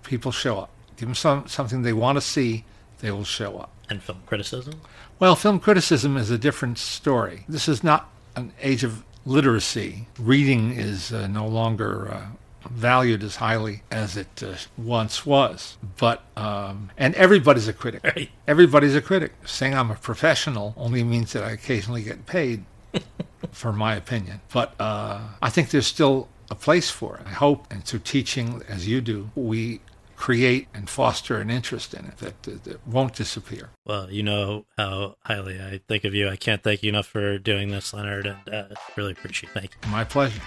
people 0.02 0.32
show 0.32 0.58
up. 0.58 0.70
Give 0.96 1.08
them 1.08 1.14
some, 1.14 1.46
something 1.46 1.82
they 1.82 1.92
want 1.92 2.16
to 2.16 2.20
see, 2.20 2.64
they 3.00 3.10
will 3.10 3.24
show 3.24 3.58
up. 3.58 3.70
And 3.88 4.02
film 4.02 4.22
criticism? 4.26 4.80
Well, 5.18 5.36
film 5.36 5.60
criticism 5.60 6.16
is 6.16 6.30
a 6.30 6.38
different 6.38 6.78
story. 6.78 7.44
This 7.48 7.68
is 7.68 7.84
not 7.84 8.10
an 8.34 8.52
age 8.60 8.82
of 8.82 9.04
literacy. 9.24 10.08
Reading 10.18 10.72
is 10.72 11.12
uh, 11.12 11.26
no 11.28 11.46
longer 11.46 12.12
uh, 12.12 12.26
valued 12.70 13.22
as 13.22 13.36
highly 13.36 13.82
as 13.90 14.16
it 14.16 14.42
uh, 14.42 14.54
once 14.76 15.24
was. 15.24 15.76
But 15.96 16.22
um, 16.36 16.90
and 16.96 17.14
everybody's 17.14 17.68
a 17.68 17.72
critic. 17.72 18.02
Right. 18.04 18.30
Everybody's 18.48 18.94
a 18.94 19.02
critic. 19.02 19.32
Saying 19.44 19.74
I'm 19.74 19.90
a 19.90 19.96
professional 19.96 20.74
only 20.76 21.04
means 21.04 21.32
that 21.34 21.44
I 21.44 21.50
occasionally 21.50 22.02
get 22.02 22.26
paid 22.26 22.64
for 23.52 23.72
my 23.72 23.94
opinion. 23.94 24.40
But 24.52 24.74
uh, 24.80 25.20
I 25.42 25.50
think 25.50 25.70
there's 25.70 25.86
still 25.86 26.28
a 26.50 26.54
place 26.54 26.90
for 26.90 27.16
it. 27.16 27.26
I 27.26 27.30
hope, 27.30 27.66
and 27.72 27.84
through 27.84 28.00
teaching, 28.00 28.62
as 28.68 28.86
you 28.86 29.00
do, 29.00 29.30
we 29.34 29.80
create 30.16 30.68
and 30.72 30.88
foster 30.88 31.38
an 31.38 31.50
interest 31.50 31.92
in 31.92 32.04
it 32.06 32.16
that, 32.18 32.42
that, 32.44 32.64
that 32.64 32.86
won't 32.86 33.14
disappear. 33.14 33.70
Well, 33.84 34.10
you 34.10 34.22
know 34.22 34.64
how 34.78 35.16
highly 35.24 35.60
I 35.60 35.80
think 35.88 36.04
of 36.04 36.14
you. 36.14 36.28
I 36.28 36.36
can't 36.36 36.62
thank 36.62 36.82
you 36.82 36.88
enough 36.88 37.06
for 37.06 37.38
doing 37.38 37.70
this, 37.70 37.92
Leonard, 37.92 38.26
and 38.26 38.54
uh, 38.54 38.74
really 38.96 39.12
appreciate 39.12 39.50
it. 39.50 39.60
Thank 39.60 39.70
you. 39.82 39.90
My 39.90 40.04
pleasure. 40.04 40.40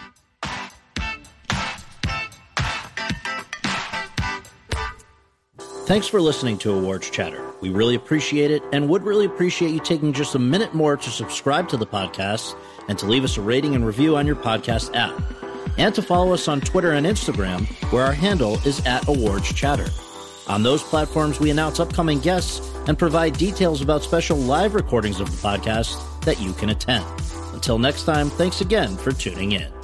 Thanks 5.85 6.07
for 6.07 6.19
listening 6.19 6.57
to 6.59 6.73
Awards 6.73 7.09
Chatter. 7.09 7.46
We 7.61 7.69
really 7.69 7.95
appreciate 7.95 8.51
it 8.51 8.61
and 8.71 8.89
would 8.89 9.03
really 9.03 9.25
appreciate 9.25 9.71
you 9.71 9.79
taking 9.79 10.13
just 10.13 10.35
a 10.35 10.39
minute 10.39 10.73
more 10.73 10.95
to 10.97 11.09
subscribe 11.09 11.69
to 11.69 11.77
the 11.77 11.87
podcast 11.87 12.55
and 12.87 12.97
to 12.99 13.05
leave 13.05 13.23
us 13.23 13.37
a 13.37 13.41
rating 13.41 13.75
and 13.75 13.85
review 13.85 14.15
on 14.17 14.27
your 14.27 14.35
podcast 14.35 14.95
app. 14.95 15.19
And 15.77 15.93
to 15.95 16.01
follow 16.01 16.33
us 16.33 16.47
on 16.47 16.61
Twitter 16.61 16.93
and 16.93 17.05
Instagram, 17.05 17.67
where 17.91 18.03
our 18.03 18.13
handle 18.13 18.55
is 18.65 18.83
at 18.85 19.07
Awards 19.07 19.53
Chatter. 19.53 19.87
On 20.47 20.63
those 20.63 20.81
platforms, 20.81 21.39
we 21.39 21.49
announce 21.49 21.79
upcoming 21.79 22.19
guests 22.19 22.71
and 22.87 22.97
provide 22.97 23.33
details 23.37 23.81
about 23.81 24.01
special 24.01 24.37
live 24.37 24.75
recordings 24.75 25.19
of 25.19 25.29
the 25.29 25.37
podcast 25.47 26.01
that 26.21 26.39
you 26.39 26.53
can 26.53 26.69
attend. 26.69 27.05
Until 27.53 27.77
next 27.77 28.03
time, 28.03 28.29
thanks 28.29 28.61
again 28.61 28.95
for 28.97 29.11
tuning 29.11 29.51
in. 29.51 29.76